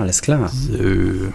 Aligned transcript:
Alles 0.00 0.22
klar. 0.22 0.48
So. 0.48 1.30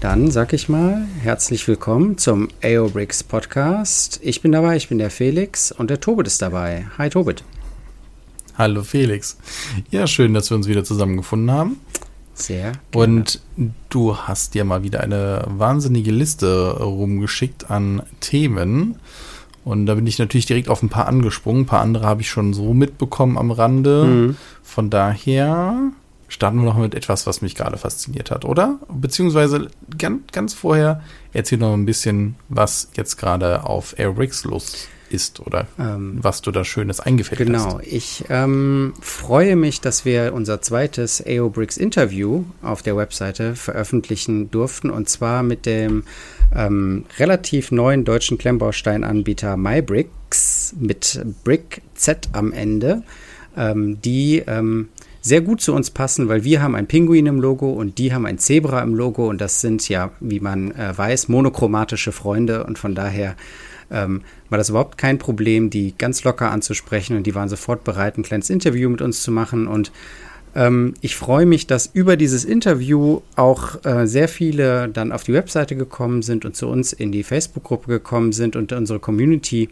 Dann 0.00 0.32
sag 0.32 0.52
ich 0.52 0.68
mal, 0.68 1.06
herzlich 1.20 1.68
willkommen 1.68 2.18
zum 2.18 2.48
AOBRICS 2.60 3.22
Podcast. 3.22 4.18
Ich 4.20 4.40
bin 4.40 4.50
dabei, 4.50 4.76
ich 4.76 4.88
bin 4.88 4.98
der 4.98 5.10
Felix 5.10 5.70
und 5.70 5.88
der 5.88 6.00
Tobit 6.00 6.26
ist 6.26 6.42
dabei. 6.42 6.86
Hi 6.98 7.08
Tobit. 7.08 7.44
Hallo 8.58 8.82
Felix. 8.82 9.38
Ja, 9.92 10.08
schön, 10.08 10.34
dass 10.34 10.50
wir 10.50 10.56
uns 10.56 10.66
wieder 10.66 10.82
zusammengefunden 10.82 11.52
haben. 11.52 11.76
Sehr. 12.34 12.72
Gerne. 12.72 13.06
Und 13.06 13.40
du 13.90 14.16
hast 14.16 14.54
dir 14.54 14.64
mal 14.64 14.82
wieder 14.82 15.00
eine 15.00 15.44
wahnsinnige 15.46 16.10
Liste 16.10 16.78
rumgeschickt 16.80 17.70
an 17.70 18.02
Themen. 18.18 18.96
Und 19.64 19.86
da 19.86 19.94
bin 19.94 20.08
ich 20.08 20.18
natürlich 20.18 20.46
direkt 20.46 20.68
auf 20.68 20.82
ein 20.82 20.88
paar 20.88 21.06
angesprungen. 21.06 21.62
Ein 21.62 21.66
paar 21.66 21.82
andere 21.82 22.06
habe 22.06 22.22
ich 22.22 22.28
schon 22.28 22.54
so 22.54 22.74
mitbekommen 22.74 23.38
am 23.38 23.52
Rande. 23.52 24.04
Mhm. 24.04 24.36
Von 24.64 24.90
daher 24.90 25.92
starten 26.32 26.58
wir 26.58 26.64
noch 26.64 26.78
mit 26.78 26.94
etwas, 26.94 27.26
was 27.26 27.42
mich 27.42 27.54
gerade 27.54 27.76
fasziniert 27.76 28.30
hat, 28.30 28.44
oder? 28.44 28.80
Beziehungsweise 28.88 29.68
ganz, 29.98 30.22
ganz 30.32 30.54
vorher 30.54 31.02
erzähl 31.32 31.58
noch 31.58 31.74
ein 31.74 31.84
bisschen, 31.84 32.36
was 32.48 32.88
jetzt 32.94 33.18
gerade 33.18 33.64
auf 33.64 33.98
Airbricks 33.98 34.44
los 34.44 34.88
ist 35.10 35.40
oder 35.40 35.66
ähm, 35.78 36.18
was 36.22 36.40
du 36.40 36.50
da 36.50 36.64
Schönes 36.64 37.00
eingefällt 37.00 37.38
genau. 37.38 37.58
hast. 37.58 37.64
Genau, 37.64 37.80
ich 37.84 38.24
ähm, 38.30 38.94
freue 39.02 39.56
mich, 39.56 39.82
dass 39.82 40.06
wir 40.06 40.32
unser 40.32 40.62
zweites 40.62 41.22
AOBricks 41.26 41.76
Interview 41.76 42.44
auf 42.62 42.80
der 42.80 42.96
Webseite 42.96 43.54
veröffentlichen 43.54 44.50
durften 44.50 44.88
und 44.88 45.10
zwar 45.10 45.42
mit 45.42 45.66
dem 45.66 46.04
ähm, 46.54 47.04
relativ 47.18 47.70
neuen 47.72 48.06
deutschen 48.06 48.38
Klemmbausteinanbieter 48.38 49.58
MyBricks 49.58 50.74
mit 50.80 51.20
Brick 51.44 51.82
Z 51.94 52.30
am 52.32 52.52
Ende, 52.52 53.02
ähm, 53.54 54.00
die 54.00 54.42
ähm, 54.46 54.88
sehr 55.22 55.40
gut 55.40 55.60
zu 55.60 55.72
uns 55.72 55.90
passen, 55.90 56.28
weil 56.28 56.44
wir 56.44 56.60
haben 56.60 56.74
ein 56.74 56.88
Pinguin 56.88 57.26
im 57.26 57.40
Logo 57.40 57.70
und 57.70 57.98
die 57.98 58.12
haben 58.12 58.26
ein 58.26 58.38
Zebra 58.38 58.82
im 58.82 58.94
Logo 58.94 59.28
und 59.28 59.40
das 59.40 59.60
sind 59.60 59.88
ja, 59.88 60.10
wie 60.20 60.40
man 60.40 60.72
äh, 60.72 60.96
weiß, 60.96 61.28
monochromatische 61.28 62.10
Freunde 62.12 62.64
und 62.64 62.78
von 62.78 62.94
daher 62.94 63.36
ähm, 63.90 64.22
war 64.50 64.58
das 64.58 64.70
überhaupt 64.70 64.98
kein 64.98 65.18
Problem, 65.18 65.70
die 65.70 65.94
ganz 65.96 66.24
locker 66.24 66.50
anzusprechen 66.50 67.16
und 67.16 67.26
die 67.26 67.36
waren 67.36 67.48
sofort 67.48 67.84
bereit, 67.84 68.18
ein 68.18 68.24
kleines 68.24 68.50
Interview 68.50 68.90
mit 68.90 69.00
uns 69.00 69.22
zu 69.22 69.30
machen 69.30 69.68
und 69.68 69.92
ähm, 70.56 70.94
ich 71.00 71.14
freue 71.14 71.46
mich, 71.46 71.68
dass 71.68 71.86
über 71.86 72.16
dieses 72.16 72.44
Interview 72.44 73.20
auch 73.36 73.84
äh, 73.84 74.06
sehr 74.06 74.26
viele 74.26 74.88
dann 74.88 75.12
auf 75.12 75.22
die 75.22 75.32
Webseite 75.32 75.76
gekommen 75.76 76.22
sind 76.22 76.44
und 76.44 76.56
zu 76.56 76.68
uns 76.68 76.92
in 76.92 77.12
die 77.12 77.22
Facebook-Gruppe 77.22 77.86
gekommen 77.88 78.32
sind 78.32 78.56
und 78.56 78.72
unsere 78.72 78.98
Community 78.98 79.68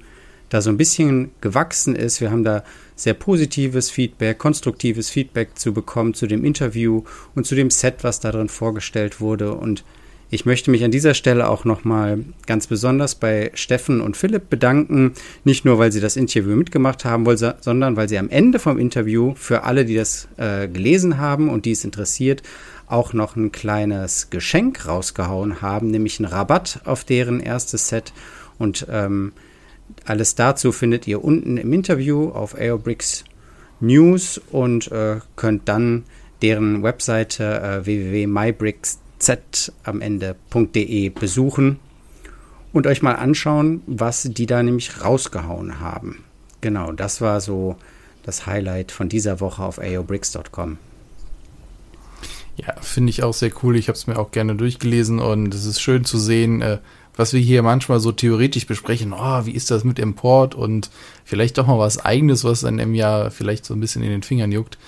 da 0.49 0.61
so 0.61 0.71
ein 0.71 0.77
bisschen 0.77 1.31
gewachsen 1.41 1.95
ist. 1.95 2.21
Wir 2.21 2.31
haben 2.31 2.45
da 2.45 2.65
sehr 3.03 3.15
positives 3.15 3.91
Feedback, 3.91 4.39
konstruktives 4.39 5.09
Feedback 5.09 5.59
zu 5.59 5.73
bekommen 5.73 6.15
zu 6.15 6.27
dem 6.27 6.45
Interview 6.45 7.05
und 7.35 7.47
zu 7.47 7.55
dem 7.55 7.71
Set, 7.71 8.03
was 8.03 8.21
da 8.21 8.31
drin 8.31 8.49
vorgestellt 8.49 9.21
wurde. 9.21 9.55
Und 9.55 9.85
ich 10.33 10.47
möchte 10.47 10.71
mich 10.71 10.85
an 10.85 10.91
dieser 10.91 11.15
Stelle 11.15 11.49
auch 11.49 11.65
nochmal 11.65 12.25
ganz 12.47 12.67
besonders 12.67 13.15
bei 13.15 13.51
Steffen 13.55 14.01
und 14.01 14.17
Philipp 14.17 14.49
bedanken. 14.49 15.15
Nicht 15.45 15.65
nur, 15.65 15.79
weil 15.79 15.91
sie 15.91 16.01
das 16.01 16.17
Interview 16.17 16.55
mitgemacht 16.55 17.05
haben, 17.05 17.27
sondern 17.37 17.97
weil 17.97 18.09
sie 18.09 18.19
am 18.19 18.29
Ende 18.29 18.59
vom 18.59 18.79
Interview 18.79 19.35
für 19.35 19.65
alle, 19.65 19.85
die 19.85 19.97
das 19.97 20.29
äh, 20.37 20.69
gelesen 20.69 21.19
haben 21.19 21.49
und 21.49 21.65
die 21.65 21.73
es 21.73 21.85
interessiert, 21.85 22.43
auch 22.87 23.13
noch 23.13 23.35
ein 23.35 23.51
kleines 23.51 24.31
Geschenk 24.31 24.87
rausgehauen 24.87 25.63
haben, 25.63 25.91
nämlich 25.91 26.21
einen 26.21 26.31
Rabatt 26.31 26.81
auf 26.85 27.05
deren 27.05 27.41
erstes 27.41 27.89
Set. 27.89 28.13
Und 28.59 28.87
ähm, 28.91 29.33
alles 30.05 30.35
dazu 30.35 30.73
findet 30.73 31.07
ihr 31.07 31.25
unten 31.25 31.57
im 31.57 31.73
Interview 31.73 32.31
auf 32.31 32.55
Aerobricks 32.55 33.25
News 33.81 34.41
und 34.51 34.91
äh, 34.93 35.21
könnt 35.37 35.69
dann 35.69 36.05
deren 36.43 36.83
Webseite 36.83 37.61
äh, 37.61 37.87
www.mybricksz 37.87 39.73
am 39.85 40.01
Ende.de 40.01 41.09
besuchen 41.11 41.79
und 42.73 42.87
euch 42.87 43.03
mal 43.03 43.15
anschauen, 43.15 43.83
was 43.87 44.23
die 44.23 44.47
da 44.47 44.63
nämlich 44.63 45.03
rausgehauen 45.05 45.81
haben. 45.81 46.25
Genau, 46.61 46.93
das 46.93 47.21
war 47.21 47.41
so 47.41 47.77
das 48.23 48.47
Highlight 48.47 48.93
von 48.93 49.09
dieser 49.09 49.41
Woche 49.41 49.63
auf 49.63 49.79
aobricks.com. 49.79 50.79
Ja, 52.57 52.75
finde 52.81 53.11
ich 53.11 53.23
auch 53.23 53.33
sehr 53.33 53.53
cool. 53.63 53.77
Ich 53.77 53.89
habe 53.89 53.97
es 53.97 54.07
mir 54.07 54.19
auch 54.19 54.33
gerne 54.33 54.55
durchgelesen 54.55 55.19
und 55.19 55.55
es 55.55 55.65
ist 55.65 55.81
schön 55.81 56.05
zu 56.05 56.19
sehen, 56.19 56.61
äh, 56.61 56.79
was 57.21 57.35
wir 57.35 57.41
hier 57.41 57.63
manchmal 57.63 58.01
so 58.01 58.13
theoretisch 58.13 58.67
besprechen, 58.67 59.13
oh, 59.13 59.45
wie 59.45 59.51
ist 59.51 59.71
das 59.71 59.85
mit 59.85 59.99
Import 59.99 60.55
und 60.55 60.89
vielleicht 61.23 61.59
doch 61.59 61.67
mal 61.67 61.79
was 61.79 62.03
eigenes, 62.03 62.45
was 62.45 62.63
dann 62.63 62.79
im 62.79 62.95
Jahr 62.95 63.31
vielleicht 63.31 63.67
so 63.67 63.75
ein 63.75 63.81
bisschen 63.81 64.03
in 64.03 64.09
den 64.09 64.23
Fingern 64.23 64.51
juckt. 64.51 64.79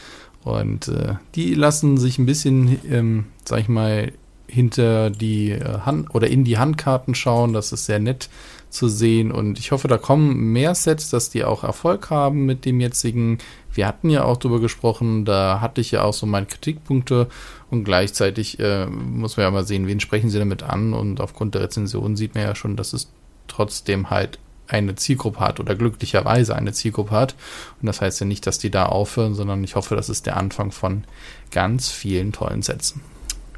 Und 0.43 0.89
äh, 0.89 1.17
die 1.35 1.53
lassen 1.53 1.99
sich 1.99 2.19
ein 2.19 2.25
bisschen, 2.25 2.81
ähm, 2.91 3.27
sag 3.45 3.61
ich 3.61 3.69
mal, 3.69 4.13
hinter 4.47 5.11
die 5.11 5.51
äh, 5.51 5.81
Hand 5.81 6.15
oder 6.15 6.29
in 6.29 6.45
die 6.45 6.57
Handkarten 6.57 7.15
schauen. 7.15 7.53
Das 7.53 7.71
ist 7.71 7.85
sehr 7.85 7.99
nett 7.99 8.31
zu 8.73 8.89
sehen. 8.89 9.31
Und 9.31 9.59
ich 9.59 9.71
hoffe, 9.71 9.87
da 9.87 9.99
kommen 9.99 10.53
mehr 10.53 10.75
Sets, 10.75 11.11
dass 11.11 11.31
die 11.31 11.45
auch 11.45 11.63
Erfolg 11.63 12.11
haben 12.11 12.47
mit 12.47 12.65
dem 12.65 12.81
jetzigen. 12.81 13.39
Wir 13.73 13.87
hatten 13.87 14.11
ja 14.11 14.25
auch 14.25 14.37
drüber 14.37 14.61
gesprochen, 14.61 15.25
da 15.25 15.61
hatte 15.61 15.81
ich 15.81 15.93
ja 15.93 16.03
auch 16.03 16.15
so 16.15 16.27
meine 16.27 16.47
Kritikpunkte 16.47 17.29
und 17.71 17.85
gleichzeitig 17.85 18.59
äh, 18.61 18.87
muss 18.87 19.37
man 19.37 19.45
ja 19.45 19.51
mal 19.51 19.67
sehen, 19.67 19.87
wen 19.87 20.01
sprechen 20.01 20.31
sie 20.31 20.39
damit 20.39 20.63
an. 20.63 20.95
Und 20.95 21.21
aufgrund 21.21 21.55
der 21.55 21.63
Rezension 21.63 22.17
sieht 22.17 22.35
man 22.35 22.45
ja 22.45 22.55
schon, 22.55 22.77
dass 22.77 22.93
es 22.93 23.11
trotzdem 23.47 24.11
halt 24.11 24.39
eine 24.69 24.95
Zielgruppe 24.95 25.41
hat 25.41 25.61
oder 25.61 25.75
glücklicherweise 25.75 26.57
eine 26.57 26.73
Zielgruppe 26.73 27.13
hat. 27.13 27.35
Und 27.81 27.87
das 27.87 28.01
heißt 28.01 28.21
ja 28.21 28.27
nicht, 28.27 28.47
dass 28.47 28.59
die 28.59 28.71
da 28.71 28.87
aufhören, 28.87 29.35
sondern 29.35 29.63
ich 29.65 29.77
hoffe, 29.77 29.97
das 29.97 30.09
ist 30.09 30.27
der 30.27 30.37
Anfang 30.37 30.71
von 30.73 31.05
ganz 31.51 31.91
vielen 31.91 32.33
tollen 32.33 32.63
Sätzen. 32.63 33.03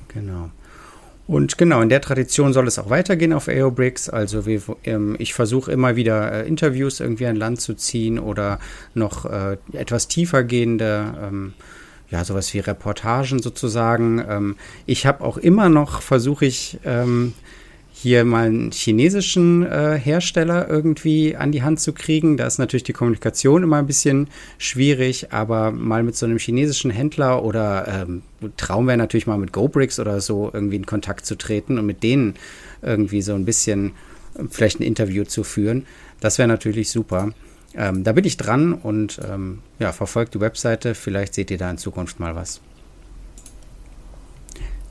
Genau. 0.09 0.51
Und 1.27 1.57
genau, 1.57 1.81
in 1.81 1.89
der 1.89 2.03
Tradition 2.03 2.53
soll 2.53 2.69
es 2.69 2.79
auch 2.79 2.91
weitergehen 2.91 3.33
auf 3.33 3.49
AOBricks. 3.49 4.11
Also 4.11 4.45
wir, 4.45 4.61
ähm, 4.85 5.17
ich 5.19 5.33
versuche 5.33 5.73
immer 5.73 5.97
wieder 5.97 6.33
äh, 6.33 6.47
Interviews 6.49 7.01
irgendwie 7.01 7.27
an 7.27 7.37
Land 7.37 7.61
zu 7.61 7.75
ziehen 7.75 8.19
oder 8.19 8.59
noch 8.93 9.25
äh, 9.25 9.57
etwas 9.73 10.09
tiefer 10.09 10.45
gehende, 10.45 11.15
ähm, 11.23 11.55
ja, 12.11 12.25
sowas 12.25 12.53
wie 12.53 12.59
Reportagen 12.59 13.41
sozusagen. 13.41 14.23
Ähm, 14.29 14.57
ich 14.85 15.07
habe 15.07 15.25
auch 15.25 15.39
immer 15.39 15.71
noch, 15.71 16.03
versuche 16.03 16.45
ich, 16.45 16.79
ähm, 16.85 17.33
hier 17.97 18.25
mal 18.25 18.47
einen 18.47 18.73
chinesischen 18.73 19.65
äh, 19.65 19.97
Hersteller 19.97 20.69
irgendwie 20.69 21.37
an 21.37 21.53
die 21.53 21.63
Hand 21.63 21.79
zu 21.79 21.93
kriegen. 21.93 22.37
Da 22.37 22.45
ist 22.45 22.59
natürlich 22.59 22.83
die 22.83 22.93
Kommunikation 22.93 23.63
immer 23.63 23.77
ein 23.77 23.87
bisschen 23.87 24.27
schwierig, 24.59 25.33
aber 25.33 25.71
mal 25.71 26.03
mit 26.03 26.17
so 26.17 26.27
einem 26.27 26.39
chinesischen 26.39 26.91
Händler 26.91 27.45
oder 27.45 27.87
ähm, 27.87 28.23
Traum 28.57 28.89
wäre 28.89 28.99
natürlich 28.99 29.29
mal 29.29 29.39
mit 29.39 29.53
GoBricks 29.53 30.01
oder 30.01 30.21
so 30.21 30.51
irgendwie 30.53 30.75
in 30.75 30.87
Kontakt 30.87 31.25
zu 31.25 31.37
treten 31.39 31.79
und 31.79 31.87
mit 31.87 32.03
denen 32.03 32.35
irgendwie 32.83 33.23
so 33.23 33.33
ein 33.33 33.45
bisschen 33.45 33.93
äh, 34.35 34.43
vielleicht 34.51 34.81
ein 34.81 34.83
Interview 34.85 35.23
zu 35.23 35.45
führen. 35.45 35.87
Das 36.19 36.39
wäre 36.39 36.49
natürlich 36.49 36.91
super. 36.91 37.33
Ähm, 37.77 38.03
da 38.03 38.11
bin 38.11 38.25
ich 38.25 38.37
dran 38.37 38.73
und 38.73 39.21
ähm, 39.25 39.61
ja, 39.79 39.93
verfolgt 39.93 40.35
die 40.35 40.41
Webseite. 40.41 40.97
Vielleicht 40.97 41.35
seht 41.35 41.53
ihr 41.53 41.59
da 41.59 41.71
in 41.71 41.79
Zukunft 41.79 42.19
mal 42.19 42.35
was. 42.35 42.61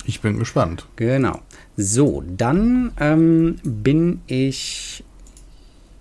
Ich 0.06 0.22
bin 0.22 0.40
gespannt. 0.40 0.88
Genau. 0.96 1.42
So, 1.76 2.24
dann 2.28 2.92
ähm, 3.00 3.56
bin 3.64 4.22
ich 4.28 5.04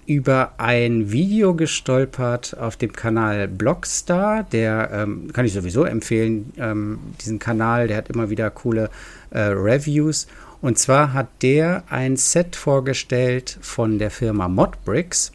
über 0.04 0.52
ein 0.58 1.12
Video 1.12 1.54
gestolpert 1.54 2.56
auf 2.58 2.76
dem 2.76 2.92
Kanal 2.92 3.48
Blockstar. 3.48 4.44
Der 4.44 4.90
ähm, 4.92 5.32
kann 5.32 5.46
ich 5.46 5.54
sowieso 5.54 5.84
empfehlen, 5.84 6.52
ähm, 6.58 6.98
diesen 7.20 7.38
Kanal. 7.38 7.88
Der 7.88 7.96
hat 7.96 8.10
immer 8.10 8.28
wieder 8.28 8.50
coole 8.50 8.90
äh, 9.30 9.40
Reviews. 9.40 10.26
Und 10.60 10.78
zwar 10.78 11.14
hat 11.14 11.28
der 11.40 11.84
ein 11.88 12.16
Set 12.16 12.54
vorgestellt 12.54 13.56
von 13.62 13.98
der 13.98 14.10
Firma 14.10 14.48
Modbricks, 14.48 15.32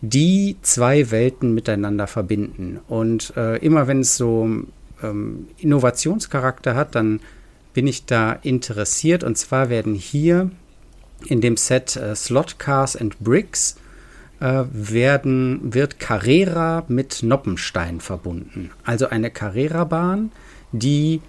die 0.00 0.56
zwei 0.62 1.10
Welten 1.10 1.54
miteinander 1.54 2.06
verbinden. 2.06 2.78
Und 2.86 3.32
äh, 3.36 3.56
immer 3.58 3.88
wenn 3.88 4.00
es 4.00 4.16
so 4.16 4.48
ähm, 5.02 5.48
Innovationscharakter 5.58 6.76
hat, 6.76 6.94
dann 6.94 7.20
bin 7.74 7.86
ich 7.86 8.06
da 8.06 8.32
interessiert. 8.32 9.24
Und 9.24 9.36
zwar 9.38 9.68
werden 9.68 9.94
hier 9.94 10.50
in 11.26 11.40
dem 11.40 11.56
Set 11.56 11.96
äh, 11.96 12.14
Slot 12.14 12.58
Cars 12.58 12.96
and 12.96 13.18
Bricks 13.20 13.76
äh, 14.40 14.64
werden, 14.72 15.74
wird 15.74 15.98
Carrera 15.98 16.84
mit 16.88 17.22
Noppenstein 17.22 18.00
verbunden. 18.00 18.70
Also 18.84 19.08
eine 19.08 19.30
Carrera-Bahn, 19.30 20.32
die 20.72 21.20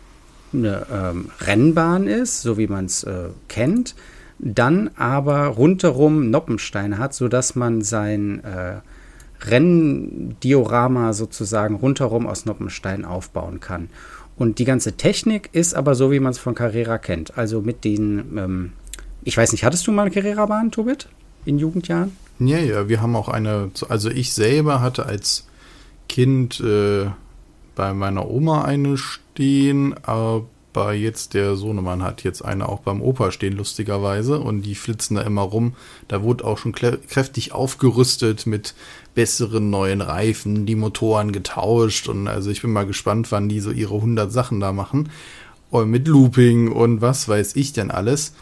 eine 0.53 0.85
ähm, 0.91 1.29
Rennbahn 1.41 2.07
ist, 2.07 2.41
so 2.41 2.57
wie 2.57 2.67
man 2.67 2.85
es 2.85 3.03
äh, 3.03 3.29
kennt, 3.47 3.95
dann 4.39 4.91
aber 4.95 5.47
rundherum 5.47 6.29
Noppensteine 6.29 6.97
hat, 6.97 7.13
sodass 7.13 7.55
man 7.55 7.81
sein 7.81 8.43
äh, 8.43 8.81
Renndiorama 9.45 11.13
sozusagen 11.13 11.75
rundherum 11.75 12.27
aus 12.27 12.45
Noppenstein 12.45 13.05
aufbauen 13.05 13.59
kann. 13.59 13.89
Und 14.37 14.59
die 14.59 14.65
ganze 14.65 14.93
Technik 14.93 15.49
ist 15.53 15.75
aber 15.75 15.95
so, 15.95 16.11
wie 16.11 16.19
man 16.19 16.31
es 16.31 16.39
von 16.39 16.55
Carrera 16.55 16.97
kennt. 16.97 17.37
Also 17.37 17.61
mit 17.61 17.83
den, 17.83 18.37
ähm, 18.37 18.73
ich 19.23 19.37
weiß 19.37 19.51
nicht, 19.51 19.63
hattest 19.63 19.85
du 19.85 19.91
mal 19.91 20.03
eine 20.03 20.11
Carrera-Bahn, 20.11 20.71
Tobit, 20.71 21.07
in 21.45 21.59
Jugendjahren? 21.59 22.15
Ja, 22.39 22.57
ja, 22.57 22.89
wir 22.89 23.01
haben 23.01 23.15
auch 23.15 23.29
eine, 23.29 23.69
also 23.89 24.09
ich 24.09 24.33
selber 24.33 24.81
hatte 24.81 25.05
als 25.05 25.47
Kind 26.09 26.59
äh, 26.59 27.05
bei 27.75 27.93
meiner 27.93 28.29
Oma 28.29 28.65
eine 28.65 28.97
stehen, 28.97 29.95
aber 30.03 30.45
bei 30.73 30.95
jetzt 30.95 31.33
der 31.35 31.55
Sohnemann 31.55 32.03
hat 32.03 32.23
jetzt 32.23 32.43
eine 32.43 32.67
auch 32.67 32.79
beim 32.79 33.01
Opa 33.01 33.31
stehen, 33.31 33.55
lustigerweise, 33.55 34.39
und 34.39 34.63
die 34.63 34.75
flitzen 34.75 35.15
da 35.15 35.21
immer 35.21 35.43
rum. 35.43 35.73
Da 36.07 36.23
wurde 36.23 36.43
auch 36.43 36.57
schon 36.57 36.73
kräftig 36.73 37.51
aufgerüstet 37.51 38.45
mit 38.45 38.73
besseren 39.15 39.69
neuen 39.69 40.01
Reifen, 40.01 40.65
die 40.65 40.75
Motoren 40.75 41.31
getauscht 41.31 42.09
und 42.09 42.27
also 42.27 42.49
ich 42.49 42.61
bin 42.61 42.73
mal 42.73 42.87
gespannt, 42.87 43.31
wann 43.31 43.49
die 43.49 43.59
so 43.59 43.71
ihre 43.71 43.95
100 43.95 44.31
Sachen 44.31 44.59
da 44.59 44.73
machen. 44.73 45.09
Und 45.69 45.89
mit 45.89 46.07
Looping 46.07 46.71
und 46.71 47.01
was 47.01 47.27
weiß 47.27 47.55
ich 47.55 47.73
denn 47.73 47.89
alles. 47.89 48.33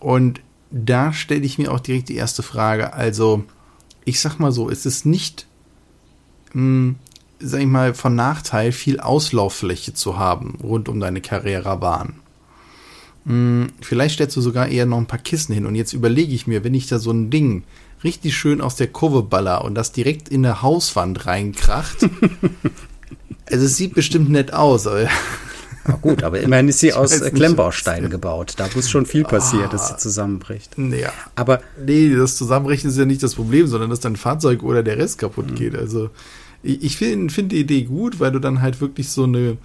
Und 0.00 0.40
da 0.70 1.12
stelle 1.12 1.44
ich 1.44 1.58
mir 1.58 1.72
auch 1.72 1.80
direkt 1.80 2.08
die 2.08 2.16
erste 2.16 2.42
Frage. 2.42 2.92
Also, 2.92 3.44
ich 4.04 4.20
sag 4.20 4.38
mal 4.38 4.52
so, 4.52 4.68
es 4.68 4.84
ist 4.84 5.06
nicht, 5.06 5.46
mh, 6.52 6.60
hm, 6.60 6.96
sag 7.38 7.60
ich 7.60 7.66
mal, 7.66 7.94
von 7.94 8.14
Nachteil, 8.14 8.72
viel 8.72 9.00
Auslauffläche 9.00 9.94
zu 9.94 10.18
haben 10.18 10.58
rund 10.62 10.88
um 10.88 11.00
deine 11.00 11.20
Carrera-Bahn. 11.20 12.14
Hm, 13.26 13.68
vielleicht 13.80 14.14
stellst 14.14 14.36
du 14.36 14.40
sogar 14.40 14.68
eher 14.68 14.86
noch 14.86 14.98
ein 14.98 15.06
paar 15.06 15.18
Kissen 15.18 15.52
hin. 15.52 15.66
Und 15.66 15.74
jetzt 15.74 15.92
überlege 15.92 16.34
ich 16.34 16.46
mir, 16.46 16.64
wenn 16.64 16.74
ich 16.74 16.86
da 16.86 16.98
so 16.98 17.10
ein 17.10 17.30
Ding 17.30 17.64
richtig 18.04 18.36
schön 18.36 18.60
aus 18.60 18.76
der 18.76 18.86
Kurve 18.88 19.22
baller 19.22 19.64
und 19.64 19.74
das 19.74 19.92
direkt 19.92 20.28
in 20.28 20.44
eine 20.44 20.62
Hauswand 20.62 21.26
reinkracht. 21.26 22.02
also 23.50 23.64
es 23.64 23.76
sieht 23.76 23.94
bestimmt 23.94 24.30
nett 24.30 24.52
aus, 24.52 24.86
aber 24.86 25.08
na 25.88 25.94
gut, 25.96 26.22
aber 26.24 26.40
immerhin 26.40 26.68
ist 26.68 26.80
sie 26.80 26.92
aus 26.92 27.20
Klemmbausteinen 27.20 28.10
gebaut. 28.10 28.54
Da 28.56 28.68
muss 28.74 28.90
schon 28.90 29.06
viel 29.06 29.24
passieren, 29.24 29.66
ah, 29.66 29.72
dass 29.72 29.88
sie 29.88 29.94
ah. 29.94 29.98
zusammenbricht. 29.98 30.76
Ja. 30.76 31.12
Aber 31.36 31.60
nee, 31.84 32.14
das 32.14 32.36
Zusammenbrechen 32.36 32.90
ist 32.90 32.98
ja 32.98 33.04
nicht 33.04 33.22
das 33.22 33.36
Problem, 33.36 33.66
sondern 33.66 33.90
dass 33.90 34.00
dein 34.00 34.16
Fahrzeug 34.16 34.62
oder 34.62 34.82
der 34.82 34.98
Rest 34.98 35.18
kaputt 35.18 35.50
mhm. 35.50 35.54
geht. 35.54 35.76
Also 35.76 36.10
ich, 36.66 36.96
finde 36.96 37.32
find 37.32 37.52
die 37.52 37.60
Idee 37.60 37.82
gut, 37.82 38.20
weil 38.20 38.32
du 38.32 38.38
dann 38.38 38.60
halt 38.60 38.80
wirklich 38.80 39.08
so 39.08 39.24
eine 39.24 39.56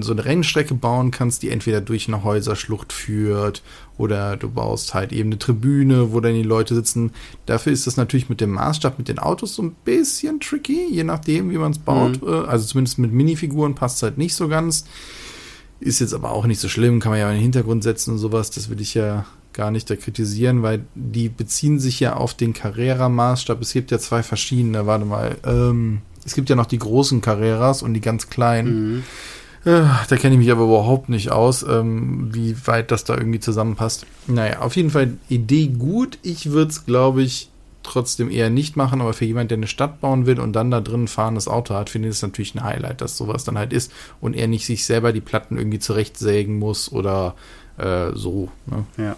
so 0.00 0.12
eine 0.12 0.24
Rennstrecke 0.24 0.74
bauen 0.74 1.10
kannst, 1.10 1.42
die 1.42 1.50
entweder 1.50 1.80
durch 1.80 2.08
eine 2.08 2.24
Häuserschlucht 2.24 2.92
führt 2.92 3.62
oder 3.96 4.36
du 4.36 4.48
baust 4.48 4.94
halt 4.94 5.12
eben 5.12 5.28
eine 5.28 5.38
Tribüne, 5.38 6.12
wo 6.12 6.20
dann 6.20 6.34
die 6.34 6.42
Leute 6.42 6.74
sitzen. 6.74 7.12
Dafür 7.46 7.72
ist 7.72 7.86
das 7.86 7.96
natürlich 7.96 8.28
mit 8.28 8.40
dem 8.40 8.50
Maßstab 8.50 8.98
mit 8.98 9.08
den 9.08 9.18
Autos 9.18 9.54
so 9.54 9.62
ein 9.62 9.76
bisschen 9.84 10.40
tricky, 10.40 10.86
je 10.90 11.04
nachdem, 11.04 11.50
wie 11.50 11.58
man 11.58 11.72
es 11.72 11.78
baut. 11.78 12.22
Mhm. 12.22 12.28
Äh, 12.28 12.46
also 12.46 12.66
zumindest 12.66 12.98
mit 12.98 13.12
Minifiguren 13.12 13.74
passt 13.74 13.98
es 13.98 14.02
halt 14.02 14.18
nicht 14.18 14.34
so 14.34 14.48
ganz. 14.48 14.84
Ist 15.80 16.00
jetzt 16.00 16.14
aber 16.14 16.32
auch 16.32 16.46
nicht 16.46 16.60
so 16.60 16.68
schlimm, 16.68 16.98
kann 16.98 17.12
man 17.12 17.20
ja 17.20 17.28
in 17.28 17.36
den 17.36 17.42
Hintergrund 17.42 17.84
setzen 17.84 18.12
und 18.12 18.18
sowas. 18.18 18.50
Das 18.50 18.70
will 18.70 18.80
ich 18.80 18.94
ja 18.94 19.26
gar 19.52 19.70
nicht 19.70 19.88
da 19.90 19.96
kritisieren, 19.96 20.62
weil 20.62 20.86
die 20.94 21.28
beziehen 21.28 21.78
sich 21.78 22.00
ja 22.00 22.14
auf 22.14 22.34
den 22.34 22.52
Carrera-Maßstab. 22.52 23.60
Es 23.60 23.72
gibt 23.72 23.90
ja 23.90 23.98
zwei 23.98 24.22
verschiedene, 24.22 24.86
warte 24.86 25.04
mal. 25.04 25.36
Ähm, 25.44 26.00
es 26.28 26.34
gibt 26.34 26.50
ja 26.50 26.56
noch 26.56 26.66
die 26.66 26.78
großen 26.78 27.20
Carreras 27.20 27.82
und 27.82 27.94
die 27.94 28.00
ganz 28.00 28.28
kleinen. 28.28 28.92
Mhm. 28.92 29.02
Äh, 29.64 29.82
da 30.08 30.16
kenne 30.16 30.34
ich 30.34 30.38
mich 30.38 30.52
aber 30.52 30.64
überhaupt 30.64 31.08
nicht 31.08 31.32
aus, 31.32 31.62
ähm, 31.62 32.28
wie 32.32 32.54
weit 32.66 32.90
das 32.90 33.04
da 33.04 33.16
irgendwie 33.16 33.40
zusammenpasst. 33.40 34.06
Naja, 34.26 34.60
auf 34.60 34.76
jeden 34.76 34.90
Fall 34.90 35.16
Idee 35.28 35.68
gut. 35.68 36.18
Ich 36.22 36.52
würde 36.52 36.70
es, 36.70 36.86
glaube 36.86 37.22
ich, 37.22 37.48
trotzdem 37.82 38.30
eher 38.30 38.50
nicht 38.50 38.76
machen, 38.76 39.00
aber 39.00 39.14
für 39.14 39.24
jemand, 39.24 39.50
der 39.50 39.58
eine 39.58 39.66
Stadt 39.66 40.00
bauen 40.00 40.26
will 40.26 40.38
und 40.38 40.52
dann 40.52 40.70
da 40.70 40.80
drin 40.80 41.04
ein 41.04 41.08
fahrendes 41.08 41.48
Auto 41.48 41.74
hat, 41.74 41.88
finde 41.88 42.08
ich 42.08 42.16
es 42.16 42.22
natürlich 42.22 42.54
ein 42.54 42.62
Highlight, 42.62 43.00
dass 43.00 43.16
sowas 43.16 43.44
dann 43.44 43.56
halt 43.56 43.72
ist 43.72 43.90
und 44.20 44.34
er 44.34 44.48
nicht 44.48 44.66
sich 44.66 44.84
selber 44.84 45.12
die 45.12 45.22
Platten 45.22 45.56
irgendwie 45.56 45.78
zurechtsägen 45.78 46.58
muss 46.58 46.92
oder 46.92 47.34
äh, 47.78 48.10
so. 48.12 48.50
Ne? 48.66 48.84
Ja. 48.98 49.16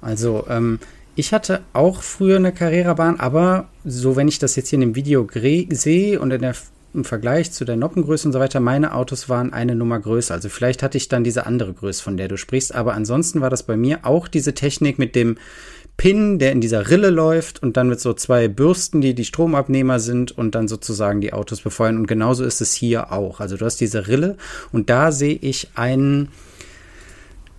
Also, 0.00 0.46
ähm, 0.48 0.80
ich 1.14 1.32
hatte 1.32 1.60
auch 1.72 2.02
früher 2.02 2.36
eine 2.36 2.52
Carrera-Bahn, 2.52 3.20
aber 3.20 3.68
so, 3.84 4.16
wenn 4.16 4.28
ich 4.28 4.38
das 4.38 4.56
jetzt 4.56 4.68
hier 4.68 4.78
in 4.78 4.92
dem 4.92 4.94
Video 4.94 5.26
sehe 5.70 6.20
und 6.20 6.30
in 6.30 6.42
der 6.42 6.54
im 6.94 7.04
Vergleich 7.04 7.52
zu 7.52 7.64
der 7.64 7.76
Noppengröße 7.76 8.28
und 8.28 8.32
so 8.32 8.38
weiter, 8.38 8.60
meine 8.60 8.94
Autos 8.94 9.28
waren 9.28 9.52
eine 9.52 9.74
Nummer 9.74 9.98
größer. 9.98 10.34
Also 10.34 10.48
vielleicht 10.48 10.82
hatte 10.82 10.98
ich 10.98 11.08
dann 11.08 11.24
diese 11.24 11.46
andere 11.46 11.72
Größe, 11.72 12.02
von 12.02 12.18
der 12.18 12.28
du 12.28 12.36
sprichst, 12.36 12.74
aber 12.74 12.94
ansonsten 12.94 13.40
war 13.40 13.50
das 13.50 13.62
bei 13.62 13.76
mir 13.76 14.00
auch 14.02 14.28
diese 14.28 14.54
Technik 14.54 14.98
mit 14.98 15.14
dem 15.14 15.38
Pin, 15.96 16.38
der 16.38 16.52
in 16.52 16.60
dieser 16.60 16.90
Rille 16.90 17.10
läuft 17.10 17.62
und 17.62 17.76
dann 17.76 17.88
mit 17.88 18.00
so 18.00 18.12
zwei 18.12 18.48
Bürsten, 18.48 19.00
die 19.00 19.14
die 19.14 19.24
Stromabnehmer 19.24 20.00
sind 20.00 20.32
und 20.32 20.54
dann 20.54 20.68
sozusagen 20.68 21.20
die 21.20 21.32
Autos 21.32 21.60
befeuern. 21.60 21.96
Und 21.96 22.06
genauso 22.06 22.44
ist 22.44 22.60
es 22.60 22.72
hier 22.72 23.12
auch. 23.12 23.40
Also 23.40 23.56
du 23.56 23.64
hast 23.64 23.76
diese 23.76 24.08
Rille 24.08 24.36
und 24.72 24.90
da 24.90 25.12
sehe 25.12 25.34
ich 25.34 25.70
einen 25.74 26.28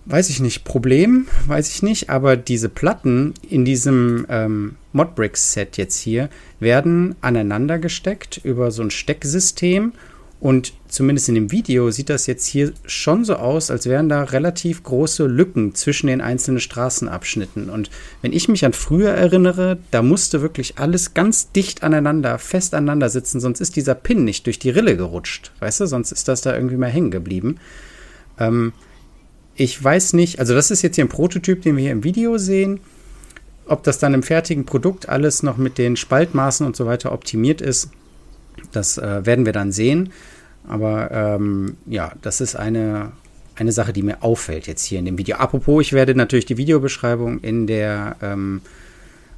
weiß 0.06 0.30
ich 0.30 0.40
nicht, 0.40 0.64
Problem, 0.64 1.28
weiß 1.46 1.70
ich 1.74 1.82
nicht, 1.82 2.10
aber 2.10 2.36
diese 2.36 2.68
Platten 2.68 3.34
in 3.48 3.64
diesem 3.64 4.26
ähm, 4.28 4.76
Modbricks-Set 4.92 5.76
jetzt 5.76 5.98
hier 5.98 6.28
werden 6.60 7.14
aneinander 7.20 7.78
gesteckt 7.78 8.40
über 8.44 8.70
so 8.70 8.82
ein 8.82 8.90
Stecksystem 8.90 9.92
und 10.44 10.74
zumindest 10.88 11.30
in 11.30 11.36
dem 11.36 11.52
Video 11.52 11.90
sieht 11.90 12.10
das 12.10 12.26
jetzt 12.26 12.44
hier 12.44 12.74
schon 12.84 13.24
so 13.24 13.36
aus, 13.36 13.70
als 13.70 13.86
wären 13.86 14.10
da 14.10 14.24
relativ 14.24 14.82
große 14.82 15.24
Lücken 15.24 15.74
zwischen 15.74 16.08
den 16.08 16.20
einzelnen 16.20 16.60
Straßenabschnitten. 16.60 17.70
Und 17.70 17.88
wenn 18.20 18.34
ich 18.34 18.48
mich 18.48 18.62
an 18.66 18.74
früher 18.74 19.12
erinnere, 19.12 19.78
da 19.90 20.02
musste 20.02 20.42
wirklich 20.42 20.78
alles 20.78 21.14
ganz 21.14 21.50
dicht 21.52 21.82
aneinander, 21.82 22.38
fest 22.38 22.74
aneinander 22.74 23.08
sitzen, 23.08 23.40
sonst 23.40 23.60
ist 23.60 23.76
dieser 23.76 23.94
Pin 23.94 24.24
nicht 24.24 24.44
durch 24.44 24.58
die 24.58 24.68
Rille 24.68 24.98
gerutscht. 24.98 25.50
Weißt 25.60 25.80
du, 25.80 25.86
sonst 25.86 26.12
ist 26.12 26.28
das 26.28 26.42
da 26.42 26.54
irgendwie 26.54 26.76
mal 26.76 26.90
hängen 26.90 27.10
geblieben. 27.10 27.56
Ähm, 28.38 28.74
ich 29.56 29.82
weiß 29.82 30.14
nicht, 30.14 30.38
also 30.38 30.54
das 30.54 30.70
ist 30.70 30.82
jetzt 30.82 30.96
hier 30.96 31.04
ein 31.04 31.08
Prototyp, 31.08 31.62
den 31.62 31.76
wir 31.76 31.82
hier 31.82 31.92
im 31.92 32.04
Video 32.04 32.38
sehen. 32.38 32.80
Ob 33.66 33.82
das 33.82 33.98
dann 33.98 34.12
im 34.12 34.22
fertigen 34.22 34.66
Produkt 34.66 35.08
alles 35.08 35.42
noch 35.42 35.56
mit 35.56 35.78
den 35.78 35.96
Spaltmaßen 35.96 36.66
und 36.66 36.76
so 36.76 36.86
weiter 36.86 37.12
optimiert 37.12 37.60
ist, 37.60 37.90
das 38.72 38.98
äh, 38.98 39.24
werden 39.24 39.46
wir 39.46 39.52
dann 39.52 39.72
sehen. 39.72 40.12
Aber 40.68 41.10
ähm, 41.10 41.76
ja, 41.86 42.12
das 42.22 42.40
ist 42.40 42.56
eine, 42.56 43.12
eine 43.54 43.72
Sache, 43.72 43.92
die 43.92 44.02
mir 44.02 44.22
auffällt 44.22 44.66
jetzt 44.66 44.84
hier 44.84 44.98
in 44.98 45.04
dem 45.04 45.18
Video. 45.18 45.36
Apropos, 45.36 45.82
ich 45.82 45.92
werde 45.92 46.14
natürlich 46.14 46.46
die 46.46 46.56
Videobeschreibung 46.56 47.40
in 47.40 47.66
der, 47.66 48.16
ähm, 48.22 48.60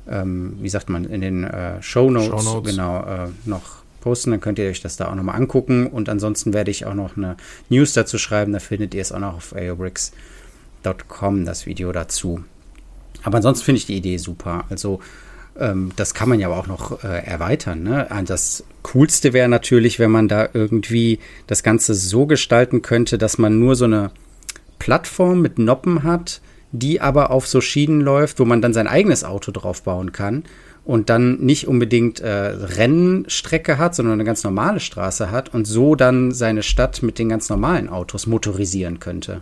ähm, 0.08 0.56
wie 0.60 0.68
sagt 0.68 0.88
man, 0.88 1.04
in 1.04 1.20
den 1.20 1.44
äh, 1.44 1.82
Show 1.82 2.10
Notes, 2.10 2.64
genau 2.64 3.00
äh, 3.04 3.28
noch 3.44 3.85
posten, 4.00 4.30
dann 4.30 4.40
könnt 4.40 4.58
ihr 4.58 4.68
euch 4.68 4.80
das 4.80 4.96
da 4.96 5.08
auch 5.10 5.14
nochmal 5.14 5.36
angucken 5.36 5.86
und 5.86 6.08
ansonsten 6.08 6.52
werde 6.52 6.70
ich 6.70 6.86
auch 6.86 6.94
noch 6.94 7.16
eine 7.16 7.36
News 7.68 7.92
dazu 7.92 8.18
schreiben, 8.18 8.52
da 8.52 8.58
findet 8.58 8.94
ihr 8.94 9.02
es 9.02 9.12
auch 9.12 9.18
noch 9.18 9.34
auf 9.34 9.54
aobricks.com, 9.54 11.44
das 11.44 11.66
Video 11.66 11.92
dazu. 11.92 12.44
Aber 13.22 13.36
ansonsten 13.38 13.64
finde 13.64 13.78
ich 13.78 13.86
die 13.86 13.96
Idee 13.96 14.18
super. 14.18 14.64
Also 14.70 15.00
ähm, 15.58 15.92
das 15.96 16.14
kann 16.14 16.28
man 16.28 16.38
ja 16.38 16.48
auch 16.48 16.66
noch 16.66 17.02
äh, 17.02 17.24
erweitern. 17.24 17.82
Ne? 17.82 18.06
Das 18.26 18.64
Coolste 18.82 19.32
wäre 19.32 19.48
natürlich, 19.48 19.98
wenn 19.98 20.10
man 20.10 20.28
da 20.28 20.48
irgendwie 20.52 21.18
das 21.46 21.62
Ganze 21.62 21.94
so 21.94 22.26
gestalten 22.26 22.82
könnte, 22.82 23.18
dass 23.18 23.38
man 23.38 23.58
nur 23.58 23.74
so 23.74 23.86
eine 23.86 24.10
Plattform 24.78 25.42
mit 25.42 25.58
Noppen 25.58 26.02
hat, 26.02 26.40
die 26.72 27.00
aber 27.00 27.30
auf 27.30 27.46
so 27.46 27.60
Schienen 27.60 28.00
läuft, 28.00 28.38
wo 28.38 28.44
man 28.44 28.62
dann 28.62 28.74
sein 28.74 28.86
eigenes 28.86 29.24
Auto 29.24 29.50
drauf 29.50 29.82
bauen 29.82 30.12
kann 30.12 30.44
und 30.86 31.10
dann 31.10 31.40
nicht 31.40 31.66
unbedingt 31.66 32.20
äh, 32.20 32.30
Rennstrecke 32.30 33.76
hat, 33.76 33.96
sondern 33.96 34.14
eine 34.14 34.24
ganz 34.24 34.44
normale 34.44 34.78
Straße 34.78 35.32
hat 35.32 35.52
und 35.52 35.66
so 35.66 35.96
dann 35.96 36.30
seine 36.30 36.62
Stadt 36.62 37.02
mit 37.02 37.18
den 37.18 37.28
ganz 37.28 37.50
normalen 37.50 37.88
Autos 37.88 38.26
motorisieren 38.28 39.00
könnte. 39.00 39.40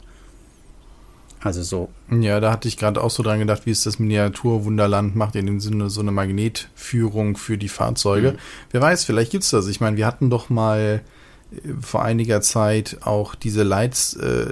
Also 1.43 1.63
so. 1.63 1.91
Ja, 2.11 2.41
da 2.41 2.51
hatte 2.51 2.67
ich 2.67 2.79
gerade 2.79 3.03
auch 3.03 3.11
so 3.11 3.23
dran 3.23 3.39
gedacht, 3.39 3.67
wie 3.67 3.71
es 3.71 3.85
das 3.85 3.99
Miniaturwunderland 3.99 5.15
macht, 5.15 5.37
in 5.37 5.45
dem 5.45 5.61
Sinne 5.61 5.91
so 5.91 6.01
eine 6.01 6.13
Magnetführung 6.13 7.37
für 7.37 7.59
die 7.59 7.69
Fahrzeuge. 7.69 8.33
Mhm. 8.33 8.39
Wer 8.71 8.81
weiß, 8.81 9.05
vielleicht 9.05 9.33
gibt's 9.33 9.51
das. 9.51 9.69
Ich 9.69 9.83
meine, 9.83 9.99
wir 9.99 10.07
hatten 10.07 10.31
doch 10.31 10.49
mal 10.49 11.03
vor 11.81 12.03
einiger 12.03 12.41
Zeit 12.41 12.99
auch 13.03 13.35
diese 13.35 13.63
Lights, 13.63 14.15
äh, 14.15 14.47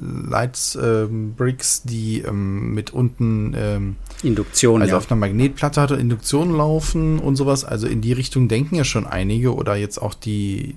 Lights 0.00 0.74
äh, 0.76 1.06
Bricks, 1.08 1.82
die 1.82 2.20
ähm, 2.20 2.72
mit 2.74 2.92
unten 2.92 3.54
ähm, 3.56 3.96
Induktion, 4.22 4.82
also 4.82 4.92
ja. 4.92 4.98
auf 4.98 5.10
einer 5.10 5.18
Magnetplatte 5.18 5.80
hatte 5.80 5.94
Induktion 5.96 6.56
laufen 6.56 7.18
und 7.18 7.36
sowas. 7.36 7.64
Also 7.64 7.86
in 7.86 8.00
die 8.00 8.12
Richtung 8.12 8.48
denken 8.48 8.76
ja 8.76 8.84
schon 8.84 9.06
einige 9.06 9.54
oder 9.54 9.76
jetzt 9.76 9.98
auch 9.98 10.14
die 10.14 10.76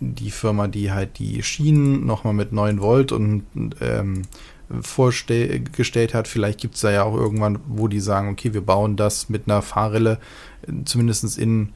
die 0.00 0.30
Firma, 0.30 0.68
die 0.68 0.92
halt 0.92 1.18
die 1.18 1.42
Schienen 1.42 2.04
nochmal 2.04 2.34
mit 2.34 2.52
9 2.52 2.80
Volt 2.80 3.12
und 3.12 3.44
ähm, 3.80 4.22
vorgestellt 4.82 6.14
hat. 6.14 6.28
Vielleicht 6.28 6.60
gibt 6.60 6.74
es 6.74 6.80
da 6.80 6.90
ja 6.90 7.04
auch 7.04 7.14
irgendwann, 7.14 7.60
wo 7.68 7.88
die 7.88 8.00
sagen, 8.00 8.28
okay, 8.28 8.52
wir 8.52 8.60
bauen 8.60 8.96
das 8.96 9.28
mit 9.28 9.42
einer 9.46 9.62
Fahrrille 9.62 10.18
äh, 10.66 10.72
zumindest 10.84 11.38
in 11.38 11.72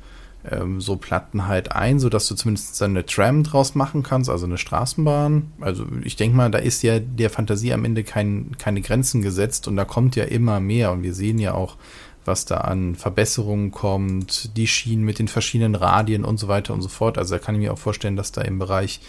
ähm, 0.49 0.81
so 0.81 0.97
Platten 0.97 1.47
halt 1.47 1.73
ein, 1.73 1.99
sodass 1.99 2.29
du 2.29 2.35
zumindest 2.35 2.81
eine 2.83 3.05
Tram 3.05 3.43
draus 3.43 3.75
machen 3.75 4.03
kannst, 4.03 4.31
also 4.31 4.47
eine 4.47 4.59
Straßenbahn. 4.59 5.53
Also 5.61 5.87
ich 6.03 6.17
denke 6.17 6.37
mal, 6.37 6.51
da 6.51 6.59
ist 6.59 6.83
ja 6.83 6.99
der 6.99 7.31
Fantasie 7.31 7.73
am 7.73 7.85
Ende 7.85 8.05
kein, 8.05 8.57
keine 8.59 8.81
Grenzen 8.81 9.23
gesetzt 9.23 9.69
und 9.69 9.77
da 9.77 9.85
kommt 9.85 10.17
ja 10.17 10.25
immer 10.25 10.61
mehr 10.61 10.93
und 10.93 11.03
wir 11.03 11.15
sehen 11.15 11.39
ja 11.39 11.55
auch, 11.55 11.77
was 12.25 12.45
da 12.45 12.59
an 12.59 12.95
Verbesserungen 12.97 13.71
kommt, 13.71 14.57
die 14.57 14.67
Schienen 14.67 15.05
mit 15.05 15.19
den 15.19 15.29
verschiedenen 15.29 15.75
Radien 15.75 16.25
und 16.25 16.39
so 16.39 16.49
weiter 16.49 16.75
und 16.75 16.83
so 16.83 16.89
fort. 16.89 17.19
Also 17.19 17.35
da 17.35 17.39
kann 17.39 17.55
ich 17.55 17.63
mir 17.63 17.73
auch 17.73 17.79
vorstellen, 17.79 18.17
dass 18.17 18.33
da 18.33 18.43
im 18.43 18.59
Bereich 18.59 19.01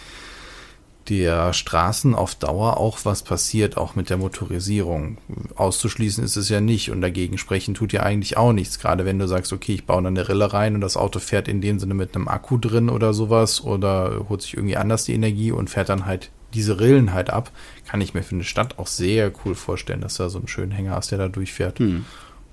der 1.08 1.52
Straßen 1.52 2.14
auf 2.14 2.34
Dauer 2.34 2.76
auch 2.76 3.00
was 3.04 3.22
passiert, 3.22 3.76
auch 3.76 3.96
mit 3.96 4.10
der 4.10 4.16
Motorisierung. 4.16 5.18
Auszuschließen 5.56 6.22
ist 6.22 6.36
es 6.36 6.48
ja 6.48 6.60
nicht 6.60 6.90
und 6.90 7.00
dagegen 7.00 7.38
sprechen 7.38 7.74
tut 7.74 7.92
ja 7.92 8.02
eigentlich 8.02 8.36
auch 8.36 8.52
nichts. 8.52 8.78
Gerade 8.78 9.04
wenn 9.04 9.18
du 9.18 9.26
sagst, 9.26 9.52
okay, 9.52 9.74
ich 9.74 9.86
baue 9.86 10.02
dann 10.02 10.16
eine 10.16 10.28
Rille 10.28 10.52
rein 10.52 10.74
und 10.74 10.80
das 10.80 10.96
Auto 10.96 11.18
fährt 11.18 11.48
in 11.48 11.60
dem 11.60 11.78
Sinne 11.78 11.94
mit 11.94 12.14
einem 12.14 12.28
Akku 12.28 12.56
drin 12.56 12.88
oder 12.88 13.14
sowas 13.14 13.62
oder 13.62 14.26
holt 14.28 14.42
sich 14.42 14.54
irgendwie 14.56 14.76
anders 14.76 15.04
die 15.04 15.14
Energie 15.14 15.50
und 15.50 15.70
fährt 15.70 15.88
dann 15.88 16.06
halt 16.06 16.30
diese 16.54 16.78
Rillen 16.78 17.12
halt 17.12 17.30
ab. 17.30 17.50
Kann 17.88 18.00
ich 18.00 18.14
mir 18.14 18.22
für 18.22 18.34
eine 18.34 18.44
Stadt 18.44 18.78
auch 18.78 18.86
sehr 18.86 19.32
cool 19.44 19.54
vorstellen, 19.54 20.02
dass 20.02 20.16
da 20.16 20.28
so 20.28 20.38
einen 20.38 20.48
schönen 20.48 20.72
Hänger 20.72 20.94
hast, 20.94 21.10
der 21.10 21.18
da 21.18 21.28
durchfährt. 21.28 21.78
Hm. 21.78 22.04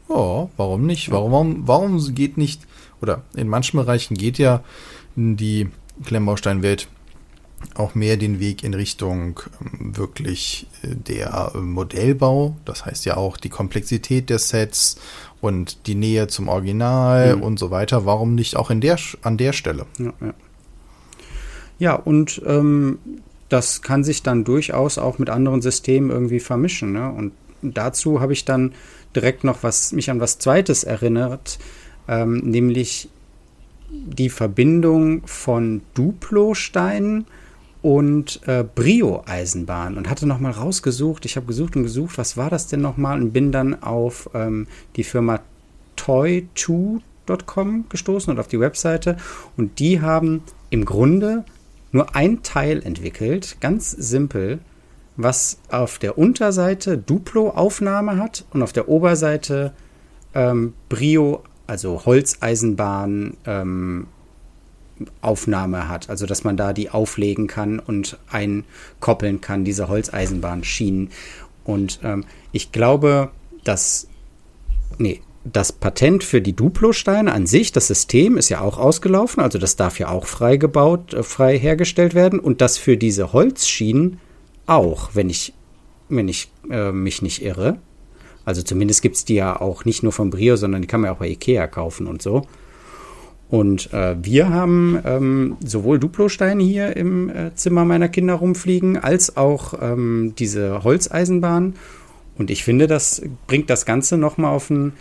Ja, 0.10 0.50
warum 0.58 0.86
nicht? 0.86 1.12
Warum, 1.12 1.32
warum, 1.32 1.68
warum 1.68 2.16
geht 2.16 2.38
nicht, 2.38 2.66
oder 3.02 3.22
in 3.36 3.48
manchen 3.48 3.78
Bereichen 3.78 4.16
geht 4.16 4.40
ja 4.40 4.64
die 5.16 5.70
Klemmbausteinwelt 6.04 6.88
auch 7.76 7.96
mehr 7.96 8.18
den 8.18 8.40
Weg 8.40 8.64
in 8.64 8.74
Richtung 8.74 9.40
ähm, 9.62 9.98
wirklich 9.98 10.68
äh, 10.82 10.96
der 10.96 11.52
Modellbau. 11.56 12.56
Das 12.66 12.86
heißt 12.86 13.06
ja 13.06 13.18
auch 13.18 13.38
die 13.38 13.50
Komplexität 13.50 14.30
der 14.30 14.40
Sets 14.40 14.98
und 15.42 15.88
die 15.88 15.96
Nähe 15.96 16.28
zum 16.28 16.48
Original 16.48 17.38
mhm. 17.38 17.44
und 17.44 17.60
so 17.60 17.72
weiter. 17.72 18.06
Warum 18.06 18.36
nicht 18.36 18.56
auch 18.56 18.70
in 18.70 18.82
der, 18.82 18.98
an 19.22 19.38
der 19.38 19.54
Stelle? 19.54 19.86
Ja, 19.98 20.14
ja. 20.22 20.34
ja 21.80 21.94
und 21.96 22.42
ähm, 22.46 23.00
das 23.50 23.82
kann 23.82 24.04
sich 24.04 24.24
dann 24.24 24.44
durchaus 24.44 24.98
auch 24.98 25.18
mit 25.18 25.30
anderen 25.30 25.62
Systemen 25.62 26.12
irgendwie 26.12 26.40
vermischen. 26.40 26.94
Ne? 26.94 27.12
Und 27.12 27.34
dazu 27.62 28.22
habe 28.22 28.34
ich 28.34 28.46
dann 28.46 28.74
direkt 29.16 29.44
noch 29.44 29.64
was, 29.64 29.92
mich 29.92 30.12
an 30.12 30.20
was 30.20 30.38
Zweites 30.38 30.84
erinnert, 30.84 31.58
ähm, 32.08 32.38
nämlich 32.38 33.10
die 33.92 34.30
Verbindung 34.30 35.26
von 35.26 35.82
Duplo-Steinen 35.96 37.26
und 37.82 38.42
äh, 38.46 38.64
Brio-Eisenbahn 38.64 39.98
und 39.98 40.10
hatte 40.10 40.28
nochmal 40.28 40.52
rausgesucht, 40.52 41.26
ich 41.26 41.36
habe 41.38 41.46
gesucht 41.46 41.76
und 41.76 41.84
gesucht, 41.84 42.18
was 42.18 42.36
war 42.36 42.50
das 42.50 42.68
denn 42.68 42.82
nochmal 42.82 43.22
und 43.22 43.32
bin 43.32 43.52
dann 43.52 43.82
auf 43.82 44.30
ähm, 44.34 44.68
die 44.96 45.04
Firma 45.04 45.40
toy2.com 45.98 47.86
gestoßen 47.90 48.32
und 48.32 48.40
auf 48.40 48.48
die 48.48 48.60
Webseite. 48.60 49.18
Und 49.56 49.80
die 49.80 50.02
haben 50.02 50.44
im 50.70 50.86
Grunde 50.86 51.46
nur 51.92 52.16
ein 52.16 52.44
Teil 52.44 52.84
entwickelt, 52.84 53.58
ganz 53.62 53.92
simpel, 53.92 54.60
was 55.16 55.60
auf 55.70 56.00
der 56.00 56.18
Unterseite 56.18 56.98
Duplo-Aufnahme 56.98 58.18
hat 58.18 58.46
und 58.52 58.62
auf 58.62 58.74
der 58.74 58.88
Oberseite 58.88 59.74
ähm, 60.34 60.74
Brio, 60.88 61.44
also 61.68 62.06
Holzeisenbahn, 62.06 63.38
ähm, 63.46 64.08
Aufnahme 65.22 65.88
hat, 65.88 66.10
also 66.10 66.26
dass 66.26 66.44
man 66.44 66.58
da 66.58 66.74
die 66.74 66.90
auflegen 66.90 67.48
kann 67.48 67.80
und 67.80 68.18
einkoppeln 68.30 69.42
kann, 69.42 69.64
diese 69.64 69.88
Holzeisenbahnschienen. 69.88 71.10
Und 71.64 72.00
ähm, 72.04 72.26
ich 72.52 72.72
glaube, 72.72 73.32
dass, 73.64 74.08
nee, 74.98 75.22
das 75.44 75.72
Patent 75.72 76.24
für 76.24 76.42
die 76.42 76.56
Duplo-Steine 76.56 77.32
an 77.32 77.48
sich, 77.48 77.72
das 77.72 77.88
System 77.88 78.38
ist 78.38 78.50
ja 78.50 78.62
auch 78.62 78.78
ausgelaufen, 78.78 79.42
also 79.42 79.58
das 79.58 79.76
darf 79.76 80.00
ja 80.00 80.10
auch 80.10 80.26
frei 80.26 80.58
gebaut, 80.58 81.14
äh, 81.14 81.24
frei 81.24 81.58
hergestellt 81.58 82.14
werden 82.14 82.40
und 82.40 82.62
das 82.62 82.78
für 82.78 82.98
diese 82.98 83.34
Holzschienen 83.34 84.20
auch, 84.66 85.12
wenn 85.14 85.30
ich, 85.30 85.54
wenn 86.10 86.28
ich 86.28 86.52
äh, 86.70 86.92
mich 86.92 87.22
nicht 87.22 87.42
irre. 87.42 87.78
Also 88.46 88.62
zumindest 88.64 89.02
gibt 89.02 89.16
es 89.16 89.26
die 89.26 89.36
ja 89.36 89.60
auch 89.60 89.86
nicht 89.86 90.04
nur 90.04 90.12
von 90.12 90.30
Brio, 90.30 90.56
sondern 90.56 90.82
die 90.82 90.88
kann 90.88 91.02
man 91.02 91.10
ja 91.10 91.14
auch 91.14 91.20
bei 91.20 91.30
Ikea 91.30 91.68
kaufen 91.68 92.08
und 92.08 92.22
so. 92.22 92.48
Und 93.50 93.92
äh, 93.94 94.16
wir 94.24 94.50
haben 94.50 95.00
ähm, 95.04 95.58
sowohl 95.66 96.00
Duplosteine 96.00 96.64
hier 96.64 96.96
im 96.96 97.30
äh, 97.30 97.56
Zimmer 97.56 97.84
meiner 97.84 98.08
Kinder 98.08 98.36
rumfliegen, 98.36 98.98
als 98.98 99.38
auch 99.38 99.74
ähm, 99.82 100.34
diese 100.38 100.84
Holzeisenbahn. 100.84 101.74
Und 102.38 102.52
ich 102.52 102.64
finde, 102.64 102.86
das 102.86 103.24
bringt 103.48 103.70
das 103.72 103.86
Ganze 103.86 104.18
nochmal 104.18 104.54
auf 104.54 104.70
ein 104.70 104.94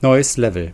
neues 0.00 0.36
Level. 0.36 0.72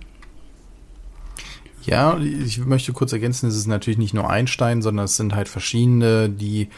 Ja, 1.84 2.18
ich 2.18 2.64
möchte 2.64 2.92
kurz 2.92 3.12
ergänzen, 3.12 3.48
es 3.48 3.56
ist 3.56 3.66
natürlich 3.66 3.98
nicht 3.98 4.14
nur 4.14 4.30
ein 4.30 4.46
Stein, 4.46 4.82
sondern 4.82 5.06
es 5.06 5.16
sind 5.16 5.34
halt 5.34 5.48
verschiedene, 5.48 6.28
die 6.28 6.68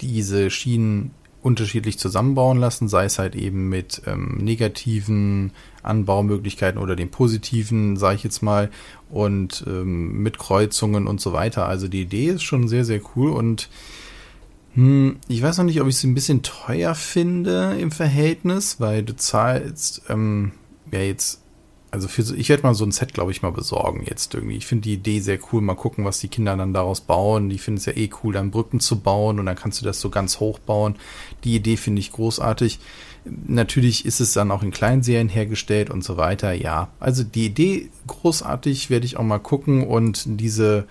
diese 0.00 0.50
Schienen 0.50 1.12
unterschiedlich 1.42 1.98
zusammenbauen 1.98 2.58
lassen, 2.58 2.88
sei 2.88 3.04
es 3.04 3.18
halt 3.18 3.34
eben 3.34 3.68
mit 3.68 4.02
ähm, 4.06 4.38
negativen 4.42 5.52
Anbaumöglichkeiten 5.82 6.80
oder 6.80 6.96
den 6.96 7.10
positiven, 7.10 7.96
sage 7.96 8.16
ich 8.16 8.24
jetzt 8.24 8.42
mal, 8.42 8.70
und 9.10 9.64
ähm, 9.66 10.22
mit 10.22 10.38
Kreuzungen 10.38 11.06
und 11.06 11.20
so 11.20 11.32
weiter. 11.32 11.66
Also 11.66 11.88
die 11.88 12.02
Idee 12.02 12.26
ist 12.26 12.42
schon 12.42 12.68
sehr, 12.68 12.84
sehr 12.84 13.00
cool 13.16 13.30
und 13.30 13.68
hm, 14.74 15.16
ich 15.28 15.42
weiß 15.42 15.58
noch 15.58 15.64
nicht, 15.64 15.80
ob 15.80 15.88
ich 15.88 15.96
es 15.96 16.04
ein 16.04 16.14
bisschen 16.14 16.42
teuer 16.42 16.94
finde 16.94 17.76
im 17.80 17.90
Verhältnis, 17.90 18.80
weil 18.80 19.02
du 19.02 19.16
zahlst 19.16 20.02
ähm, 20.08 20.52
ja 20.92 21.00
jetzt 21.00 21.39
also 21.90 22.08
für 22.08 22.22
so, 22.22 22.34
ich 22.34 22.48
werde 22.48 22.62
mal 22.62 22.74
so 22.74 22.84
ein 22.84 22.92
Set, 22.92 23.14
glaube 23.14 23.32
ich, 23.32 23.42
mal 23.42 23.50
besorgen 23.50 24.04
jetzt 24.06 24.34
irgendwie. 24.34 24.56
Ich 24.56 24.66
finde 24.66 24.82
die 24.82 24.94
Idee 24.94 25.20
sehr 25.20 25.38
cool. 25.52 25.60
Mal 25.60 25.74
gucken, 25.74 26.04
was 26.04 26.20
die 26.20 26.28
Kinder 26.28 26.56
dann 26.56 26.72
daraus 26.72 27.00
bauen. 27.00 27.48
Die 27.48 27.58
finden 27.58 27.78
es 27.78 27.86
ja 27.86 27.96
eh 27.96 28.10
cool, 28.22 28.32
dann 28.32 28.50
Brücken 28.50 28.80
zu 28.80 29.00
bauen 29.00 29.38
und 29.38 29.46
dann 29.46 29.56
kannst 29.56 29.80
du 29.80 29.84
das 29.84 30.00
so 30.00 30.10
ganz 30.10 30.38
hoch 30.40 30.58
bauen. 30.60 30.96
Die 31.44 31.56
Idee 31.56 31.76
finde 31.76 32.00
ich 32.00 32.12
großartig. 32.12 32.78
Natürlich 33.24 34.06
ist 34.06 34.20
es 34.20 34.32
dann 34.32 34.50
auch 34.50 34.62
in 34.62 34.70
Kleinserien 34.70 35.28
hergestellt 35.28 35.90
und 35.90 36.04
so 36.04 36.16
weiter. 36.16 36.52
Ja, 36.52 36.88
also 37.00 37.24
die 37.24 37.46
Idee 37.46 37.90
großartig, 38.06 38.88
werde 38.88 39.06
ich 39.06 39.16
auch 39.16 39.24
mal 39.24 39.38
gucken 39.38 39.86
und 39.86 40.24
diese, 40.26 40.86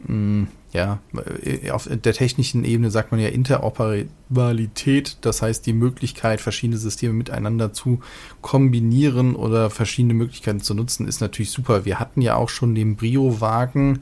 mh, 0.00 0.08
hm, 0.08 0.48
ja, 0.72 0.98
äh, 1.42 1.70
auf 1.70 1.88
der 1.90 2.12
technischen 2.12 2.64
Ebene 2.64 2.90
sagt 2.90 3.10
man 3.10 3.20
ja 3.20 3.28
Interoperabilität, 3.28 5.16
das 5.22 5.40
heißt 5.40 5.64
die 5.64 5.72
Möglichkeit, 5.72 6.40
verschiedene 6.40 6.78
Systeme 6.78 7.14
miteinander 7.14 7.72
zu 7.72 8.00
kombinieren 8.42 9.34
oder 9.34 9.70
verschiedene 9.70 10.14
Möglichkeiten 10.14 10.60
zu 10.60 10.74
nutzen, 10.74 11.08
ist 11.08 11.20
natürlich 11.20 11.50
super. 11.50 11.84
Wir 11.84 11.98
hatten 11.98 12.20
ja 12.20 12.36
auch 12.36 12.50
schon 12.50 12.74
den 12.74 12.96
Brio-Wagen 12.96 14.00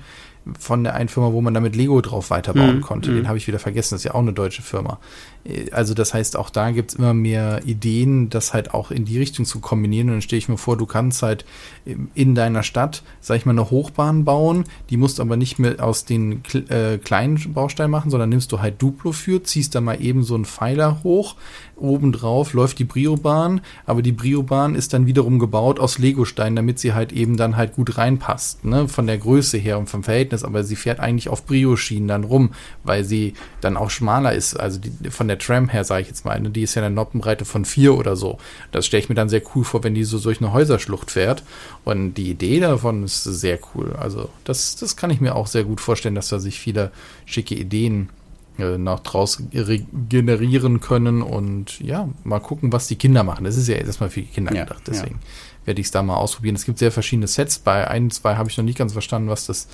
von 0.58 0.84
der 0.84 0.94
einen 0.94 1.08
Firma, 1.08 1.32
wo 1.32 1.40
man 1.40 1.54
damit 1.54 1.74
Lego 1.74 2.00
drauf 2.00 2.30
weiterbauen 2.30 2.78
mm, 2.78 2.82
konnte. 2.82 3.10
Mm. 3.10 3.16
Den 3.16 3.28
habe 3.28 3.38
ich 3.38 3.48
wieder 3.48 3.58
vergessen, 3.58 3.94
das 3.94 4.00
ist 4.00 4.04
ja 4.04 4.14
auch 4.14 4.20
eine 4.20 4.32
deutsche 4.32 4.62
Firma. 4.62 5.00
Also 5.72 5.94
das 5.94 6.14
heißt, 6.14 6.36
auch 6.36 6.50
da 6.50 6.70
gibt 6.70 6.90
es 6.90 6.96
immer 6.96 7.14
mehr 7.14 7.62
Ideen, 7.64 8.30
das 8.30 8.54
halt 8.54 8.74
auch 8.74 8.90
in 8.90 9.04
die 9.04 9.18
Richtung 9.18 9.44
zu 9.44 9.60
kombinieren. 9.60 10.08
Und 10.08 10.14
dann 10.14 10.22
stelle 10.22 10.38
ich 10.38 10.48
mir 10.48 10.58
vor, 10.58 10.76
du 10.76 10.86
kannst 10.86 11.22
halt 11.22 11.44
in 12.14 12.34
deiner 12.34 12.62
Stadt, 12.62 13.02
sag 13.20 13.36
ich 13.36 13.46
mal, 13.46 13.52
eine 13.52 13.70
Hochbahn 13.70 14.24
bauen, 14.24 14.64
die 14.90 14.96
musst 14.96 15.18
du 15.18 15.22
aber 15.22 15.36
nicht 15.36 15.58
mehr 15.58 15.82
aus 15.82 16.04
den 16.04 16.42
äh, 16.68 16.98
kleinen 16.98 17.52
Bausteinen 17.52 17.90
machen, 17.90 18.10
sondern 18.10 18.28
nimmst 18.28 18.50
du 18.52 18.60
halt 18.60 18.82
Duplo 18.82 19.12
für, 19.12 19.42
ziehst 19.42 19.74
da 19.74 19.80
mal 19.80 20.02
eben 20.02 20.24
so 20.24 20.34
einen 20.34 20.44
Pfeiler 20.44 21.02
hoch, 21.04 21.36
obendrauf 21.76 22.52
läuft 22.54 22.78
die 22.78 22.84
Brio-Bahn, 22.84 23.60
aber 23.84 24.02
die 24.02 24.12
Brio-Bahn 24.12 24.74
ist 24.74 24.92
dann 24.92 25.06
wiederum 25.06 25.38
gebaut 25.38 25.78
aus 25.78 25.98
Legosteinen, 25.98 26.56
damit 26.56 26.78
sie 26.78 26.94
halt 26.94 27.12
eben 27.12 27.36
dann 27.36 27.56
halt 27.56 27.74
gut 27.74 27.98
reinpasst, 27.98 28.64
ne, 28.64 28.88
von 28.88 29.06
der 29.06 29.18
Größe 29.18 29.58
her 29.58 29.78
und 29.78 29.88
vom 29.88 30.02
Verhältnis, 30.02 30.42
aber 30.42 30.64
sie 30.64 30.76
fährt 30.76 31.00
eigentlich 31.00 31.28
auf 31.28 31.46
Brio-Schienen 31.46 32.08
dann 32.08 32.24
rum, 32.24 32.50
weil 32.82 33.04
sie 33.04 33.34
dann 33.60 33.76
auch 33.76 33.90
schmaler 33.90 34.32
ist, 34.32 34.58
also 34.58 34.80
die, 34.80 35.10
von 35.10 35.28
der 35.28 35.35
Tram 35.38 35.68
her, 35.68 35.84
sage 35.84 36.02
ich 36.02 36.08
jetzt 36.08 36.24
mal, 36.24 36.40
ne, 36.40 36.50
die 36.50 36.62
ist 36.62 36.74
ja 36.74 36.84
eine 36.84 36.94
Noppenbreite 36.94 37.44
von 37.44 37.64
vier 37.64 37.94
oder 37.94 38.16
so. 38.16 38.38
Das 38.72 38.86
stelle 38.86 39.02
ich 39.02 39.08
mir 39.08 39.14
dann 39.14 39.28
sehr 39.28 39.42
cool 39.54 39.64
vor, 39.64 39.84
wenn 39.84 39.94
die 39.94 40.04
so 40.04 40.18
durch 40.18 40.40
eine 40.40 40.52
Häuserschlucht 40.52 41.10
fährt 41.10 41.42
und 41.84 42.14
die 42.14 42.30
Idee 42.30 42.60
davon 42.60 43.04
ist 43.04 43.24
sehr 43.24 43.58
cool. 43.74 43.94
Also 43.98 44.28
das, 44.44 44.76
das 44.76 44.96
kann 44.96 45.10
ich 45.10 45.20
mir 45.20 45.34
auch 45.34 45.46
sehr 45.46 45.64
gut 45.64 45.80
vorstellen, 45.80 46.14
dass 46.14 46.28
da 46.28 46.38
sich 46.38 46.58
viele 46.60 46.90
schicke 47.24 47.54
Ideen 47.54 48.08
äh, 48.58 48.78
nach 48.78 49.00
draußen 49.00 49.50
generieren 50.08 50.80
können 50.80 51.20
und 51.20 51.78
ja, 51.80 52.08
mal 52.24 52.40
gucken, 52.40 52.72
was 52.72 52.86
die 52.86 52.96
Kinder 52.96 53.22
machen. 53.22 53.44
Das 53.44 53.56
ist 53.56 53.68
ja 53.68 53.76
erstmal 53.76 54.08
für 54.08 54.20
die 54.20 54.28
Kinder 54.28 54.54
ja, 54.54 54.64
gedacht, 54.64 54.82
deswegen 54.86 55.16
ja. 55.16 55.66
werde 55.66 55.80
ich 55.80 55.88
es 55.88 55.90
da 55.90 56.02
mal 56.02 56.16
ausprobieren. 56.16 56.56
Es 56.56 56.64
gibt 56.64 56.78
sehr 56.78 56.90
verschiedene 56.90 57.26
Sets. 57.26 57.58
Bei 57.58 57.88
ein, 57.88 58.10
zwei 58.10 58.36
habe 58.36 58.48
ich 58.48 58.56
noch 58.56 58.64
nicht 58.64 58.78
ganz 58.78 58.92
verstanden, 58.92 59.28
was 59.28 59.44
das 59.44 59.68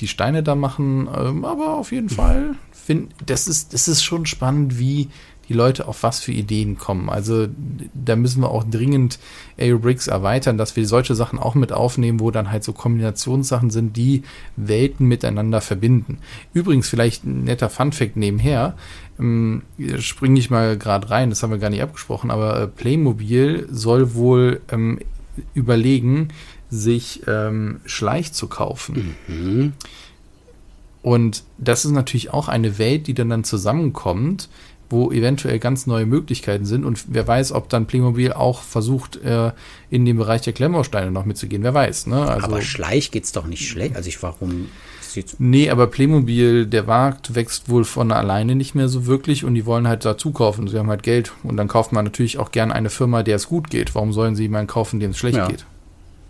die 0.00 0.08
Steine 0.08 0.42
da 0.42 0.56
machen, 0.56 1.08
ähm, 1.16 1.44
aber 1.44 1.74
auf 1.74 1.92
jeden 1.92 2.08
Fall 2.10 2.56
finde 2.86 3.08
das 3.24 3.48
ist 3.48 3.74
das 3.74 3.88
ist 3.88 4.02
schon 4.02 4.26
spannend, 4.26 4.78
wie 4.78 5.08
die 5.48 5.54
Leute 5.54 5.86
auf 5.86 6.02
was 6.02 6.20
für 6.20 6.32
Ideen 6.32 6.76
kommen. 6.76 7.08
Also 7.08 7.46
da 7.94 8.16
müssen 8.16 8.40
wir 8.40 8.50
auch 8.50 8.64
dringend 8.64 9.18
Aerobricks 9.58 10.08
erweitern, 10.08 10.58
dass 10.58 10.76
wir 10.76 10.86
solche 10.86 11.14
Sachen 11.14 11.38
auch 11.38 11.54
mit 11.54 11.72
aufnehmen, 11.72 12.20
wo 12.20 12.30
dann 12.30 12.50
halt 12.50 12.64
so 12.64 12.72
Kombinationssachen 12.72 13.70
sind, 13.70 13.96
die 13.96 14.22
Welten 14.56 15.06
miteinander 15.06 15.60
verbinden. 15.60 16.18
Übrigens 16.52 16.88
vielleicht 16.88 17.24
ein 17.24 17.44
netter 17.44 17.70
Funfact 17.70 18.16
nebenher, 18.16 18.76
ähm, 19.18 19.62
springe 19.98 20.38
ich 20.38 20.50
mal 20.50 20.76
gerade 20.76 21.10
rein, 21.10 21.30
das 21.30 21.42
haben 21.42 21.50
wir 21.50 21.58
gar 21.58 21.70
nicht 21.70 21.82
abgesprochen, 21.82 22.30
aber 22.30 22.60
äh, 22.62 22.66
Playmobil 22.66 23.68
soll 23.70 24.14
wohl 24.14 24.60
ähm, 24.70 24.98
überlegen, 25.54 26.28
sich 26.70 27.22
ähm, 27.28 27.80
Schleich 27.84 28.32
zu 28.32 28.48
kaufen. 28.48 29.14
Mhm. 29.28 29.72
Und 31.06 31.44
das 31.56 31.84
ist 31.84 31.92
natürlich 31.92 32.32
auch 32.32 32.48
eine 32.48 32.78
Welt, 32.78 33.06
die 33.06 33.14
dann, 33.14 33.28
dann 33.28 33.44
zusammenkommt, 33.44 34.48
wo 34.90 35.12
eventuell 35.12 35.60
ganz 35.60 35.86
neue 35.86 36.04
Möglichkeiten 36.04 36.64
sind. 36.64 36.84
Und 36.84 37.04
wer 37.06 37.28
weiß, 37.28 37.52
ob 37.52 37.68
dann 37.68 37.86
Playmobil 37.86 38.32
auch 38.32 38.60
versucht, 38.62 39.14
äh, 39.22 39.52
in 39.88 40.04
den 40.04 40.16
Bereich 40.16 40.40
der 40.40 40.52
Klemmbausteine 40.52 41.12
noch 41.12 41.24
mitzugehen. 41.24 41.62
Wer 41.62 41.74
weiß. 41.74 42.08
Ne? 42.08 42.22
Also, 42.22 42.46
aber 42.46 42.60
Schleich 42.60 43.12
geht's 43.12 43.30
doch 43.30 43.46
nicht 43.46 43.68
schlecht. 43.68 43.94
Also 43.94 44.08
ich 44.08 44.20
warum. 44.20 44.66
Nee, 45.38 45.70
aber 45.70 45.86
Playmobil, 45.86 46.66
der 46.66 46.82
Markt 46.82 47.36
wächst 47.36 47.68
wohl 47.68 47.84
von 47.84 48.10
alleine 48.10 48.56
nicht 48.56 48.74
mehr 48.74 48.88
so 48.88 49.06
wirklich 49.06 49.44
und 49.44 49.54
die 49.54 49.64
wollen 49.64 49.86
halt 49.86 50.04
dazu 50.04 50.32
kaufen. 50.32 50.66
Sie 50.66 50.76
haben 50.76 50.90
halt 50.90 51.04
Geld 51.04 51.32
und 51.44 51.56
dann 51.56 51.68
kauft 51.68 51.92
man 51.92 52.04
natürlich 52.04 52.38
auch 52.38 52.50
gern 52.50 52.72
eine 52.72 52.90
Firma, 52.90 53.22
der 53.22 53.36
es 53.36 53.46
gut 53.46 53.70
geht. 53.70 53.94
Warum 53.94 54.12
sollen 54.12 54.34
sie 54.34 54.42
jemanden 54.42 54.66
kaufen, 54.66 54.98
dem 54.98 55.12
es 55.12 55.18
schlecht 55.18 55.38
ja. 55.38 55.46
geht? 55.46 55.66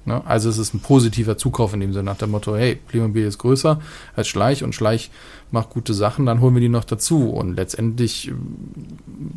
Ne? 0.06 0.22
Also 0.24 0.48
es 0.48 0.58
ist 0.58 0.72
ein 0.72 0.80
positiver 0.80 1.36
Zukauf 1.36 1.74
in 1.74 1.80
dem 1.80 1.92
Sinne 1.92 2.04
nach 2.04 2.16
dem 2.16 2.30
Motto, 2.30 2.56
hey, 2.56 2.76
Playmobil 2.76 3.26
ist 3.26 3.38
größer 3.38 3.80
als 4.14 4.28
Schleich 4.28 4.62
und 4.62 4.74
Schleich 4.74 5.10
macht 5.50 5.70
gute 5.70 5.94
Sachen, 5.94 6.26
dann 6.26 6.40
holen 6.40 6.54
wir 6.54 6.60
die 6.60 6.68
noch 6.68 6.84
dazu. 6.84 7.30
Und 7.30 7.54
letztendlich, 7.54 8.32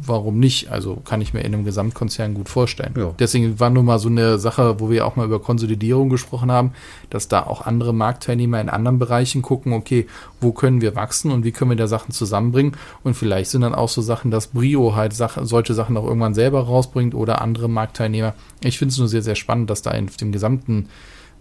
warum 0.01 0.39
nicht? 0.39 0.71
Also 0.71 0.95
kann 0.95 1.21
ich 1.21 1.33
mir 1.33 1.41
in 1.41 1.53
einem 1.53 1.65
Gesamtkonzern 1.65 2.33
gut 2.33 2.49
vorstellen. 2.49 2.93
Ja. 2.97 3.13
Deswegen 3.19 3.59
war 3.59 3.69
nur 3.69 3.83
mal 3.83 3.99
so 3.99 4.09
eine 4.09 4.39
Sache, 4.39 4.79
wo 4.79 4.89
wir 4.89 5.05
auch 5.05 5.15
mal 5.15 5.25
über 5.25 5.39
Konsolidierung 5.39 6.09
gesprochen 6.09 6.51
haben, 6.51 6.71
dass 7.09 7.27
da 7.27 7.43
auch 7.43 7.65
andere 7.65 7.93
Marktteilnehmer 7.93 8.59
in 8.59 8.69
anderen 8.69 8.99
Bereichen 8.99 9.41
gucken, 9.41 9.73
okay, 9.73 10.07
wo 10.41 10.51
können 10.51 10.81
wir 10.81 10.95
wachsen 10.95 11.31
und 11.31 11.43
wie 11.43 11.51
können 11.51 11.71
wir 11.71 11.77
da 11.77 11.87
Sachen 11.87 12.11
zusammenbringen? 12.11 12.73
Und 13.03 13.13
vielleicht 13.13 13.51
sind 13.51 13.61
dann 13.61 13.75
auch 13.75 13.89
so 13.89 14.01
Sachen, 14.01 14.31
dass 14.31 14.47
Brio 14.47 14.95
halt 14.95 15.13
Sache, 15.13 15.45
solche 15.45 15.73
Sachen 15.73 15.95
auch 15.97 16.05
irgendwann 16.05 16.33
selber 16.33 16.61
rausbringt 16.61 17.13
oder 17.13 17.41
andere 17.41 17.69
Marktteilnehmer. 17.69 18.33
Ich 18.63 18.79
finde 18.79 18.93
es 18.93 18.97
nur 18.97 19.07
sehr, 19.07 19.21
sehr 19.21 19.35
spannend, 19.35 19.69
dass 19.69 19.81
da 19.81 19.91
in 19.91 20.07
dem 20.07 20.31
gesamten 20.31 20.89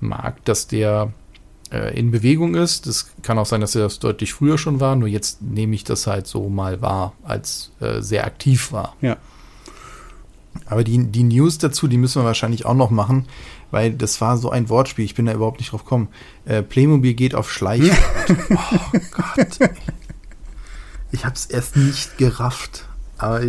Markt, 0.00 0.48
dass 0.48 0.66
der 0.66 1.12
in 1.70 2.10
Bewegung 2.10 2.54
ist. 2.54 2.86
Das 2.86 3.10
kann 3.22 3.38
auch 3.38 3.46
sein, 3.46 3.60
dass 3.60 3.74
er 3.74 3.82
das 3.82 3.98
deutlich 3.98 4.32
früher 4.32 4.58
schon 4.58 4.80
war, 4.80 4.96
nur 4.96 5.08
jetzt 5.08 5.42
nehme 5.42 5.74
ich 5.74 5.84
das 5.84 6.06
halt 6.06 6.26
so 6.26 6.48
mal 6.48 6.80
wahr, 6.80 7.12
als 7.22 7.72
äh, 7.80 8.00
sehr 8.00 8.26
aktiv 8.26 8.72
war. 8.72 8.96
Ja. 9.00 9.16
Aber 10.66 10.84
die, 10.84 11.06
die 11.06 11.24
News 11.24 11.58
dazu, 11.58 11.88
die 11.88 11.98
müssen 11.98 12.20
wir 12.22 12.26
wahrscheinlich 12.26 12.66
auch 12.66 12.74
noch 12.74 12.90
machen, 12.90 13.26
weil 13.70 13.92
das 13.92 14.20
war 14.20 14.36
so 14.38 14.50
ein 14.50 14.68
Wortspiel, 14.68 15.04
ich 15.04 15.14
bin 15.14 15.26
da 15.26 15.32
überhaupt 15.32 15.60
nicht 15.60 15.72
drauf 15.72 15.84
gekommen. 15.84 16.08
Äh, 16.44 16.62
Playmobil 16.62 17.14
geht 17.14 17.34
auf 17.34 17.50
Schleich. 17.50 17.90
oh 18.50 18.98
Gott. 19.12 19.70
Ich 21.10 21.24
habe 21.24 21.34
es 21.34 21.46
erst 21.46 21.76
nicht 21.76 22.18
gerafft. 22.18 22.87
Aber 23.18 23.42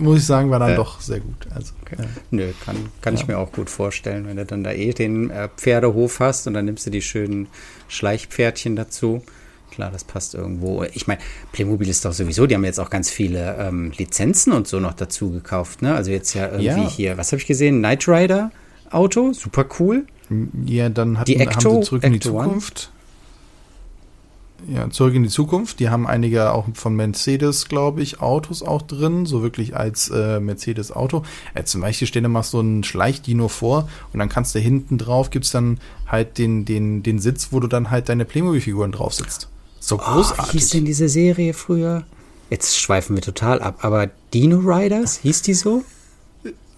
muss 0.00 0.18
ich 0.18 0.26
sagen, 0.26 0.50
war 0.50 0.58
dann 0.58 0.70
äh, 0.70 0.76
doch 0.76 1.00
sehr 1.00 1.20
gut. 1.20 1.46
Also, 1.54 1.72
okay. 1.82 1.96
ja. 1.98 2.04
Nö, 2.30 2.52
kann, 2.64 2.76
kann 3.02 3.14
ja. 3.14 3.20
ich 3.20 3.28
mir 3.28 3.38
auch 3.38 3.52
gut 3.52 3.68
vorstellen, 3.68 4.26
wenn 4.26 4.36
du 4.36 4.46
dann 4.46 4.64
da 4.64 4.72
eh 4.72 4.92
den 4.92 5.30
äh, 5.30 5.48
Pferdehof 5.56 6.20
hast 6.20 6.46
und 6.46 6.54
dann 6.54 6.64
nimmst 6.64 6.86
du 6.86 6.90
die 6.90 7.02
schönen 7.02 7.48
Schleichpferdchen 7.88 8.76
dazu. 8.76 9.22
Klar, 9.70 9.90
das 9.92 10.04
passt 10.04 10.34
irgendwo. 10.34 10.84
Ich 10.94 11.06
meine, 11.06 11.20
Playmobil 11.52 11.88
ist 11.88 12.04
doch 12.04 12.12
sowieso, 12.12 12.46
die 12.46 12.54
haben 12.54 12.64
jetzt 12.64 12.80
auch 12.80 12.90
ganz 12.90 13.10
viele 13.10 13.56
ähm, 13.58 13.92
Lizenzen 13.96 14.52
und 14.52 14.66
so 14.66 14.80
noch 14.80 14.94
dazu 14.94 15.30
gekauft. 15.30 15.82
Ne? 15.82 15.94
Also 15.94 16.10
jetzt 16.10 16.34
ja 16.34 16.46
irgendwie 16.46 16.66
ja. 16.66 16.88
hier, 16.88 17.18
was 17.18 17.30
habe 17.30 17.40
ich 17.40 17.46
gesehen? 17.46 17.78
Knight 17.78 18.08
Rider 18.08 18.50
Auto, 18.90 19.32
super 19.32 19.66
cool. 19.78 20.06
Ja, 20.66 20.88
dann 20.88 21.18
hatten, 21.18 21.26
die 21.26 21.36
Ecto, 21.36 21.70
haben 21.70 21.82
sie 21.82 21.88
zurück 21.88 22.04
in 22.04 22.12
die 22.12 22.20
Zukunft. 22.20 22.90
One. 22.92 22.99
Ja, 24.68 24.90
zurück 24.90 25.14
in 25.14 25.22
die 25.22 25.28
Zukunft. 25.28 25.80
Die 25.80 25.88
haben 25.88 26.06
einige 26.06 26.52
auch 26.52 26.66
von 26.74 26.94
Mercedes, 26.94 27.68
glaube 27.68 28.02
ich, 28.02 28.20
Autos 28.20 28.62
auch 28.62 28.82
drin, 28.82 29.26
so 29.26 29.42
wirklich 29.42 29.76
als 29.76 30.10
äh, 30.10 30.40
Mercedes-Auto. 30.40 31.24
Äh, 31.54 31.64
zum 31.64 31.80
Beispiel 31.80 32.06
stell 32.06 32.22
dir 32.22 32.28
mal 32.28 32.42
so 32.42 32.60
ein 32.60 32.84
Schleichdino 32.84 33.48
vor 33.48 33.88
und 34.12 34.18
dann 34.18 34.28
kannst 34.28 34.54
du 34.54 34.58
hinten 34.58 34.98
drauf, 34.98 35.30
gibt's 35.30 35.50
dann 35.50 35.78
halt 36.06 36.38
den, 36.38 36.64
den, 36.64 37.02
den 37.02 37.18
Sitz, 37.18 37.48
wo 37.50 37.60
du 37.60 37.66
dann 37.66 37.90
halt 37.90 38.08
deine 38.08 38.24
Playmobil-Figuren 38.24 38.92
drauf 38.92 39.14
sitzt. 39.14 39.48
So 39.80 39.96
großartig. 39.96 40.44
Oh, 40.44 40.48
wie 40.48 40.58
hieß 40.58 40.68
denn 40.70 40.84
diese 40.84 41.08
Serie 41.08 41.54
früher? 41.54 42.04
Jetzt 42.50 42.78
schweifen 42.78 43.16
wir 43.16 43.22
total 43.22 43.62
ab, 43.62 43.78
aber 43.82 44.10
Dino 44.34 44.58
Riders, 44.58 45.18
hieß 45.18 45.42
die 45.42 45.54
so? 45.54 45.84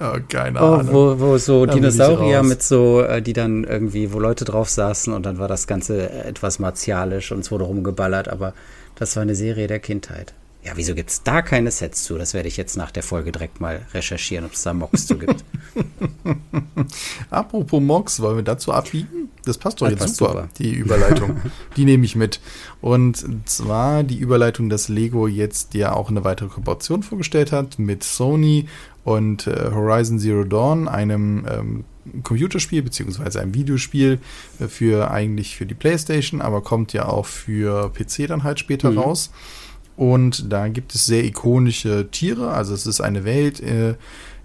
Oh, 0.00 0.18
keine 0.28 0.60
oh, 0.60 0.74
Ahnung. 0.74 0.92
Wo, 0.92 1.20
wo 1.20 1.38
so 1.38 1.66
da 1.66 1.74
Dinosaurier 1.74 2.42
mit 2.42 2.62
so, 2.62 3.02
äh, 3.02 3.22
die 3.22 3.32
dann 3.32 3.64
irgendwie, 3.64 4.12
wo 4.12 4.18
Leute 4.18 4.44
drauf 4.44 4.68
saßen 4.68 5.12
und 5.12 5.24
dann 5.24 5.38
war 5.38 5.48
das 5.48 5.66
Ganze 5.66 6.10
etwas 6.10 6.58
martialisch 6.58 7.32
und 7.32 7.40
es 7.40 7.50
wurde 7.50 7.64
rumgeballert, 7.64 8.28
aber 8.28 8.54
das 8.96 9.14
war 9.16 9.22
eine 9.22 9.34
Serie 9.34 9.66
der 9.66 9.78
Kindheit. 9.78 10.34
Ja, 10.64 10.72
wieso 10.76 10.94
gibt 10.94 11.10
es 11.10 11.22
da 11.22 11.42
keine 11.42 11.72
Sets 11.72 12.04
zu? 12.04 12.18
Das 12.18 12.34
werde 12.34 12.48
ich 12.48 12.56
jetzt 12.56 12.76
nach 12.76 12.92
der 12.92 13.02
Folge 13.02 13.32
direkt 13.32 13.60
mal 13.60 13.84
recherchieren, 13.92 14.44
ob 14.44 14.52
es 14.52 14.62
da 14.62 14.72
Mox 14.72 15.06
zu 15.06 15.18
gibt. 15.18 15.44
Apropos 17.30 17.80
Mox, 17.80 18.20
wollen 18.20 18.36
wir 18.36 18.44
dazu 18.44 18.72
abbiegen? 18.72 19.21
Das 19.44 19.58
passt 19.58 19.80
doch 19.80 19.88
das 19.90 20.00
jetzt 20.00 20.16
super, 20.16 20.32
super, 20.32 20.48
die 20.58 20.72
Überleitung. 20.72 21.40
die 21.76 21.84
nehme 21.84 22.04
ich 22.04 22.14
mit. 22.14 22.40
Und 22.80 23.24
zwar 23.48 24.02
die 24.04 24.18
Überleitung, 24.18 24.68
dass 24.68 24.88
Lego 24.88 25.26
jetzt 25.26 25.74
ja 25.74 25.92
auch 25.92 26.10
eine 26.10 26.24
weitere 26.24 26.48
Kooperation 26.48 27.02
vorgestellt 27.02 27.52
hat 27.52 27.78
mit 27.78 28.04
Sony 28.04 28.68
und 29.04 29.46
äh, 29.46 29.70
Horizon 29.72 30.18
Zero 30.18 30.44
Dawn, 30.44 30.86
einem 30.86 31.44
ähm, 31.50 31.84
Computerspiel 32.22 32.82
beziehungsweise 32.82 33.40
ein 33.40 33.54
Videospiel 33.54 34.18
äh, 34.60 34.68
für 34.68 35.10
eigentlich 35.10 35.56
für 35.56 35.66
die 35.66 35.74
PlayStation, 35.74 36.40
aber 36.40 36.60
kommt 36.60 36.92
ja 36.92 37.08
auch 37.08 37.26
für 37.26 37.90
PC 37.90 38.28
dann 38.28 38.44
halt 38.44 38.58
später 38.60 38.90
mhm. 38.90 38.98
raus. 38.98 39.30
Und 39.96 40.50
da 40.50 40.68
gibt 40.68 40.94
es 40.94 41.04
sehr 41.04 41.24
ikonische 41.24 42.08
Tiere. 42.10 42.52
Also 42.52 42.74
es 42.74 42.86
ist 42.86 43.00
eine 43.00 43.24
Welt, 43.24 43.60
äh, 43.60 43.94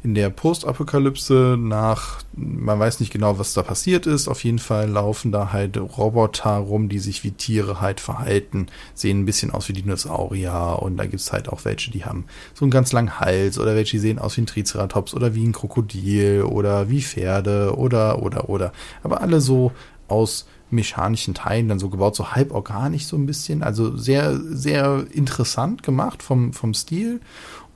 in 0.08 0.15
der 0.15 0.30
Postapokalypse 0.30 1.58
nach, 1.60 2.20
man 2.34 2.80
weiß 2.80 3.02
nicht 3.02 3.12
genau, 3.12 3.39
was 3.39 3.54
da 3.54 3.62
passiert 3.62 4.06
ist. 4.06 4.30
Auf 4.30 4.46
jeden 4.46 4.58
Fall 4.58 4.89
laufen 4.89 5.34
da 5.34 5.52
halt 5.52 5.76
Roboter 5.76 6.56
rum, 6.56 6.88
die 6.88 7.00
sich 7.00 7.26
wie 7.26 7.32
Tiere 7.32 7.82
halt 7.82 8.00
verhalten, 8.00 8.67
sehen 8.93 9.20
ein 9.20 9.26
bisschen 9.26 9.52
aus 9.52 9.67
wie 9.67 9.74
Dinosaurier 9.74 10.80
und 10.82 10.96
da 10.96 11.06
gibt's 11.08 11.34
halt 11.34 11.50
auch 11.50 11.65
welche, 11.65 11.91
die 11.91 12.06
haben 12.06 12.24
so 12.54 12.63
einen 12.63 12.72
ganz 12.72 12.93
langen 12.93 13.20
Hals 13.20 13.60
oder 13.60 13.76
welche 13.76 14.00
sehen 14.00 14.17
aus 14.17 14.38
wie 14.38 14.41
ein 14.41 14.46
Triceratops 14.46 15.13
oder 15.13 15.36
wie 15.36 15.46
ein 15.46 15.52
Krokodil 15.52 16.43
oder 16.43 16.89
wie 16.89 17.02
Pferde 17.02 17.76
oder, 17.76 18.24
oder, 18.24 18.48
oder. 18.48 18.72
Aber 19.04 19.20
alle 19.20 19.41
so 19.41 19.74
aus 20.08 20.48
mechanischen 20.70 21.34
Teilen 21.34 21.67
dann 21.67 21.80
so 21.80 21.89
gebaut, 21.89 22.15
so 22.15 22.32
halb 22.32 22.54
organisch 22.54 23.08
so 23.08 23.17
ein 23.17 23.26
bisschen. 23.26 23.62
Also 23.62 23.98
sehr, 23.98 24.38
sehr 24.38 25.06
interessant 25.12 25.84
gemacht 25.84 26.24
vom, 26.24 26.54
vom 26.54 26.74
Stil. 26.74 27.20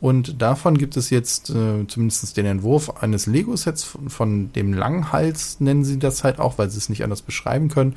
Und 0.01 0.41
davon 0.41 0.79
gibt 0.79 0.97
es 0.97 1.11
jetzt 1.11 1.51
äh, 1.51 1.85
zumindest 1.87 2.35
den 2.35 2.47
Entwurf 2.47 3.01
eines 3.01 3.27
Lego-Sets 3.27 3.83
von, 3.83 4.09
von, 4.09 4.51
dem 4.51 4.73
Langhals, 4.73 5.59
nennen 5.59 5.85
sie 5.85 5.99
das 5.99 6.23
halt 6.23 6.39
auch, 6.39 6.57
weil 6.57 6.71
sie 6.71 6.79
es 6.79 6.89
nicht 6.89 7.03
anders 7.03 7.21
beschreiben 7.21 7.69
können. 7.69 7.95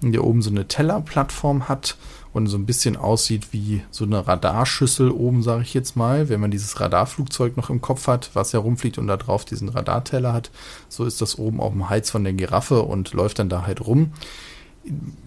Der 0.00 0.24
oben 0.24 0.42
so 0.42 0.50
eine 0.50 0.66
Tellerplattform 0.66 1.68
hat 1.68 1.96
und 2.32 2.46
so 2.46 2.56
ein 2.56 2.64
bisschen 2.64 2.96
aussieht 2.96 3.52
wie 3.52 3.82
so 3.90 4.04
eine 4.04 4.26
Radarschüssel 4.26 5.10
oben, 5.10 5.42
sage 5.42 5.62
ich 5.62 5.74
jetzt 5.74 5.94
mal. 5.94 6.30
Wenn 6.30 6.40
man 6.40 6.50
dieses 6.50 6.80
Radarflugzeug 6.80 7.56
noch 7.58 7.68
im 7.68 7.82
Kopf 7.82 8.06
hat, 8.06 8.30
was 8.32 8.54
herumfliegt 8.54 8.96
und 8.96 9.06
da 9.06 9.18
drauf 9.18 9.44
diesen 9.44 9.68
Radarteller 9.68 10.32
hat, 10.32 10.50
so 10.88 11.04
ist 11.04 11.20
das 11.20 11.38
oben 11.38 11.60
auf 11.60 11.72
dem 11.72 11.90
Hals 11.90 12.10
von 12.10 12.24
der 12.24 12.32
Giraffe 12.32 12.82
und 12.82 13.12
läuft 13.12 13.38
dann 13.38 13.50
da 13.50 13.66
halt 13.66 13.86
rum. 13.86 14.12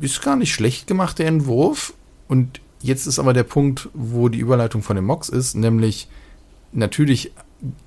Ist 0.01 0.23
gar 0.23 0.35
nicht 0.35 0.53
schlecht 0.53 0.87
gemacht, 0.87 1.19
der 1.19 1.27
Entwurf. 1.27 1.93
Und 2.27 2.59
Jetzt 2.85 3.07
ist 3.07 3.17
aber 3.17 3.33
der 3.33 3.43
Punkt, 3.43 3.89
wo 3.95 4.29
die 4.29 4.37
Überleitung 4.37 4.83
von 4.83 4.95
dem 4.95 5.05
Mox 5.05 5.27
ist, 5.27 5.55
nämlich 5.55 6.07
natürlich 6.71 7.31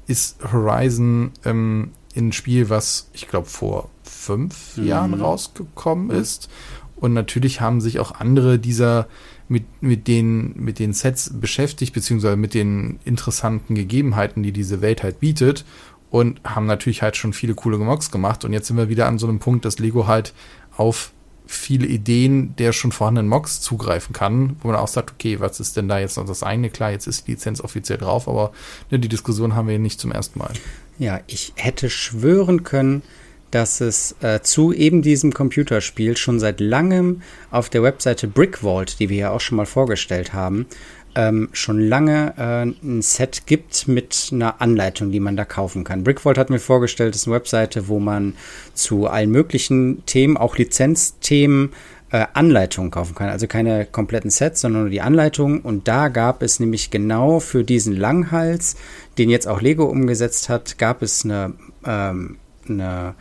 ist 0.09 0.39
Horizon 0.53 1.31
ähm, 1.45 1.93
ein 2.17 2.33
Spiel, 2.33 2.69
was 2.69 3.09
ich 3.13 3.29
glaube 3.29 3.47
vor 3.47 3.91
fünf 4.03 4.77
mhm. 4.77 4.87
Jahren 4.89 5.15
rausgekommen 5.15 6.11
ist. 6.11 6.51
Und 6.97 7.13
natürlich 7.13 7.61
haben 7.61 7.81
sich 7.81 8.01
auch 8.01 8.11
andere 8.11 8.59
dieser 8.59 9.07
mit, 9.47 9.67
mit, 9.81 10.09
den, 10.09 10.55
mit 10.57 10.81
den 10.81 10.93
Sets 10.93 11.31
beschäftigt, 11.33 11.95
beziehungsweise 11.95 12.37
mit 12.37 12.53
den 12.53 12.99
interessanten 13.05 13.77
Gegebenheiten, 13.77 14.43
die 14.43 14.51
diese 14.51 14.81
Welt 14.81 15.05
halt 15.05 15.21
bietet. 15.21 15.65
Und 16.11 16.41
haben 16.43 16.67
natürlich 16.67 17.03
halt 17.03 17.17
schon 17.17 17.33
viele 17.33 17.55
coole 17.55 17.79
Mox 17.79 18.11
gemacht. 18.11 18.45
Und 18.45 18.53
jetzt 18.53 18.67
sind 18.67 18.77
wir 18.77 18.89
wieder 18.89 19.07
an 19.07 19.19
so 19.19 19.29
einem 19.29 19.39
Punkt, 19.39 19.65
dass 19.65 19.79
Lego 19.79 20.09
halt 20.09 20.35
auf 20.77 21.13
viele 21.51 21.87
Ideen 21.87 22.55
der 22.57 22.73
schon 22.73 22.93
vorhandenen 22.93 23.29
Mocks 23.29 23.63
zugreifen 23.63 24.13
kann, 24.13 24.57
wo 24.61 24.69
man 24.69 24.77
auch 24.77 24.87
sagt, 24.87 25.13
okay, 25.13 25.41
was 25.41 25.61
ist 25.61 25.79
denn 25.79 25.89
da 25.89 25.99
jetzt 25.99 26.19
noch 26.19 26.27
das 26.27 26.43
eine? 26.43 26.69
Klar, 26.69 26.91
jetzt 26.91 27.07
ist 27.07 27.27
die 27.27 27.33
Lizenz 27.33 27.63
offiziell 27.63 27.99
drauf, 27.99 28.29
aber 28.29 28.53
ne, 28.91 28.99
die 28.99 29.09
Diskussion 29.09 29.55
haben 29.55 29.67
wir 29.67 29.79
nicht 29.79 29.99
zum 29.99 30.13
ersten 30.13 30.39
Mal. 30.39 30.53
Ja, 30.99 31.21
ich 31.27 31.55
hätte 31.57 31.89
schwören 31.89 32.65
können, 32.65 33.03
dass 33.51 33.81
es 33.81 34.15
äh, 34.21 34.43
zu 34.43 34.75
eben 34.75 35.01
diesem 35.01 35.33
Computerspiel 35.33 36.19
schon 36.19 36.39
seit 36.39 36.61
langem 36.61 37.23
auf 37.51 37.71
der 37.71 37.83
Webseite 37.83 38.29
Brickvault, 38.29 39.01
die 39.01 39.09
wir 39.09 39.17
ja 39.17 39.31
auch 39.31 39.41
schon 39.41 39.57
mal 39.57 39.65
vorgestellt 39.65 40.35
haben, 40.35 40.67
ähm, 41.15 41.49
schon 41.53 41.81
lange 41.81 42.35
äh, 42.37 42.63
ein 42.87 43.03
Set 43.03 43.47
gibt 43.47 43.89
mit 43.89 44.31
einer 44.33 44.61
Anleitung, 44.61 45.11
die 45.11 45.21
man 45.21 45.37
da 45.37 45.45
kaufen 45.45 45.85
kann. 45.85 46.05
Brickvault 46.05 46.39
hat 46.39 46.51
mir 46.51 46.59
vorgestellt, 46.59 47.15
ist 47.15 47.27
eine 47.27 47.37
Webseite, 47.37 47.89
wo 47.89 47.99
man 47.99 48.35
zu 48.75 49.07
allen 49.07 49.31
möglichen 49.31 50.05
Themen, 50.07 50.37
auch 50.37 50.57
Lizenzthemen, 50.57 51.71
äh, 52.11 52.27
Anleitungen 52.33 52.91
kaufen 52.91 53.15
kann. 53.15 53.29
Also 53.29 53.47
keine 53.47 53.85
kompletten 53.85 54.31
Sets, 54.31 54.63
sondern 54.63 54.83
nur 54.83 54.91
die 54.91 55.01
Anleitungen. 55.01 55.61
Und 55.61 55.89
da 55.89 56.09
gab 56.09 56.43
es 56.43 56.61
nämlich 56.61 56.91
genau 56.91 57.41
für 57.41 57.65
diesen 57.65 57.97
Langhals, 57.97 58.77
den 59.19 59.31
jetzt 59.31 59.47
auch 59.47 59.61
Lego 59.61 59.85
umgesetzt 59.85 60.49
hat, 60.49 60.79
gab 60.79 61.03
es 61.03 61.25
eine, 61.25 61.53
ähm, 61.85 62.39
eine 62.69 63.15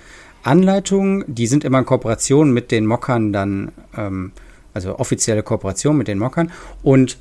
Anleitung. 0.43 1.23
Die 1.28 1.47
sind 1.47 1.63
immer 1.63 1.80
in 1.80 1.86
Kooperation 1.86 2.54
mit 2.54 2.71
den 2.71 2.86
Mockern 2.86 3.34
dann, 3.34 3.71
ähm, 3.97 4.32
also 4.73 5.00
offizielle 5.00 5.43
Kooperation 5.43 5.97
mit 5.97 6.08
den 6.08 6.19
Mockern. 6.19 6.52
Und 6.84 7.17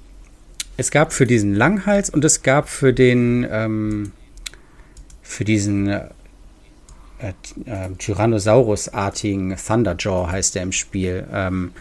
es 0.77 0.91
gab 0.91 1.13
für 1.13 1.27
diesen 1.27 1.55
Langhals 1.55 2.11
und 2.11 2.25
es 2.25 2.43
gab 2.43 2.69
für 2.69 2.93
den, 2.93 3.47
ähm, 3.51 4.13
für 5.23 5.45
diesen 5.45 5.89
äh, 5.89 6.09
äh, 7.19 7.33
Tyrannosaurus-artigen 7.99 9.57
Thunderjaw 9.57 10.31
heißt 10.31 10.55
der 10.55 10.63
im 10.63 10.73
Spiel, 10.73 11.27
ähm, 11.33 11.73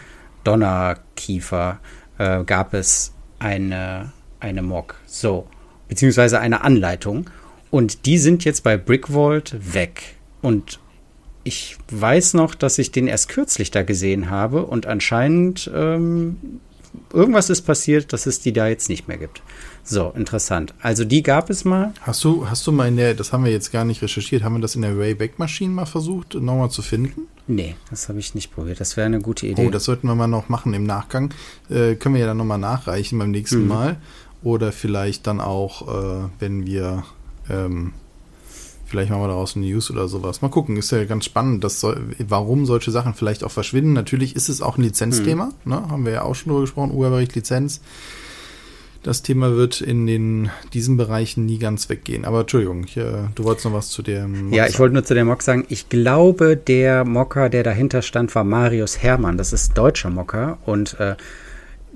Donnerkiefer, 0.44 1.78
äh, 2.18 2.44
gab 2.44 2.72
es 2.72 3.12
eine, 3.38 4.12
eine 4.40 4.62
Mock. 4.62 4.94
So, 5.06 5.46
beziehungsweise 5.88 6.40
eine 6.40 6.62
Anleitung. 6.62 7.28
Und 7.70 8.06
die 8.06 8.16
sind 8.16 8.44
jetzt 8.44 8.62
bei 8.62 8.76
Brickvault 8.76 9.56
weg. 9.74 10.14
Und 10.40 10.80
ich 11.44 11.76
weiß 11.90 12.34
noch, 12.34 12.54
dass 12.54 12.78
ich 12.78 12.90
den 12.92 13.06
erst 13.06 13.28
kürzlich 13.28 13.70
da 13.70 13.82
gesehen 13.82 14.30
habe 14.30 14.64
und 14.64 14.86
anscheinend 14.86 15.70
ähm, 15.74 16.60
irgendwas 17.12 17.50
ist 17.50 17.62
passiert, 17.62 18.12
dass 18.12 18.26
es 18.26 18.40
die 18.40 18.52
da 18.52 18.68
jetzt 18.68 18.88
nicht 18.88 19.08
mehr 19.08 19.18
gibt. 19.18 19.42
So, 19.84 20.12
interessant. 20.16 20.74
Also 20.80 21.04
die 21.04 21.22
gab 21.22 21.48
es 21.48 21.64
mal. 21.64 21.92
Hast 22.00 22.24
du, 22.24 22.48
hast 22.48 22.66
du 22.66 22.72
mal 22.72 22.88
in 22.88 22.96
der, 22.96 23.14
das 23.14 23.32
haben 23.32 23.44
wir 23.44 23.52
jetzt 23.52 23.70
gar 23.70 23.84
nicht 23.84 24.02
recherchiert, 24.02 24.42
haben 24.42 24.54
wir 24.54 24.60
das 24.60 24.74
in 24.74 24.82
der 24.82 24.98
Wayback 24.98 25.38
Machine 25.38 25.72
mal 25.72 25.86
versucht, 25.86 26.34
nochmal 26.34 26.70
zu 26.70 26.82
finden? 26.82 27.28
Nee, 27.46 27.76
das 27.90 28.08
habe 28.08 28.18
ich 28.18 28.34
nicht 28.34 28.52
probiert. 28.52 28.80
Das 28.80 28.96
wäre 28.96 29.06
eine 29.06 29.20
gute 29.20 29.46
Idee. 29.46 29.66
Oh, 29.66 29.70
das 29.70 29.84
sollten 29.84 30.08
wir 30.08 30.14
mal 30.16 30.26
noch 30.26 30.48
machen 30.48 30.74
im 30.74 30.84
Nachgang. 30.84 31.32
Äh, 31.70 31.94
können 31.94 32.16
wir 32.16 32.22
ja 32.22 32.26
dann 32.26 32.38
nochmal 32.38 32.58
nachreichen 32.58 33.18
beim 33.18 33.30
nächsten 33.30 33.62
mhm. 33.62 33.68
Mal. 33.68 33.96
Oder 34.42 34.72
vielleicht 34.72 35.26
dann 35.26 35.40
auch, 35.40 35.88
äh, 35.88 36.28
wenn 36.40 36.66
wir, 36.66 37.04
ähm, 37.48 37.92
vielleicht 38.86 39.10
machen 39.10 39.22
wir 39.22 39.28
daraus 39.28 39.56
eine 39.56 39.66
News 39.66 39.90
oder 39.90 40.08
sowas. 40.08 40.42
Mal 40.42 40.48
gucken, 40.48 40.76
ist 40.76 40.92
ja 40.92 41.04
ganz 41.04 41.24
spannend, 41.24 41.64
dass 41.64 41.80
soll, 41.80 42.14
warum 42.26 42.66
solche 42.66 42.90
Sachen 42.90 43.14
vielleicht 43.14 43.44
auch 43.44 43.50
verschwinden. 43.50 43.92
Natürlich 43.92 44.36
ist 44.36 44.48
es 44.48 44.62
auch 44.62 44.78
ein 44.78 44.82
Lizenzthema, 44.82 45.52
mhm. 45.64 45.70
ne? 45.70 45.88
haben 45.88 46.04
wir 46.04 46.12
ja 46.12 46.22
auch 46.22 46.34
schon 46.34 46.50
drüber 46.50 46.62
gesprochen, 46.62 46.92
Urheberrecht, 46.92 47.34
Lizenz 47.34 47.80
das 49.06 49.22
Thema 49.22 49.54
wird 49.54 49.80
in 49.80 50.08
den, 50.08 50.50
diesen 50.72 50.96
Bereichen 50.96 51.46
nie 51.46 51.58
ganz 51.58 51.88
weggehen. 51.88 52.24
Aber 52.24 52.40
Entschuldigung, 52.40 52.82
ich, 52.84 52.96
äh, 52.96 53.28
du 53.36 53.44
wolltest 53.44 53.64
noch 53.64 53.72
was 53.72 53.88
zu 53.88 54.02
dem. 54.02 54.46
Mock 54.46 54.54
ja, 54.54 54.66
ich 54.66 54.80
wollte 54.80 54.94
nur 54.94 55.04
zu 55.04 55.14
dem 55.14 55.28
Mock 55.28 55.42
sagen, 55.42 55.64
ich 55.68 55.88
glaube, 55.88 56.56
der 56.56 57.04
Mocker, 57.04 57.48
der 57.48 57.62
dahinter 57.62 58.02
stand, 58.02 58.34
war 58.34 58.42
Marius 58.42 59.00
Hermann. 59.00 59.38
Das 59.38 59.52
ist 59.52 59.78
deutscher 59.78 60.10
Mocker 60.10 60.58
und 60.66 60.98
äh, 60.98 61.14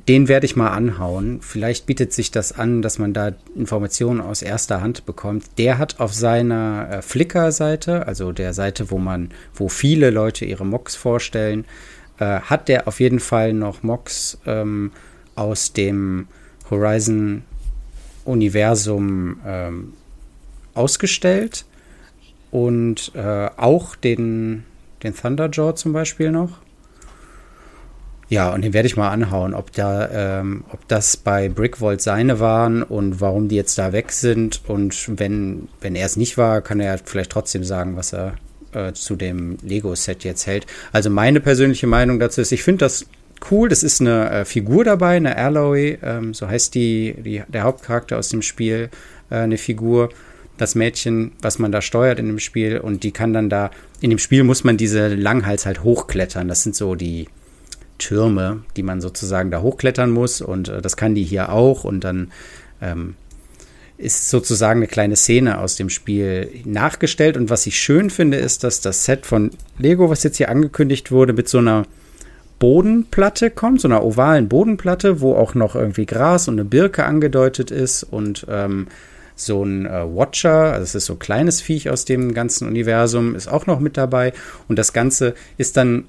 den 0.08 0.28
werde 0.28 0.46
ich 0.46 0.56
mal 0.56 0.70
anhauen. 0.70 1.40
Vielleicht 1.40 1.86
bietet 1.86 2.12
sich 2.12 2.30
das 2.30 2.52
an, 2.52 2.82
dass 2.82 2.98
man 2.98 3.12
da 3.12 3.32
Informationen 3.54 4.20
aus 4.20 4.42
erster 4.42 4.80
Hand 4.80 5.06
bekommt. 5.06 5.44
Der 5.58 5.78
hat 5.78 6.00
auf 6.00 6.12
seiner 6.14 6.88
äh, 6.90 7.02
Flickr-Seite, 7.02 8.06
also 8.06 8.32
der 8.32 8.54
Seite, 8.54 8.90
wo 8.90 8.98
man, 8.98 9.30
wo 9.54 9.68
viele 9.68 10.10
Leute 10.10 10.44
ihre 10.44 10.66
Mocks 10.66 10.96
vorstellen, 10.96 11.64
äh, 12.18 12.40
hat 12.40 12.68
der 12.68 12.88
auf 12.88 13.00
jeden 13.00 13.20
Fall 13.20 13.52
noch 13.52 13.82
Mocks 13.82 14.38
ähm, 14.46 14.92
aus 15.34 15.72
dem 15.72 16.28
Horizon-Universum 16.70 19.40
ähm, 19.46 19.92
ausgestellt 20.74 21.64
und 22.50 23.12
äh, 23.14 23.48
auch 23.56 23.96
den, 23.96 24.64
den 25.02 25.14
Thunderjaw 25.14 25.74
zum 25.74 25.92
Beispiel 25.92 26.30
noch. 26.30 26.58
Ja, 28.30 28.54
und 28.54 28.62
den 28.62 28.72
werde 28.72 28.86
ich 28.86 28.96
mal 28.96 29.10
anhauen, 29.10 29.54
ob 29.54 29.72
da, 29.72 30.38
ähm, 30.40 30.62
ob 30.70 30.86
das 30.86 31.16
bei 31.16 31.48
Brickvolt 31.48 32.00
seine 32.00 32.38
waren 32.38 32.84
und 32.84 33.20
warum 33.20 33.48
die 33.48 33.56
jetzt 33.56 33.76
da 33.76 33.92
weg 33.92 34.12
sind. 34.12 34.62
Und 34.68 35.18
wenn, 35.18 35.68
wenn 35.80 35.96
er 35.96 36.06
es 36.06 36.16
nicht 36.16 36.38
war, 36.38 36.62
kann 36.62 36.78
er 36.78 36.98
vielleicht 37.04 37.32
trotzdem 37.32 37.64
sagen, 37.64 37.96
was 37.96 38.12
er 38.12 38.34
äh, 38.72 38.92
zu 38.92 39.16
dem 39.16 39.58
Lego-Set 39.62 40.22
jetzt 40.22 40.46
hält. 40.46 40.66
Also 40.92 41.10
meine 41.10 41.40
persönliche 41.40 41.88
Meinung 41.88 42.20
dazu 42.20 42.40
ist, 42.40 42.52
ich 42.52 42.62
finde 42.62 42.84
das 42.84 43.04
cool. 43.50 43.68
Das 43.68 43.82
ist 43.82 44.00
eine 44.00 44.30
äh, 44.30 44.44
Figur 44.44 44.84
dabei, 44.84 45.16
eine 45.16 45.36
Alloy, 45.36 45.98
ähm, 46.00 46.32
so 46.32 46.46
heißt 46.46 46.72
die, 46.76 47.16
die, 47.18 47.42
der 47.48 47.64
Hauptcharakter 47.64 48.16
aus 48.16 48.28
dem 48.28 48.42
Spiel, 48.42 48.90
äh, 49.30 49.38
eine 49.38 49.58
Figur. 49.58 50.10
Das 50.56 50.76
Mädchen, 50.76 51.32
was 51.42 51.58
man 51.58 51.72
da 51.72 51.82
steuert 51.82 52.20
in 52.20 52.28
dem 52.28 52.38
Spiel 52.38 52.78
und 52.78 53.02
die 53.02 53.10
kann 53.10 53.32
dann 53.32 53.48
da, 53.48 53.72
in 54.00 54.10
dem 54.10 54.20
Spiel 54.20 54.44
muss 54.44 54.62
man 54.62 54.76
diese 54.76 55.08
Langhals 55.08 55.66
halt 55.66 55.82
hochklettern. 55.82 56.46
Das 56.46 56.62
sind 56.62 56.76
so 56.76 56.94
die 56.94 57.26
Türme, 58.00 58.64
die 58.76 58.82
man 58.82 59.00
sozusagen 59.00 59.52
da 59.52 59.62
hochklettern 59.62 60.10
muss 60.10 60.40
und 60.40 60.68
äh, 60.68 60.82
das 60.82 60.96
kann 60.96 61.14
die 61.14 61.22
hier 61.22 61.52
auch 61.52 61.84
und 61.84 62.02
dann 62.02 62.32
ähm, 62.82 63.14
ist 64.00 64.30
sozusagen 64.30 64.80
eine 64.80 64.86
kleine 64.86 65.14
Szene 65.14 65.58
aus 65.58 65.76
dem 65.76 65.90
Spiel 65.90 66.50
nachgestellt. 66.64 67.36
Und 67.36 67.50
was 67.50 67.66
ich 67.66 67.78
schön 67.78 68.08
finde, 68.08 68.38
ist, 68.38 68.64
dass 68.64 68.80
das 68.80 69.04
Set 69.04 69.26
von 69.26 69.50
Lego, 69.78 70.08
was 70.08 70.22
jetzt 70.22 70.38
hier 70.38 70.48
angekündigt 70.48 71.12
wurde, 71.12 71.34
mit 71.34 71.48
so 71.48 71.58
einer 71.58 71.84
Bodenplatte 72.58 73.50
kommt, 73.50 73.80
so 73.80 73.88
einer 73.88 74.02
ovalen 74.02 74.48
Bodenplatte, 74.48 75.20
wo 75.20 75.34
auch 75.34 75.54
noch 75.54 75.74
irgendwie 75.74 76.06
Gras 76.06 76.48
und 76.48 76.54
eine 76.54 76.64
Birke 76.64 77.04
angedeutet 77.04 77.70
ist 77.70 78.02
und 78.02 78.46
ähm, 78.48 78.88
so 79.34 79.64
ein 79.64 79.86
äh, 79.86 80.04
Watcher, 80.04 80.72
also 80.72 80.84
es 80.84 80.94
ist 80.94 81.06
so 81.06 81.14
ein 81.14 81.18
kleines 81.18 81.60
Viech 81.60 81.90
aus 81.90 82.04
dem 82.04 82.34
ganzen 82.34 82.68
Universum, 82.68 83.34
ist 83.34 83.48
auch 83.48 83.66
noch 83.66 83.80
mit 83.80 83.96
dabei. 83.96 84.32
Und 84.68 84.78
das 84.78 84.92
Ganze 84.92 85.34
ist 85.56 85.76
dann 85.76 86.04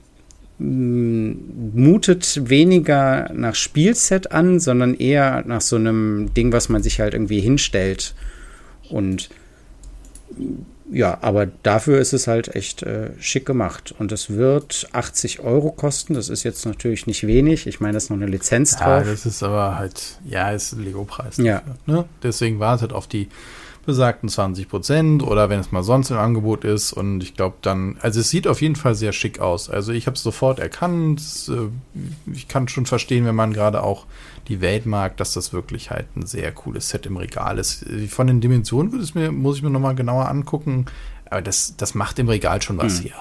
mutet 0.62 2.50
weniger 2.50 3.32
nach 3.34 3.56
Spielset 3.56 4.32
an, 4.32 4.60
sondern 4.60 4.94
eher 4.94 5.44
nach 5.46 5.62
so 5.62 5.76
einem 5.76 6.34
Ding, 6.34 6.52
was 6.54 6.70
man 6.70 6.84
sich 6.84 7.00
halt 7.00 7.14
irgendwie 7.14 7.40
hinstellt. 7.40 8.14
Und 8.90 9.30
ja, 10.92 11.18
aber 11.22 11.46
dafür 11.46 12.00
ist 12.00 12.14
es 12.14 12.28
halt 12.28 12.54
echt 12.56 12.84
äh, 12.84 13.12
schick 13.20 13.46
gemacht. 13.46 13.96
Und 13.98 14.12
es 14.12 14.30
wird 14.30 14.90
80 14.92 15.40
Euro 15.40 15.72
kosten. 15.72 16.14
Das 16.14 16.30
ist 16.30 16.44
jetzt 16.44 16.66
natürlich 16.66 17.08
nicht 17.08 17.26
wenig. 17.26 17.66
Ich 17.66 17.80
meine, 17.80 17.94
das 17.94 18.04
ist 18.06 18.10
noch 18.10 18.18
eine 18.18 18.28
Lizenz 18.28 18.74
ja, 18.74 19.00
drauf. 19.00 19.08
das 19.08 19.26
ist 19.26 19.42
aber 19.42 19.78
halt, 19.78 20.20
ja, 20.26 20.52
ist 20.52 20.74
ein 20.74 20.84
Lego-Preis. 20.84 21.38
Ja. 21.38 21.62
Ne? 21.86 22.06
Deswegen 22.22 22.60
wartet 22.60 22.92
auf 22.94 23.08
die 23.08 23.30
besagten 23.86 24.30
20 24.30 24.70
Prozent 24.70 25.24
oder 25.24 25.50
wenn 25.50 25.60
es 25.60 25.72
mal 25.72 25.84
sonst 25.84 26.12
im 26.12 26.18
Angebot 26.18 26.64
ist. 26.64 26.94
Und 26.94 27.22
ich 27.22 27.36
glaube 27.36 27.56
dann, 27.62 27.98
also 28.02 28.20
es 28.20 28.30
sieht 28.30 28.48
auf 28.48 28.62
jeden 28.62 28.76
Fall 28.76 28.96
sehr 28.96 29.12
schick 29.14 29.40
aus. 29.40 29.70
Also 29.70 29.92
ich 29.92 30.08
habe 30.08 30.16
es 30.16 30.24
sofort 30.24 30.60
erkannt. 30.60 31.22
Äh, 31.50 32.32
ich 32.34 32.48
kann 32.48 32.68
schon 32.68 32.86
verstehen, 32.86 33.26
wenn 33.26 33.36
man 33.36 33.54
gerade 33.54 33.84
auch 33.84 34.06
die 34.48 34.62
Welt 34.62 34.86
mag, 34.86 35.18
dass 35.18 35.34
das 35.34 35.54
wirklich 35.54 35.92
halt 35.92 36.08
ein 36.16 36.26
sehr 36.26 36.52
cooles 36.52 36.90
Set 36.90 37.06
im 37.06 37.18
Regal 37.18 37.58
ist. 37.58 37.86
Von 38.10 38.28
den 38.28 38.42
Dimensionen 38.42 38.92
würde 38.92 39.04
es 39.04 39.16
mir, 39.16 39.32
muss 39.32 39.58
ich 39.58 39.64
mir 39.64 39.70
nochmal 39.70 39.96
genauer 39.96 40.28
angucken. 40.30 40.86
Aber 41.30 41.42
das, 41.42 41.76
das 41.78 41.96
macht 41.96 42.20
im 42.20 42.28
Regal 42.28 42.62
schon 42.62 42.78
was 42.78 42.98
hm. 42.98 43.04
hier. 43.04 43.14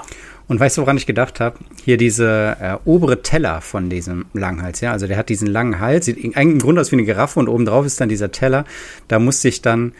Und 0.48 0.58
weißt 0.58 0.78
du, 0.78 0.82
woran 0.82 0.96
ich 0.96 1.06
gedacht 1.06 1.38
habe? 1.38 1.60
Hier 1.84 1.96
diese 1.96 2.56
äh, 2.60 2.76
obere 2.84 3.22
Teller 3.22 3.60
von 3.60 3.88
diesem 3.88 4.26
Langhals, 4.32 4.80
ja. 4.80 4.90
Also 4.90 5.06
der 5.06 5.16
hat 5.16 5.28
diesen 5.28 5.46
langen 5.46 5.78
Hals, 5.78 6.06
sieht 6.06 6.16
eigentlich 6.18 6.54
im 6.54 6.58
Grunde 6.58 6.80
aus 6.80 6.90
wie 6.90 6.96
eine 6.96 7.04
Giraffe 7.04 7.38
und 7.38 7.46
obendrauf 7.48 7.86
ist 7.86 8.00
dann 8.00 8.08
dieser 8.08 8.32
Teller. 8.32 8.64
Da 9.06 9.20
musste 9.20 9.46
ich 9.46 9.62
dann 9.62 9.92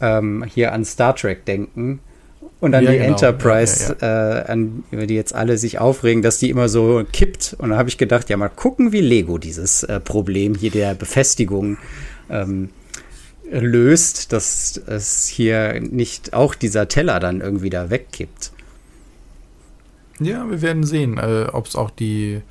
ähm, 0.00 0.44
hier 0.44 0.72
an 0.72 0.84
Star 0.84 1.14
Trek 1.14 1.44
denken 1.44 2.00
und 2.60 2.74
an 2.74 2.84
ja, 2.84 2.90
die 2.90 2.98
genau. 2.98 3.10
Enterprise, 3.10 3.96
ja, 4.00 4.40
äh, 4.40 4.44
an, 4.50 4.84
über 4.90 5.06
die 5.06 5.14
jetzt 5.14 5.34
alle 5.34 5.58
sich 5.58 5.78
aufregen, 5.78 6.22
dass 6.22 6.38
die 6.38 6.50
immer 6.50 6.68
so 6.68 7.04
kippt. 7.12 7.56
Und 7.58 7.70
da 7.70 7.76
habe 7.76 7.88
ich 7.88 7.98
gedacht, 7.98 8.28
ja, 8.30 8.36
mal 8.36 8.48
gucken, 8.48 8.92
wie 8.92 9.00
Lego 9.00 9.38
dieses 9.38 9.84
äh, 9.84 10.00
Problem 10.00 10.54
hier 10.54 10.70
der 10.70 10.94
Befestigung 10.94 11.78
ähm, 12.30 12.70
löst, 13.50 14.32
dass 14.32 14.80
es 14.86 15.26
hier 15.28 15.80
nicht 15.80 16.34
auch 16.34 16.54
dieser 16.54 16.88
Teller 16.88 17.20
dann 17.20 17.40
irgendwie 17.40 17.70
da 17.70 17.90
wegkippt. 17.90 18.52
Ja, 20.20 20.50
wir 20.50 20.60
werden 20.62 20.84
sehen, 20.84 21.18
äh, 21.18 21.46
ob 21.52 21.66
es 21.66 21.76
auch 21.76 21.90
die 21.90 22.42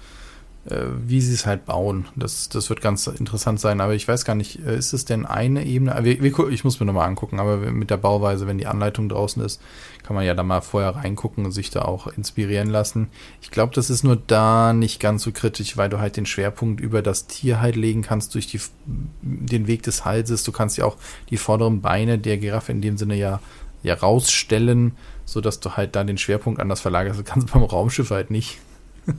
wie 1.06 1.21
sie 1.21 1.34
es 1.34 1.45
halt 1.45 1.65
bauen. 1.65 2.08
Das, 2.15 2.49
das 2.49 2.69
wird 2.69 2.82
ganz 2.82 3.08
interessant 3.08 3.60
sein. 3.60 3.80
Aber 3.80 3.95
ich 3.95 4.08
weiß 4.08 4.25
gar 4.25 4.36
nicht, 4.36 4.60
äh, 4.65 4.77
ist 4.77 4.93
es 4.93 5.06
denn 5.06 5.25
eine 5.25 5.65
Ebene? 5.65 5.97
Ich 6.06 6.63
muss 6.63 6.80
mir 6.80 6.86
nochmal 6.86 7.08
angucken, 7.08 7.39
aber 7.39 7.58
mit 7.58 7.89
der 7.89 7.97
Bauweise, 7.97 8.47
wenn 8.47 8.58
die 8.58 8.67
Anleitung 8.67 9.10
draußen 9.10 9.41
ist, 9.43 9.62
kann 10.03 10.15
man 10.15 10.25
ja 10.25 10.34
da 10.34 10.43
mal 10.43 10.62
vorher 10.62 10.95
reingucken 10.95 11.45
und 11.45 11.51
sich 11.51 11.69
da 11.69 11.84
auch 11.84 12.08
inspirieren 12.08 12.69
lassen. 12.69 13.10
Ich 13.41 13.51
glaube, 13.51 13.75
das 13.75 13.89
ist 13.89 14.03
nur 14.03 14.15
da 14.15 14.73
nicht 14.73 14.99
ganz 14.99 15.23
so 15.23 15.32
kritisch, 15.32 15.77
weil 15.77 15.89
du 15.89 15.99
halt 15.99 16.17
den 16.17 16.25
Schwerpunkt 16.25 16.82
über 16.82 17.01
das 17.01 17.27
Tier 17.27 17.62
halt 17.62 17.75
legen 17.75 18.01
kannst 18.01 18.34
durch 18.36 18.47
die, 18.47 18.60
den 18.86 19.67
Weg 19.67 19.84
des 19.84 20.06
Halses. 20.06 20.43
Du 20.43 20.51
kannst 20.51 20.77
ja 20.77 20.86
auch 20.86 20.97
die 21.30 21.38
vorderen 21.38 21.82
Beine 21.82 22.19
der 22.19 22.38
Giraffe 22.38 22.71
in 22.71 22.82
dem 22.82 22.97
Sinne 22.97 23.15
ja, 23.15 23.41
ja 23.84 23.93
rausstellen, 23.95 24.97
sodass 25.25 25.60
du 25.60 25.71
halt 25.71 25.95
da 25.95 26.03
den 26.03 26.17
Schwerpunkt 26.17 26.60
anders 26.60 26.82
verlagerst. 26.82 27.19
Das 27.19 27.25
kannst 27.25 27.49
du 27.49 27.53
beim 27.53 27.63
Raumschiff 27.63 28.12
halt 28.12 28.32
nicht. 28.32 28.60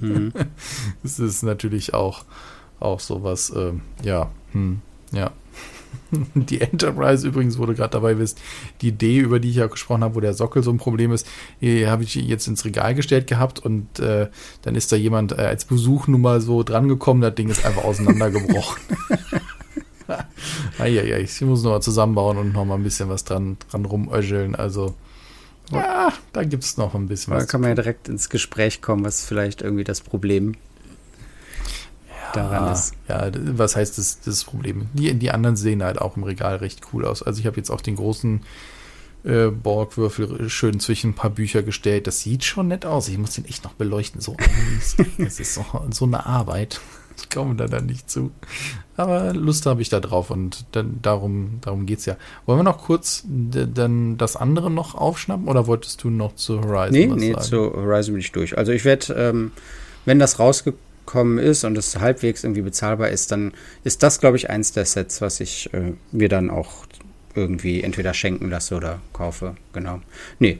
Mhm. 0.01 0.33
das 1.03 1.19
ist 1.19 1.43
natürlich 1.43 1.95
auch, 1.95 2.25
auch 2.81 3.01
sowas, 3.01 3.51
äh, 3.51 3.73
ja, 4.03 4.31
hm, 4.53 4.81
ja. 5.13 5.33
Die 6.35 6.61
Enterprise 6.61 7.27
übrigens, 7.27 7.59
wo 7.59 7.67
du 7.67 7.75
gerade 7.75 7.91
dabei 7.91 8.15
bist, 8.15 8.39
die 8.81 8.89
Idee, 8.89 9.19
über 9.19 9.41
die 9.41 9.51
ich 9.51 9.57
ja 9.57 9.67
gesprochen 9.67 10.03
habe, 10.03 10.15
wo 10.15 10.21
der 10.21 10.35
Sockel 10.35 10.63
so 10.63 10.71
ein 10.71 10.79
Problem 10.79 11.13
ist, 11.13 11.27
habe 11.63 12.03
ich 12.03 12.15
jetzt 12.15 12.47
ins 12.47 12.65
Regal 12.65 12.95
gestellt 12.95 13.27
gehabt 13.27 13.59
und 13.59 13.99
äh, 13.99 14.29
dann 14.63 14.75
ist 14.75 14.91
da 14.91 14.97
jemand 14.97 15.33
äh, 15.33 15.43
als 15.43 15.65
Besuch 15.65 16.07
nun 16.07 16.23
mal 16.23 16.41
so 16.41 16.63
drangekommen, 16.63 17.21
das 17.21 17.35
Ding 17.35 17.49
ist 17.49 17.65
einfach 17.65 17.85
auseinandergebrochen. 17.85 18.81
Eieiei, 20.79 21.21
ich 21.21 21.41
muss 21.43 21.63
noch 21.63 21.73
mal 21.73 21.81
zusammenbauen 21.81 22.39
und 22.39 22.53
noch 22.55 22.65
mal 22.65 22.77
ein 22.77 22.83
bisschen 22.83 23.11
was 23.11 23.25
dran, 23.25 23.59
dran 23.71 23.85
rumöscheln, 23.85 24.55
also 24.55 24.95
ja, 25.73 26.13
da 26.33 26.45
gibt 26.45 26.65
es 26.65 26.77
noch 26.77 26.95
ein 26.95 27.07
bisschen 27.07 27.35
was. 27.35 27.45
Da 27.45 27.51
kann 27.51 27.61
man 27.61 27.71
ja 27.71 27.75
direkt 27.75 28.09
ins 28.09 28.29
Gespräch 28.29 28.81
kommen, 28.81 29.05
was 29.05 29.25
vielleicht 29.25 29.63
irgendwie 29.63 29.85
das 29.85 30.01
Problem 30.01 30.55
ja, 32.09 32.33
daran 32.33 32.73
ist. 32.73 32.95
Ja, 33.09 33.31
was 33.35 33.77
heißt 33.77 33.99
das, 33.99 34.21
das 34.21 34.45
Problem? 34.45 34.89
Die, 34.95 35.13
die 35.15 35.31
anderen 35.31 35.57
sehen 35.57 35.83
halt 35.83 36.01
auch 36.01 36.17
im 36.17 36.25
Regal 36.25 36.57
recht 36.57 36.81
cool 36.93 37.05
aus. 37.05 37.23
Also 37.23 37.41
ich 37.41 37.47
habe 37.47 37.57
jetzt 37.57 37.71
auch 37.71 37.81
den 37.81 37.97
großen 37.97 38.43
äh, 39.25 39.49
Borgwürfel 39.49 40.49
schön 40.49 40.81
zwischen 40.81 41.11
ein 41.11 41.15
paar 41.15 41.31
Bücher 41.31 41.63
gestellt. 41.63 42.07
Das 42.07 42.21
sieht 42.21 42.45
schon 42.45 42.69
nett 42.69 42.87
aus. 42.87 43.09
Ich 43.09 43.19
muss 43.19 43.35
den 43.35 43.45
echt 43.45 43.65
noch 43.65 43.75
beleuchten. 43.75 44.21
So, 44.21 44.37
das 45.19 45.41
ist 45.41 45.55
so, 45.55 45.65
so 45.91 46.05
eine 46.05 46.27
Arbeit. 46.27 46.81
Ich 47.21 47.31
komme 47.31 47.57
da 47.57 47.67
dann 47.67 47.87
nicht 47.87 48.11
zu. 48.11 48.31
Aber 48.97 49.33
Lust 49.33 49.67
habe 49.67 49.83
ich 49.83 49.89
da 49.89 50.01
drauf 50.01 50.31
und 50.31 50.65
dann, 50.73 51.01
darum, 51.03 51.59
darum 51.61 51.87
geht 51.87 52.01
es 52.01 52.07
ja. 52.07 52.17
Wollen 52.47 52.59
wir 52.59 52.65
noch 52.65 52.85
kurz 52.85 53.25
dann 53.27 54.17
das 54.17 54.37
andere 54.37 54.71
noch 54.71 54.95
aufschnappen 54.95 55.49
oder 55.49 55.67
wolltest 55.67 56.03
du 56.03 56.11
noch 56.11 56.35
zu 56.35 56.61
Horizon 56.61 56.93
nee, 56.93 57.11
was 57.11 57.17
nee, 57.17 57.33
sagen? 57.33 57.45
zu 57.45 57.73
Horizon 57.75 58.15
bin 58.15 58.21
ich 58.21 58.33
durch. 58.33 58.57
Also 58.57 58.73
ich 58.73 58.85
werde, 58.85 59.15
ähm, 59.15 59.53
wenn 60.05 60.19
das 60.19 60.39
rausgekommen 60.39 61.39
ist 61.39 61.65
und 61.65 61.77
es 61.79 61.99
halbwegs 61.99 62.45
irgendwie 62.45 62.63
bezahlbar 62.63 63.09
ist, 63.09 63.31
dann 63.33 63.53
ist 63.85 64.03
das, 64.03 64.21
glaube 64.21 64.37
ich, 64.37 64.51
eins 64.51 64.73
der 64.73 64.85
Sets, 64.85 65.21
was 65.21 65.41
ich 65.41 65.73
äh, 65.75 65.93
mir 66.13 66.29
dann 66.29 66.51
auch 66.51 66.87
irgendwie 67.35 67.83
entweder 67.83 68.15
schenken 68.15 68.51
lasse 68.51 68.75
oder 68.75 69.01
kaufe. 69.13 69.57
Genau. 69.73 70.01
Nee, 70.39 70.59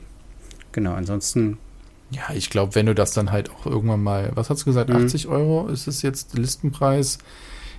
genau. 0.71 0.93
Ansonsten. 0.93 1.57
Ja, 2.11 2.33
ich 2.33 2.49
glaube, 2.49 2.75
wenn 2.75 2.87
du 2.87 2.95
das 2.95 3.11
dann 3.11 3.31
halt 3.31 3.51
auch 3.51 3.65
irgendwann 3.65 4.01
mal, 4.01 4.31
was 4.35 4.49
hast 4.49 4.61
du 4.61 4.65
gesagt, 4.65 4.89
80 4.89 5.25
mhm. 5.25 5.31
Euro 5.31 5.67
ist 5.67 5.87
es 5.87 6.01
jetzt 6.01 6.37
Listenpreis? 6.37 7.19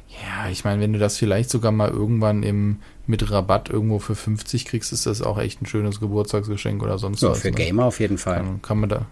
Ja, 0.09 0.51
ich 0.51 0.65
meine, 0.65 0.81
wenn 0.81 0.93
du 0.93 0.99
das 0.99 1.17
vielleicht 1.17 1.51
sogar 1.51 1.73
mal 1.73 1.89
irgendwann 1.89 2.43
im 2.43 2.79
mit 3.11 3.31
Rabatt 3.31 3.69
irgendwo 3.69 3.99
für 3.99 4.15
50 4.15 4.65
kriegst, 4.65 4.93
ist 4.93 5.05
das 5.05 5.21
auch 5.21 5.39
echt 5.39 5.61
ein 5.61 5.67
schönes 5.67 6.01
Geburtstagsgeschenk 6.01 6.83
oder 6.83 6.99
sonst 6.99 7.23
ja, 7.23 7.31
was. 7.31 7.41
Für 7.41 7.51
ne? 7.51 7.57
Gamer 7.57 7.85
auf 7.87 8.01
jeden 8.01 8.17
Fall. 8.17 8.37
Dann 8.37 8.63
kann 8.63 8.79
man 8.79 8.89
da, 8.89 9.07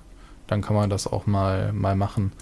dann 0.46 0.62
kann 0.62 0.76
man 0.76 0.88
das 0.88 1.06
auch 1.06 1.26
mal, 1.26 1.72
mal 1.72 1.96
machen. 1.96 2.32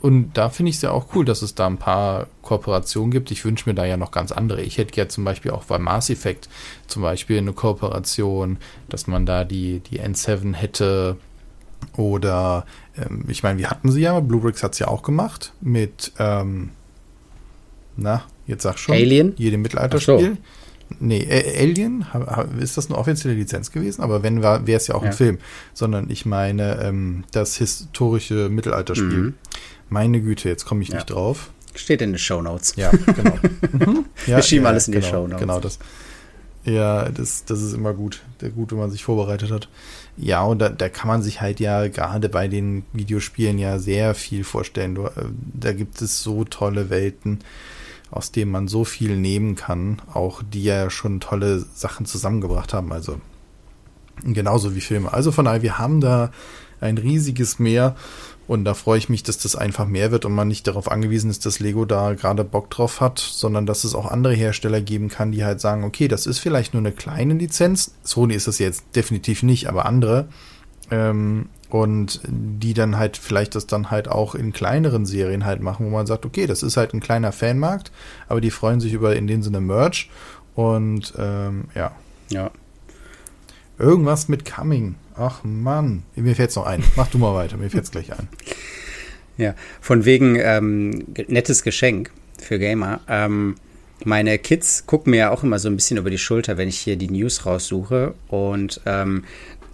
Und 0.00 0.32
da 0.34 0.48
finde 0.48 0.70
ich 0.70 0.76
es 0.76 0.82
ja 0.82 0.92
auch 0.92 1.08
cool, 1.14 1.24
dass 1.24 1.42
es 1.42 1.54
da 1.54 1.66
ein 1.66 1.76
paar 1.76 2.28
Kooperationen 2.40 3.10
gibt. 3.10 3.30
Ich 3.30 3.44
wünsche 3.44 3.68
mir 3.68 3.74
da 3.74 3.84
ja 3.84 3.96
noch 3.96 4.12
ganz 4.12 4.32
andere. 4.32 4.62
Ich 4.62 4.78
hätte 4.78 4.98
ja 4.98 5.08
zum 5.08 5.24
Beispiel 5.24 5.50
auch 5.50 5.64
bei 5.64 5.78
Mass 5.78 6.08
Effect 6.08 6.48
zum 6.86 7.02
Beispiel 7.02 7.38
eine 7.38 7.52
Kooperation, 7.52 8.58
dass 8.88 9.06
man 9.06 9.26
da 9.26 9.44
die, 9.44 9.80
die 9.80 10.00
N7 10.00 10.54
hätte. 10.54 11.16
Oder 11.96 12.66
ähm, 12.96 13.24
ich 13.28 13.42
meine, 13.42 13.58
wir 13.58 13.70
hatten 13.70 13.90
sie 13.90 14.02
ja, 14.02 14.18
Bluebricks 14.20 14.62
hat 14.62 14.72
es 14.72 14.78
ja 14.78 14.88
auch 14.88 15.02
gemacht 15.02 15.52
mit 15.60 16.12
ähm, 16.18 16.70
na, 17.96 18.24
jetzt 18.46 18.62
sag 18.62 18.78
schon. 18.78 18.94
Alien? 18.94 19.34
Jedem 19.36 19.62
Mittelalterspiel. 19.62 20.36
So. 20.36 20.36
Nee, 21.00 21.26
Alien, 21.58 22.04
ist 22.60 22.76
das 22.76 22.88
eine 22.88 22.98
offizielle 22.98 23.34
Lizenz 23.34 23.72
gewesen? 23.72 24.02
Aber 24.02 24.22
wenn, 24.22 24.42
wäre 24.42 24.72
es 24.72 24.86
ja 24.88 24.94
auch 24.94 25.02
ja. 25.02 25.08
ein 25.08 25.14
Film. 25.14 25.38
Sondern 25.72 26.10
ich 26.10 26.26
meine 26.26 26.82
ähm, 26.82 27.24
das 27.32 27.56
historische 27.56 28.50
Mittelalterspiel. 28.50 29.08
Mhm. 29.08 29.34
Meine 29.88 30.20
Güte, 30.20 30.48
jetzt 30.48 30.66
komme 30.66 30.82
ich 30.82 30.88
ja. 30.88 30.96
nicht 30.96 31.10
drauf. 31.10 31.50
Steht 31.74 32.02
in 32.02 32.12
den 32.12 32.18
Show 32.18 32.42
Notes. 32.42 32.74
Ja, 32.76 32.90
genau. 32.90 33.38
mhm. 33.72 34.04
ja, 34.26 34.36
Wir 34.36 34.42
schieben 34.42 34.66
alles 34.66 34.88
in 34.88 34.92
genau, 34.92 35.06
die 35.06 35.10
Show 35.10 35.26
Notes. 35.26 35.40
Genau, 35.40 35.60
das. 35.60 35.78
Ja, 36.64 37.08
das, 37.08 37.44
das 37.44 37.62
ist 37.62 37.72
immer 37.72 37.94
gut. 37.94 38.20
Der 38.40 38.50
gut, 38.50 38.70
wenn 38.70 38.78
man 38.78 38.90
sich 38.90 39.02
vorbereitet 39.02 39.50
hat. 39.50 39.68
Ja, 40.16 40.42
und 40.42 40.58
da, 40.58 40.68
da 40.68 40.88
kann 40.88 41.08
man 41.08 41.22
sich 41.22 41.40
halt 41.40 41.58
ja 41.58 41.88
gerade 41.88 42.28
bei 42.28 42.46
den 42.46 42.84
Videospielen 42.92 43.58
ja 43.58 43.78
sehr 43.78 44.14
viel 44.14 44.44
vorstellen. 44.44 44.96
Äh, 44.96 45.10
da 45.54 45.72
gibt 45.72 46.02
es 46.02 46.22
so 46.22 46.44
tolle 46.44 46.90
Welten 46.90 47.40
aus 48.12 48.30
dem 48.30 48.50
man 48.50 48.68
so 48.68 48.84
viel 48.84 49.16
nehmen 49.16 49.56
kann, 49.56 50.02
auch 50.12 50.42
die 50.42 50.64
ja 50.64 50.90
schon 50.90 51.18
tolle 51.18 51.64
Sachen 51.74 52.04
zusammengebracht 52.04 52.74
haben. 52.74 52.92
Also 52.92 53.20
genauso 54.22 54.74
wie 54.74 54.82
Filme. 54.82 55.12
Also 55.12 55.32
von 55.32 55.46
daher, 55.46 55.62
wir 55.62 55.78
haben 55.78 56.02
da 56.02 56.30
ein 56.80 56.98
riesiges 56.98 57.58
Meer 57.58 57.96
und 58.52 58.66
da 58.66 58.74
freue 58.74 58.98
ich 58.98 59.08
mich, 59.08 59.22
dass 59.22 59.38
das 59.38 59.56
einfach 59.56 59.86
mehr 59.86 60.10
wird 60.10 60.26
und 60.26 60.34
man 60.34 60.46
nicht 60.46 60.66
darauf 60.66 60.92
angewiesen 60.92 61.30
ist, 61.30 61.46
dass 61.46 61.58
Lego 61.58 61.86
da 61.86 62.12
gerade 62.12 62.44
Bock 62.44 62.68
drauf 62.68 63.00
hat, 63.00 63.18
sondern 63.18 63.64
dass 63.64 63.84
es 63.84 63.94
auch 63.94 64.10
andere 64.10 64.34
Hersteller 64.34 64.82
geben 64.82 65.08
kann, 65.08 65.32
die 65.32 65.42
halt 65.42 65.58
sagen, 65.58 65.84
okay, 65.84 66.06
das 66.06 66.26
ist 66.26 66.38
vielleicht 66.38 66.74
nur 66.74 66.82
eine 66.82 66.92
kleine 66.92 67.32
Lizenz. 67.32 67.94
Sony 68.02 68.34
ist 68.34 68.48
das 68.48 68.58
jetzt 68.58 68.84
definitiv 68.94 69.42
nicht, 69.42 69.70
aber 69.70 69.86
andere. 69.86 70.28
Ähm, 70.90 71.48
und 71.70 72.20
die 72.26 72.74
dann 72.74 72.98
halt 72.98 73.16
vielleicht 73.16 73.54
das 73.54 73.66
dann 73.66 73.90
halt 73.90 74.08
auch 74.08 74.34
in 74.34 74.52
kleineren 74.52 75.06
Serien 75.06 75.46
halt 75.46 75.62
machen, 75.62 75.86
wo 75.86 75.90
man 75.90 76.06
sagt, 76.06 76.26
okay, 76.26 76.46
das 76.46 76.62
ist 76.62 76.76
halt 76.76 76.92
ein 76.92 77.00
kleiner 77.00 77.32
Fanmarkt, 77.32 77.90
aber 78.28 78.42
die 78.42 78.50
freuen 78.50 78.80
sich 78.80 78.92
über 78.92 79.16
in 79.16 79.26
dem 79.26 79.42
Sinne 79.42 79.62
Merch 79.62 80.10
und 80.54 81.14
ähm, 81.16 81.68
ja. 81.74 81.92
Ja. 82.28 82.50
Irgendwas 83.78 84.28
mit 84.28 84.44
Coming. 84.44 84.96
Ach 85.16 85.44
Mann, 85.44 86.02
mir 86.16 86.34
fällt's 86.34 86.56
noch 86.56 86.66
ein. 86.66 86.82
Mach 86.96 87.08
du 87.08 87.18
mal 87.18 87.34
weiter, 87.34 87.56
mir 87.56 87.70
fällt's 87.70 87.90
gleich 87.90 88.12
ein. 88.12 88.28
Ja, 89.36 89.54
von 89.80 90.04
wegen 90.04 90.36
ähm, 90.36 91.06
nettes 91.28 91.62
Geschenk 91.62 92.10
für 92.40 92.58
Gamer. 92.58 93.00
Ähm, 93.08 93.56
meine 94.04 94.38
Kids 94.38 94.86
gucken 94.86 95.12
mir 95.12 95.16
ja 95.18 95.30
auch 95.30 95.42
immer 95.42 95.58
so 95.58 95.68
ein 95.68 95.76
bisschen 95.76 95.96
über 95.96 96.10
die 96.10 96.18
Schulter, 96.18 96.56
wenn 96.56 96.68
ich 96.68 96.78
hier 96.78 96.96
die 96.96 97.10
News 97.10 97.46
raussuche. 97.46 98.14
Und 98.28 98.80
ähm, 98.86 99.24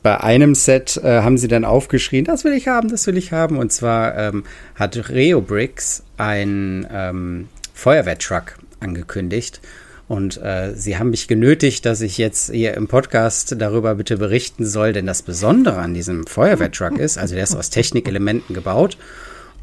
bei 0.03 0.21
einem 0.21 0.55
Set 0.55 0.97
äh, 0.99 1.23
haben 1.23 1.39
sie 1.39 1.49
dann 1.49 1.65
aufgeschrien, 1.65 2.25
das 2.25 2.45
will 2.45 2.53
ich 2.53 2.69
haben, 2.69 2.89
das 2.89 3.07
will 3.07 3.17
ich 3.17 3.33
haben. 3.33 3.57
Und 3.59 3.73
zwar 3.73 4.17
ähm, 4.17 4.45
hat 4.75 5.09
Reo 5.09 5.41
Bricks 5.41 6.03
ein 6.17 6.87
ähm, 6.93 7.49
Feuerwehrtruck 7.75 8.59
angekündigt. 8.81 9.61
Und 10.09 10.43
äh, 10.43 10.73
sie 10.75 10.97
haben 10.97 11.11
mich 11.11 11.29
genötigt, 11.29 11.85
dass 11.85 12.01
ich 12.01 12.17
jetzt 12.17 12.51
hier 12.51 12.75
im 12.75 12.89
Podcast 12.89 13.55
darüber 13.59 13.95
bitte 13.95 14.17
berichten 14.17 14.65
soll, 14.65 14.95
denn 14.95 15.07
das 15.07 15.21
Besondere 15.21 15.77
an 15.77 15.93
diesem 15.93 16.27
Feuerwehrtruck 16.27 16.99
ist, 16.99 17.19
also 17.19 17.35
der 17.35 17.45
ist 17.45 17.55
aus 17.55 17.69
Technikelementen 17.69 18.55
gebaut 18.55 18.97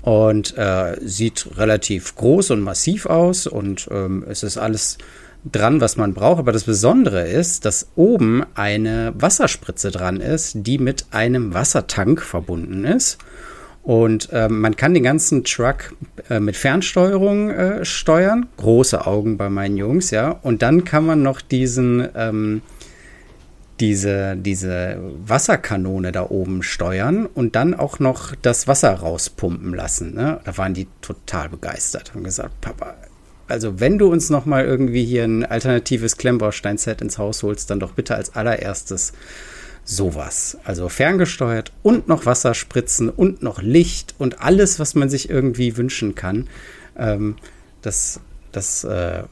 und 0.04 0.56
äh, 0.56 0.98
sieht 1.02 1.48
relativ 1.58 2.16
groß 2.16 2.52
und 2.52 2.62
massiv 2.62 3.08
aus 3.08 3.48
und 3.48 3.88
ähm, 3.90 4.24
es 4.30 4.44
ist 4.44 4.58
alles 4.58 5.00
dran, 5.52 5.82
was 5.82 5.98
man 5.98 6.14
braucht. 6.14 6.40
Aber 6.40 6.52
das 6.52 6.66
Besondere 6.66 7.28
ist, 7.28 7.66
dass 7.66 7.88
oben 7.96 8.44
eine 8.54 9.14
Wasserspritze 9.18 9.90
dran 9.90 10.22
ist, 10.22 10.58
die 10.68 10.78
mit 10.78 11.08
einem 11.10 11.56
Wassertank 11.56 12.22
verbunden 12.22 12.86
ist. 12.86 13.18
Und 13.86 14.34
äh, 14.34 14.50
man 14.50 14.76
kann 14.76 14.96
den 14.96 15.04
ganzen 15.04 15.44
Truck 15.44 15.96
äh, 16.32 16.40
mit 16.40 16.58
Fernsteuerung 16.58 17.52
äh, 17.52 17.86
steuern. 17.86 18.48
Große 18.58 19.06
Augen 19.06 19.38
bei 19.38 19.50
meinen 19.52 19.78
Jungs, 19.78 20.10
ja. 20.10 20.32
Und 20.42 20.64
dann 20.64 20.86
kann 20.86 21.06
man 21.06 21.22
noch 21.22 21.40
diesen, 21.40 22.08
ähm, 22.16 22.64
diese, 23.80 24.38
diese 24.38 24.98
Wasserkanone 25.28 26.12
da 26.12 26.28
oben 26.28 26.64
steuern 26.64 27.28
und 27.28 27.56
dann 27.56 27.76
auch 27.76 28.00
noch 28.00 28.34
das 28.42 28.68
Wasser 28.68 28.92
rauspumpen 28.92 29.76
lassen. 29.76 30.16
Ne? 30.16 30.40
Da 30.46 30.58
waren 30.58 30.74
die 30.74 30.88
total 31.02 31.50
begeistert 31.50 32.12
und 32.16 32.24
gesagt, 32.24 32.62
Papa, 32.62 32.96
also 33.48 33.80
wenn 33.80 34.00
du 34.00 34.12
uns 34.12 34.32
noch 34.32 34.48
mal 34.48 34.66
irgendwie 34.66 35.06
hier 35.06 35.26
ein 35.26 35.46
alternatives 35.46 36.18
Klemmbaustein-Set 36.18 37.02
ins 37.02 37.20
Haus 37.20 37.44
holst, 37.44 37.70
dann 37.70 37.80
doch 37.80 37.92
bitte 37.92 38.16
als 38.16 38.36
allererstes 38.36 39.14
sowas. 39.86 40.58
Also 40.66 40.90
ferngesteuert 40.90 41.72
und 41.84 42.08
noch 42.08 42.26
Wasserspritzen 42.26 43.10
und 43.10 43.42
noch 43.42 43.62
Licht 43.62 44.16
und 44.18 44.42
alles, 44.42 44.80
was 44.80 44.96
man 44.96 45.10
sich 45.10 45.30
irgendwie 45.30 45.78
wünschen 45.78 46.16
kann. 46.16 46.48
Ähm, 46.98 47.36
das 47.82 48.20
das 48.52 48.84
äh, 48.84 49.24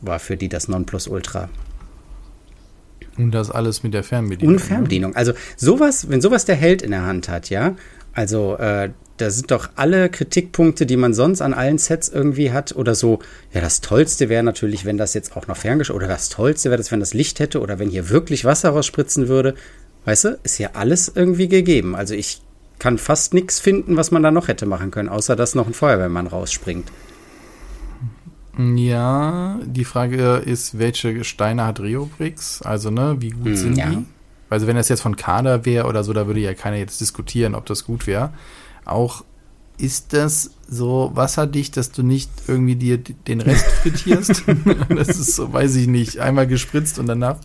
war 0.00 0.18
für 0.18 0.36
die 0.36 0.48
das 0.48 0.68
Nonplusultra. 0.68 1.48
Und 3.18 3.32
das 3.32 3.50
alles 3.50 3.82
mit 3.82 3.92
der 3.92 4.04
Fernbedienung. 4.04 4.54
Und 4.54 4.60
Fernbedienung. 4.60 5.14
Also 5.14 5.32
sowas, 5.56 6.08
wenn 6.08 6.20
sowas 6.20 6.44
der 6.44 6.56
Held 6.56 6.82
in 6.82 6.92
der 6.92 7.04
Hand 7.04 7.28
hat, 7.28 7.50
ja, 7.50 7.76
also 8.14 8.56
äh, 8.56 8.90
da 9.18 9.30
sind 9.30 9.50
doch 9.50 9.70
alle 9.76 10.08
Kritikpunkte, 10.08 10.86
die 10.86 10.96
man 10.96 11.12
sonst 11.14 11.42
an 11.42 11.54
allen 11.54 11.78
Sets 11.78 12.08
irgendwie 12.08 12.52
hat 12.52 12.74
oder 12.74 12.94
so. 12.94 13.20
Ja, 13.52 13.60
das 13.60 13.80
Tollste 13.80 14.28
wäre 14.28 14.42
natürlich, 14.42 14.84
wenn 14.84 14.96
das 14.96 15.14
jetzt 15.14 15.36
auch 15.36 15.46
noch 15.46 15.56
ferngeschaut 15.56 15.96
oder 15.96 16.08
das 16.08 16.28
Tollste 16.28 16.70
wäre, 16.70 16.82
wenn 16.90 17.00
das 17.00 17.14
Licht 17.14 17.38
hätte 17.38 17.60
oder 17.60 17.78
wenn 17.78 17.90
hier 17.90 18.08
wirklich 18.08 18.44
Wasser 18.44 18.70
rausspritzen 18.70 19.28
würde. 19.28 19.54
Weißt 20.04 20.24
du, 20.24 20.38
ist 20.42 20.58
ja 20.58 20.70
alles 20.74 21.12
irgendwie 21.14 21.48
gegeben. 21.48 21.94
Also 21.94 22.14
ich 22.14 22.42
kann 22.78 22.98
fast 22.98 23.34
nichts 23.34 23.60
finden, 23.60 23.96
was 23.96 24.10
man 24.10 24.22
da 24.22 24.30
noch 24.30 24.48
hätte 24.48 24.66
machen 24.66 24.90
können, 24.90 25.08
außer 25.08 25.36
dass 25.36 25.54
noch 25.54 25.66
ein 25.66 25.74
Feuerwehrmann 25.74 26.26
rausspringt. 26.26 26.90
Ja, 28.58 29.60
die 29.64 29.84
Frage 29.84 30.42
ist, 30.44 30.78
welche 30.78 31.24
Steine 31.24 31.64
hat 31.64 31.80
Rio 31.80 32.10
Bricks? 32.18 32.60
Also, 32.60 32.90
ne, 32.90 33.16
wie 33.20 33.30
gut 33.30 33.46
hm, 33.46 33.56
sind 33.56 33.78
ja. 33.78 33.86
die? 33.86 34.04
Also, 34.50 34.66
wenn 34.66 34.76
das 34.76 34.90
jetzt 34.90 35.00
von 35.00 35.16
Kader 35.16 35.64
wäre 35.64 35.86
oder 35.86 36.04
so, 36.04 36.12
da 36.12 36.26
würde 36.26 36.40
ja 36.40 36.52
keiner 36.52 36.76
jetzt 36.76 37.00
diskutieren, 37.00 37.54
ob 37.54 37.64
das 37.64 37.84
gut 37.84 38.06
wäre 38.06 38.32
auch 38.84 39.24
ist 39.78 40.12
das 40.12 40.50
so 40.68 41.10
wasserdicht, 41.14 41.76
dass 41.76 41.92
du 41.92 42.02
nicht 42.02 42.30
irgendwie 42.46 42.76
dir 42.76 42.98
den 42.98 43.40
Rest 43.40 43.64
frittierst? 43.82 44.44
das 44.88 45.08
ist 45.08 45.36
so, 45.36 45.52
weiß 45.52 45.76
ich 45.76 45.86
nicht, 45.86 46.18
einmal 46.18 46.46
gespritzt 46.46 46.98
und 46.98 47.06
danach. 47.06 47.38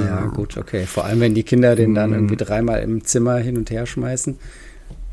Ja, 0.00 0.26
gut, 0.26 0.56
okay. 0.56 0.86
Vor 0.86 1.04
allem, 1.04 1.20
wenn 1.20 1.34
die 1.34 1.42
Kinder 1.42 1.76
den 1.76 1.94
dann 1.94 2.12
irgendwie 2.12 2.36
dreimal 2.36 2.82
im 2.82 3.04
Zimmer 3.04 3.36
hin 3.36 3.56
und 3.56 3.70
her 3.70 3.86
schmeißen. 3.86 4.38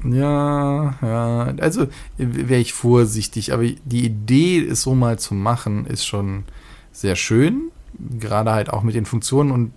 Ja, 0.03 0.95
ja, 1.01 1.53
also 1.59 1.87
wäre 2.17 2.59
ich 2.59 2.73
vorsichtig, 2.73 3.53
aber 3.53 3.63
die 3.63 4.05
Idee, 4.05 4.65
es 4.65 4.81
so 4.81 4.95
mal 4.95 5.19
zu 5.19 5.35
machen, 5.35 5.85
ist 5.85 6.05
schon 6.05 6.45
sehr 6.91 7.15
schön. 7.15 7.71
Gerade 8.19 8.51
halt 8.51 8.71
auch 8.71 8.81
mit 8.81 8.95
den 8.95 9.05
Funktionen 9.05 9.51
und 9.51 9.73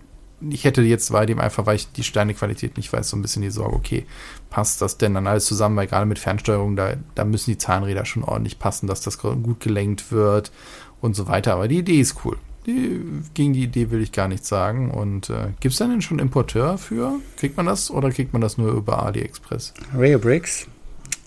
ich 0.51 0.65
hätte 0.65 0.83
jetzt 0.83 1.13
bei 1.13 1.27
dem 1.27 1.39
einfach, 1.39 1.67
weil 1.67 1.77
ich 1.77 1.91
die 1.93 2.03
Steinequalität 2.03 2.77
nicht 2.77 2.93
weiß, 2.93 3.11
so 3.11 3.17
ein 3.17 3.23
bisschen 3.23 3.43
die 3.43 3.51
Sorge, 3.51 3.75
okay, 3.75 4.07
passt 4.51 4.83
das 4.83 4.99
denn 4.99 5.15
dann 5.15 5.27
alles 5.27 5.45
zusammen? 5.47 5.77
Weil 5.77 5.87
gerade 5.87 6.07
mit 6.07 6.19
Fernsteuerung, 6.19 6.77
da, 6.77 6.95
da 7.15 7.25
müssen 7.25 7.51
die 7.51 7.59
Zahnräder 7.59 8.05
schon 8.05 8.25
ordentlich 8.25 8.59
passen, 8.59 8.87
dass 8.87 9.01
das 9.01 9.19
gut 9.19 9.61
gelenkt 9.61 10.13
wird 10.13 10.53
und 11.01 11.15
so 11.15 11.29
weiter. 11.29 11.55
Aber 11.55 11.69
die 11.69 11.79
Idee 11.79 12.01
ist 12.01 12.25
cool. 12.25 12.37
Die, 12.67 13.01
gegen 13.35 13.53
die 13.53 13.65
Idee 13.65 13.91
will 13.91 14.03
ich 14.03 14.13
gar 14.13 14.29
nichts 14.29 14.49
sagen. 14.49 14.91
Und 14.91 15.31
äh, 15.31 15.49
gibt 15.61 15.73
es 15.73 15.79
denn 15.79 16.01
schon 16.01 16.19
Importeur 16.19 16.79
für? 16.79 17.21
Kriegt 17.37 17.57
man 17.57 17.67
das 17.67 17.91
oder 17.91 18.11
kriegt 18.11 18.33
man 18.33 18.41
das 18.41 18.57
nur 18.57 18.73
über 18.73 19.03
AliExpress? 19.03 19.75
Rayo 19.95 20.19
Bricks. 20.19 20.67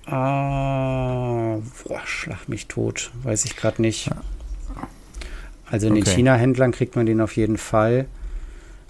Ah, 0.05 1.57
boah, 1.83 2.01
schlag 2.05 2.47
mich 2.47 2.67
tot. 2.67 3.11
Weiß 3.23 3.45
ich 3.45 3.55
gerade 3.55 3.81
nicht. 3.81 4.09
Also 5.69 5.87
in 5.87 5.93
okay. 5.93 6.03
den 6.03 6.13
China-Händlern 6.13 6.71
kriegt 6.71 6.95
man 6.95 7.05
den 7.05 7.19
auf 7.19 7.35
jeden 7.35 7.57
Fall 7.57 8.07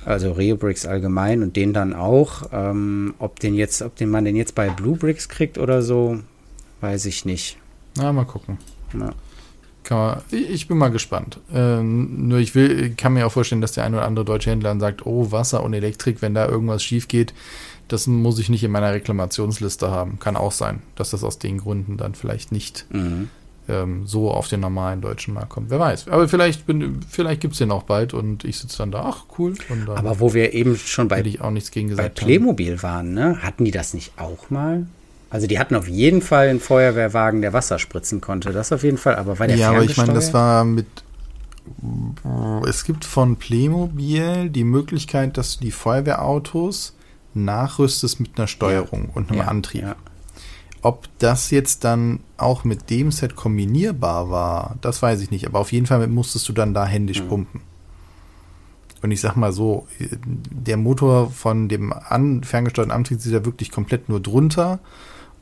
also 0.08 0.32
Reobricks 0.32 0.86
allgemein 0.86 1.43
und 1.43 1.56
den 1.56 1.74
dann 1.74 1.93
auch. 1.93 2.50
Ähm, 2.52 3.13
ob 3.20 3.39
den 3.39 3.54
jetzt, 3.54 3.82
ob 3.82 3.96
den 3.96 4.10
man 4.10 4.26
den 4.26 4.36
jetzt 4.36 4.56
bei 4.56 4.70
Bluebricks 4.70 5.28
kriegt 5.28 5.58
oder 5.58 5.82
so, 5.82 6.20
weiß 6.82 7.06
ich 7.06 7.26
nicht. 7.26 7.58
Na, 7.98 8.13
mal 8.13 8.26
gucken. 8.26 8.58
Ja. 8.93 9.12
Kann 9.84 9.98
man, 9.98 10.22
ich 10.32 10.67
bin 10.67 10.78
mal 10.78 10.89
gespannt. 10.89 11.39
Ähm, 11.54 12.28
nur 12.28 12.39
ich 12.39 12.56
will, 12.56 12.93
kann 12.96 13.13
mir 13.13 13.28
auch 13.28 13.32
vorstellen, 13.32 13.62
dass 13.62 13.74
der 13.74 13.84
ein 13.84 13.93
oder 13.93 14.06
andere 14.06 14.26
deutsche 14.26 14.50
Händler 14.50 14.70
dann 14.70 14.80
sagt, 14.80 15.06
oh, 15.06 15.32
Wasser 15.32 15.63
und 15.63 15.74
Elektrik, 15.74 16.22
wenn 16.22 16.34
da 16.34 16.48
irgendwas 16.48 16.84
schief 16.84 17.08
geht, 17.08 17.34
das 17.88 18.08
muss 18.08 18.39
ich 18.39 18.50
nicht 18.50 18.63
in 18.63 18.72
meiner 18.72 18.93
Reklamationsliste 18.93 19.89
haben. 19.89 20.20
Kann 20.20 20.36
auch 20.36 20.52
sein, 20.52 20.82
dass 20.96 21.12
das 21.12 21.24
aus 21.24 21.39
den 21.39 21.58
Gründen 21.58 21.98
dann 21.98 22.15
vielleicht 22.15 22.52
nicht 22.52 22.86
mhm. 22.91 23.30
Ähm, 23.69 24.08
so 24.08 24.32
auf 24.32 24.47
den 24.47 24.60
normalen 24.60 25.01
deutschen 25.01 25.34
Markt 25.34 25.49
kommt. 25.49 25.69
Wer 25.69 25.80
weiß. 25.80 26.08
Aber 26.08 26.27
vielleicht, 26.27 26.63
vielleicht 27.10 27.41
gibt 27.41 27.53
es 27.53 27.60
den 27.60 27.71
auch 27.71 27.84
bald 27.84 28.13
und 28.13 28.43
ich 28.43 28.60
sitze 28.60 28.77
dann 28.80 28.91
da, 28.91 29.03
ach 29.03 29.25
cool. 29.38 29.56
Aber 29.88 30.19
wo 30.19 30.34
wir 30.34 30.53
eben 30.53 30.77
schon 30.77 31.08
bei, 31.08 31.21
ich 31.21 31.41
auch 31.41 31.51
nichts 31.51 31.71
gegen 31.71 31.89
gesagt 31.89 32.15
bei 32.15 32.21
Playmobil 32.21 32.73
haben. 32.73 32.84
waren, 32.84 33.13
ne? 33.13 33.43
hatten 33.43 33.65
die 33.65 33.71
das 33.71 33.93
nicht 33.93 34.13
auch 34.17 34.49
mal? 34.49 34.88
Also 35.30 35.47
die 35.47 35.60
hatten 35.60 35.75
auf 35.75 35.88
jeden 35.88 36.21
Fall 36.21 36.47
einen 36.47 36.62
Feuerwehrwagen, 36.62 37.41
der 37.41 37.51
Wasser 37.51 37.80
spritzen 37.80 38.21
konnte. 38.21 38.53
Das 38.53 38.71
auf 38.71 38.84
jeden 38.84 38.97
Fall, 38.97 39.15
aber 39.15 39.39
war 39.39 39.47
der 39.47 39.58
Ja, 39.58 39.71
aber 39.71 39.84
ich 39.84 39.97
meine, 39.97 40.13
das 40.13 40.34
war 40.34 40.63
mit 40.63 40.88
es 42.65 42.86
gibt 42.86 43.03
von 43.03 43.36
Playmobil 43.36 44.49
die 44.49 44.63
Möglichkeit, 44.63 45.38
dass 45.38 45.58
du 45.58 45.65
die 45.65 45.71
Feuerwehrautos 45.71 46.95
nachrüstest 47.34 48.19
mit 48.19 48.38
einer 48.38 48.47
Steuerung 48.47 49.06
ja. 49.10 49.15
und 49.15 49.30
einem 49.30 49.39
ja, 49.39 49.47
Antrieb. 49.47 49.82
Ja. 49.82 49.95
Ob 50.82 51.08
das 51.20 51.52
jetzt 51.52 51.84
dann 51.84 52.20
auch 52.38 52.63
mit 52.63 52.90
dem 52.90 53.12
Set 53.12 53.36
kombinierbar 53.36 54.30
war, 54.30 54.76
das 54.82 55.02
weiß 55.02 55.22
ich 55.22 55.32
nicht. 55.32 55.48
Aber 55.48 55.60
auf 55.60 55.72
jeden 55.72 55.86
Fall 55.86 56.06
musstest 56.08 56.48
du 56.48 56.54
dann 56.54 56.74
da 56.74 56.86
händisch 56.86 57.22
mhm. 57.24 57.28
pumpen. 57.28 57.62
Und 59.02 59.12
ich 59.12 59.22
sag 59.22 59.36
mal 59.36 59.54
so, 59.54 59.88
der 60.00 60.78
Motor 60.78 61.30
von 61.30 61.70
dem 61.70 61.94
an, 61.94 62.44
ferngesteuerten 62.44 62.92
Antrieb 62.92 63.20
ist 63.20 63.26
ja 63.28 63.46
wirklich 63.46 63.72
komplett 63.72 64.10
nur 64.10 64.20
drunter 64.20 64.80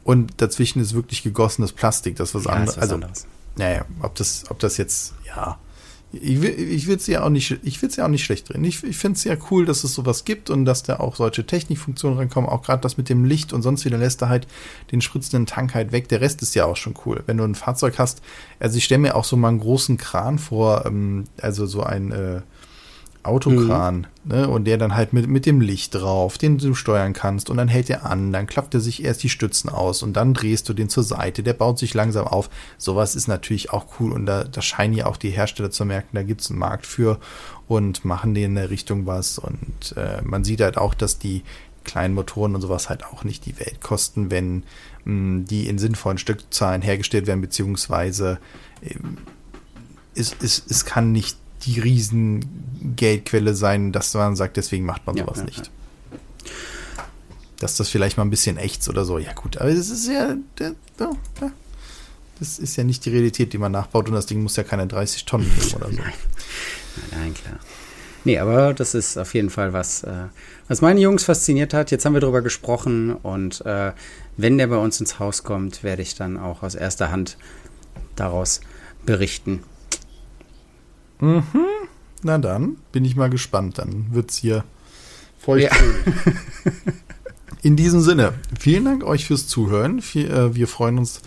und 0.04 0.41
dazwischen 0.41 0.82
ist 0.82 0.93
wirklich 0.93 1.24
gegossenes 1.24 1.71
Plastik, 1.71 2.15
das 2.17 2.30
ist 2.30 2.36
was 2.36 2.43
ja, 2.45 2.52
anderes. 2.52 2.78
also, 2.78 2.95
anderes. 2.95 3.28
Naja, 3.58 3.86
ob 4.02 4.15
das, 4.15 4.43
ob 4.50 4.60
das 4.60 4.78
jetzt, 4.78 5.13
ja. 5.26 5.58
Ich 6.21 6.41
will, 6.41 6.58
ich 6.58 6.88
ja 7.08 7.23
auch 7.23 7.30
nicht, 7.30 7.60
ja 7.97 8.06
auch 8.06 8.10
nicht 8.10 8.23
schlecht 8.23 8.49
drehen. 8.49 8.63
Ich, 8.63 8.84
ich 8.84 8.97
finde 8.97 9.17
es 9.17 9.23
ja 9.23 9.36
cool, 9.51 9.65
dass 9.65 9.84
es 9.84 9.93
sowas 9.93 10.25
gibt 10.25 10.49
und 10.49 10.65
dass 10.65 10.84
da 10.84 10.99
auch 10.99 11.15
solche 11.15 11.45
Technikfunktionen 11.45 12.17
reinkommen. 12.17 12.49
Auch 12.49 12.62
gerade 12.62 12.82
das 12.82 12.97
mit 12.97 13.10
dem 13.10 13.25
Licht 13.25 13.54
und 13.54 13.62
sonst 13.62 13.86
wieder 13.86 13.97
lässt 13.97 14.21
er 14.21 14.30
halt 14.30 14.47
den 14.91 15.01
spritzenden 15.01 15.45
Tank 15.45 15.75
halt 15.75 15.91
weg. 15.91 16.08
Der 16.10 16.21
Rest 16.21 16.41
ist 16.41 16.56
ja 16.56 16.65
auch 16.65 16.78
schon 16.78 16.95
cool. 17.06 17.23
Wenn 17.25 17.38
du 17.38 17.43
ein 17.43 17.56
Fahrzeug 17.56 17.99
hast, 17.99 18.21
also 18.60 18.78
ich 18.78 18.86
stelle 18.86 18.99
mir 18.99 19.15
auch 19.15 19.25
so 19.25 19.36
mal 19.38 19.49
einen 19.49 19.60
großen 19.60 19.97
Kran 19.97 20.39
vor, 20.39 20.86
ähm, 20.86 21.25
also 21.41 21.65
so 21.65 21.84
ein, 21.84 22.12
äh, 22.12 22.41
Autokran, 23.25 24.07
mhm. 24.23 24.31
ne? 24.31 24.47
Und 24.47 24.65
der 24.65 24.77
dann 24.77 24.95
halt 24.95 25.13
mit, 25.13 25.27
mit 25.27 25.45
dem 25.45 25.61
Licht 25.61 25.95
drauf, 25.95 26.38
den 26.38 26.57
du 26.57 26.73
steuern 26.73 27.13
kannst 27.13 27.49
und 27.49 27.57
dann 27.57 27.67
hält 27.67 27.89
er 27.89 28.05
an, 28.05 28.31
dann 28.31 28.47
klappt 28.47 28.73
er 28.73 28.79
sich 28.79 29.03
erst 29.03 29.23
die 29.23 29.29
Stützen 29.29 29.69
aus 29.69 30.03
und 30.03 30.13
dann 30.13 30.33
drehst 30.33 30.67
du 30.69 30.73
den 30.73 30.89
zur 30.89 31.03
Seite, 31.03 31.43
der 31.43 31.53
baut 31.53 31.79
sich 31.79 31.93
langsam 31.93 32.27
auf. 32.27 32.49
Sowas 32.77 33.15
ist 33.15 33.27
natürlich 33.27 33.71
auch 33.71 33.85
cool 33.99 34.11
und 34.11 34.25
da, 34.25 34.43
da 34.43 34.61
scheinen 34.61 34.93
ja 34.93 35.05
auch 35.05 35.17
die 35.17 35.31
Hersteller 35.31 35.71
zu 35.71 35.85
merken, 35.85 36.09
da 36.13 36.23
gibt 36.23 36.41
es 36.41 36.49
einen 36.49 36.59
Markt 36.59 36.85
für 36.85 37.19
und 37.67 38.05
machen 38.05 38.33
die 38.33 38.43
in 38.43 38.55
der 38.55 38.69
Richtung 38.69 39.05
was 39.05 39.39
und 39.39 39.95
äh, 39.97 40.21
man 40.23 40.43
sieht 40.43 40.61
halt 40.61 40.77
auch, 40.77 40.93
dass 40.93 41.17
die 41.19 41.43
kleinen 41.83 42.13
Motoren 42.13 42.55
und 42.55 42.61
sowas 42.61 42.89
halt 42.89 43.05
auch 43.05 43.23
nicht 43.23 43.45
die 43.45 43.57
Welt 43.59 43.79
kosten, 43.81 44.31
wenn 44.31 44.63
mh, 45.05 45.45
die 45.49 45.67
in 45.67 45.77
sinnvollen 45.77 46.17
Stückzahlen 46.17 46.81
hergestellt 46.81 47.27
werden, 47.27 47.41
beziehungsweise 47.41 48.39
äh, 48.81 48.95
es, 50.15 50.35
es, 50.41 50.63
es 50.67 50.85
kann 50.85 51.11
nicht 51.11 51.38
die 51.65 51.80
Riesengeldquelle 51.80 53.56
sein, 53.56 53.91
dass 53.91 54.13
man 54.13 54.36
sagt, 54.36 54.58
deswegen 54.58 54.86
macht 54.86 55.06
man 55.06 55.17
sowas 55.17 55.39
ja, 55.39 55.43
nicht. 55.45 55.71
Ja. 56.45 56.51
Dass 57.60 57.78
das 57.78 57.89
vielleicht 57.89 58.17
mal 58.17 58.23
ein 58.23 58.30
bisschen 58.30 58.58
ächzt 58.58 58.89
oder 58.89 59.06
so. 59.06 59.17
Ja, 59.17 59.34
gut, 59.34 59.58
aber 59.58 59.73
das 59.73 59.89
ist 59.89 60.08
ja, 60.08 60.36
das 62.39 62.60
ist 62.60 62.75
ja 62.75 62.84
nicht 62.84 63.06
die 63.06 63.10
Realität, 63.10 63.54
die 63.54 63.58
man 63.58 63.71
nachbaut 63.71 64.08
und 64.08 64.13
das 64.13 64.25
Ding 64.25 64.43
muss 64.43 64.56
ja 64.56 64.63
keine 64.63 64.88
30 64.88 65.25
Tonnen 65.25 65.51
oder 65.75 65.89
so. 65.89 65.97
Nein, 65.97 66.13
nein, 67.12 67.34
klar. 67.34 67.60
Nee, 68.25 68.39
aber 68.39 68.73
das 68.73 68.95
ist 68.95 69.17
auf 69.17 69.36
jeden 69.36 69.51
Fall 69.51 69.71
was, 69.71 70.04
äh, 70.04 70.25
was 70.67 70.82
meine 70.82 70.99
Jungs 70.99 71.23
fasziniert 71.23 71.75
hat. 71.75 71.91
Jetzt 71.91 72.06
haben 72.06 72.13
wir 72.13 72.21
darüber 72.21 72.41
gesprochen 72.41 73.13
und 73.13 73.63
äh, 73.65 73.93
wenn 74.36 74.58
der 74.58 74.67
bei 74.67 74.78
uns 74.78 74.99
ins 74.99 75.19
Haus 75.19 75.43
kommt, 75.43 75.84
werde 75.84 76.01
ich 76.01 76.15
dann 76.15 76.38
auch 76.38 76.63
aus 76.63 76.73
erster 76.73 77.12
Hand 77.12 77.38
daraus 78.15 78.62
berichten. 79.06 79.62
Mhm. 81.25 81.65
Na 82.23 82.38
dann, 82.38 82.77
bin 82.91 83.05
ich 83.05 83.15
mal 83.15 83.29
gespannt. 83.29 83.77
Dann 83.77 84.07
wird 84.11 84.31
es 84.31 84.38
hier 84.38 84.63
feucht. 85.39 85.71
Ja. 85.71 86.71
In 87.61 87.75
diesem 87.75 88.01
Sinne, 88.01 88.33
vielen 88.59 88.85
Dank 88.85 89.03
euch 89.03 89.25
fürs 89.25 89.47
Zuhören. 89.47 89.99
Äh, 90.13 90.55
wir 90.55 90.67
freuen 90.67 90.99
uns 90.99 91.21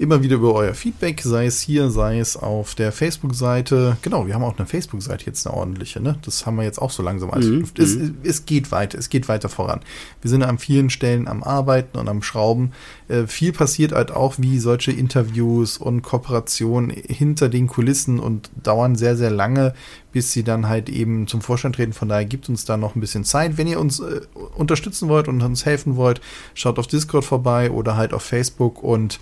immer 0.00 0.22
wieder 0.22 0.36
über 0.36 0.54
euer 0.54 0.72
Feedback, 0.72 1.20
sei 1.22 1.44
es 1.44 1.60
hier, 1.60 1.90
sei 1.90 2.20
es 2.20 2.34
auf 2.34 2.74
der 2.74 2.90
Facebook-Seite. 2.90 3.98
Genau, 4.00 4.26
wir 4.26 4.32
haben 4.32 4.42
auch 4.42 4.56
eine 4.56 4.66
Facebook-Seite 4.66 5.26
jetzt 5.26 5.46
eine 5.46 5.54
ordentliche, 5.54 6.00
ne? 6.00 6.18
Das 6.22 6.46
haben 6.46 6.56
wir 6.56 6.64
jetzt 6.64 6.80
auch 6.80 6.90
so 6.90 7.02
langsam 7.02 7.30
als 7.30 7.44
mhm. 7.44 7.66
es, 7.76 7.98
es 8.22 8.46
geht 8.46 8.72
weiter, 8.72 8.98
es 8.98 9.10
geht 9.10 9.28
weiter 9.28 9.50
voran. 9.50 9.80
Wir 10.22 10.30
sind 10.30 10.42
an 10.42 10.56
vielen 10.56 10.88
Stellen 10.88 11.28
am 11.28 11.42
Arbeiten 11.42 11.98
und 11.98 12.08
am 12.08 12.22
Schrauben. 12.22 12.72
Äh, 13.08 13.26
viel 13.26 13.52
passiert 13.52 13.92
halt 13.92 14.10
auch 14.10 14.36
wie 14.38 14.58
solche 14.58 14.90
Interviews 14.90 15.76
und 15.76 16.00
Kooperationen 16.00 16.88
hinter 16.88 17.50
den 17.50 17.66
Kulissen 17.66 18.20
und 18.20 18.50
dauern 18.62 18.96
sehr, 18.96 19.18
sehr 19.18 19.30
lange, 19.30 19.74
bis 20.12 20.32
sie 20.32 20.44
dann 20.44 20.66
halt 20.66 20.88
eben 20.88 21.26
zum 21.26 21.42
Vorstand 21.42 21.76
treten. 21.76 21.92
Von 21.92 22.08
daher 22.08 22.24
gibt 22.24 22.48
uns 22.48 22.64
da 22.64 22.78
noch 22.78 22.96
ein 22.96 23.00
bisschen 23.00 23.24
Zeit. 23.24 23.58
Wenn 23.58 23.66
ihr 23.66 23.78
uns 23.78 24.00
äh, 24.00 24.22
unterstützen 24.56 25.10
wollt 25.10 25.28
und 25.28 25.42
uns 25.42 25.66
helfen 25.66 25.96
wollt, 25.96 26.22
schaut 26.54 26.78
auf 26.78 26.86
Discord 26.86 27.26
vorbei 27.26 27.70
oder 27.70 27.98
halt 27.98 28.14
auf 28.14 28.22
Facebook 28.22 28.82
und 28.82 29.20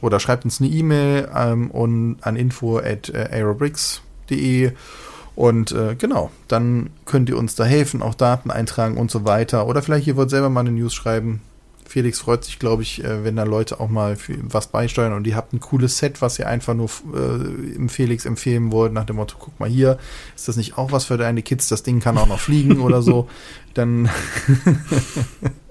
oder 0.00 0.20
schreibt 0.20 0.44
uns 0.44 0.60
eine 0.60 0.70
E-Mail 0.70 1.28
ähm, 1.34 1.70
und 1.70 2.16
an 2.22 2.36
info 2.36 2.78
at 2.78 3.08
äh, 3.08 3.28
aerobricks.de 3.30 4.72
und 5.34 5.72
äh, 5.72 5.94
genau, 5.94 6.30
dann 6.48 6.90
könnt 7.06 7.28
ihr 7.28 7.38
uns 7.38 7.54
da 7.54 7.64
helfen, 7.64 8.02
auch 8.02 8.14
Daten 8.14 8.50
eintragen 8.50 8.98
und 8.98 9.10
so 9.10 9.24
weiter. 9.24 9.66
Oder 9.66 9.82
vielleicht 9.82 10.06
ihr 10.06 10.16
wollt 10.16 10.30
selber 10.30 10.50
mal 10.50 10.60
eine 10.60 10.72
News 10.72 10.92
schreiben. 10.92 11.40
Felix 11.86 12.20
freut 12.20 12.44
sich, 12.44 12.58
glaube 12.58 12.82
ich, 12.82 13.04
äh, 13.04 13.24
wenn 13.24 13.36
da 13.36 13.44
Leute 13.44 13.80
auch 13.80 13.88
mal 13.88 14.16
was 14.42 14.68
beisteuern 14.68 15.12
und 15.12 15.26
ihr 15.26 15.36
habt 15.36 15.52
ein 15.52 15.60
cooles 15.60 15.98
Set, 15.98 16.22
was 16.22 16.38
ihr 16.38 16.48
einfach 16.48 16.74
nur 16.74 16.88
äh, 17.14 17.74
im 17.74 17.88
Felix 17.88 18.24
empfehlen 18.24 18.72
wollt, 18.72 18.92
nach 18.92 19.04
dem 19.04 19.16
Motto, 19.16 19.36
guck 19.38 19.58
mal 19.60 19.68
hier, 19.68 19.98
ist 20.34 20.48
das 20.48 20.56
nicht 20.56 20.78
auch 20.78 20.92
was 20.92 21.04
für 21.06 21.18
deine 21.18 21.42
Kids? 21.42 21.68
Das 21.68 21.82
Ding 21.82 22.00
kann 22.00 22.16
auch 22.18 22.26
noch 22.26 22.40
fliegen 22.40 22.80
oder 22.80 23.02
so. 23.02 23.28
Dann 23.74 24.10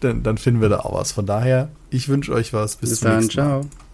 dann, 0.00 0.22
dann 0.22 0.38
finden 0.38 0.60
wir 0.60 0.68
da 0.68 0.80
auch 0.80 0.94
was. 0.94 1.12
Von 1.12 1.26
daher, 1.26 1.68
ich 1.90 2.08
wünsche 2.08 2.32
euch 2.32 2.52
was. 2.52 2.76
Bis, 2.76 2.90
Bis 2.90 3.00
zum 3.00 3.08
dann, 3.08 3.20
nächsten 3.20 3.40
Mal. 3.40 3.60
Ciao. 3.62 3.85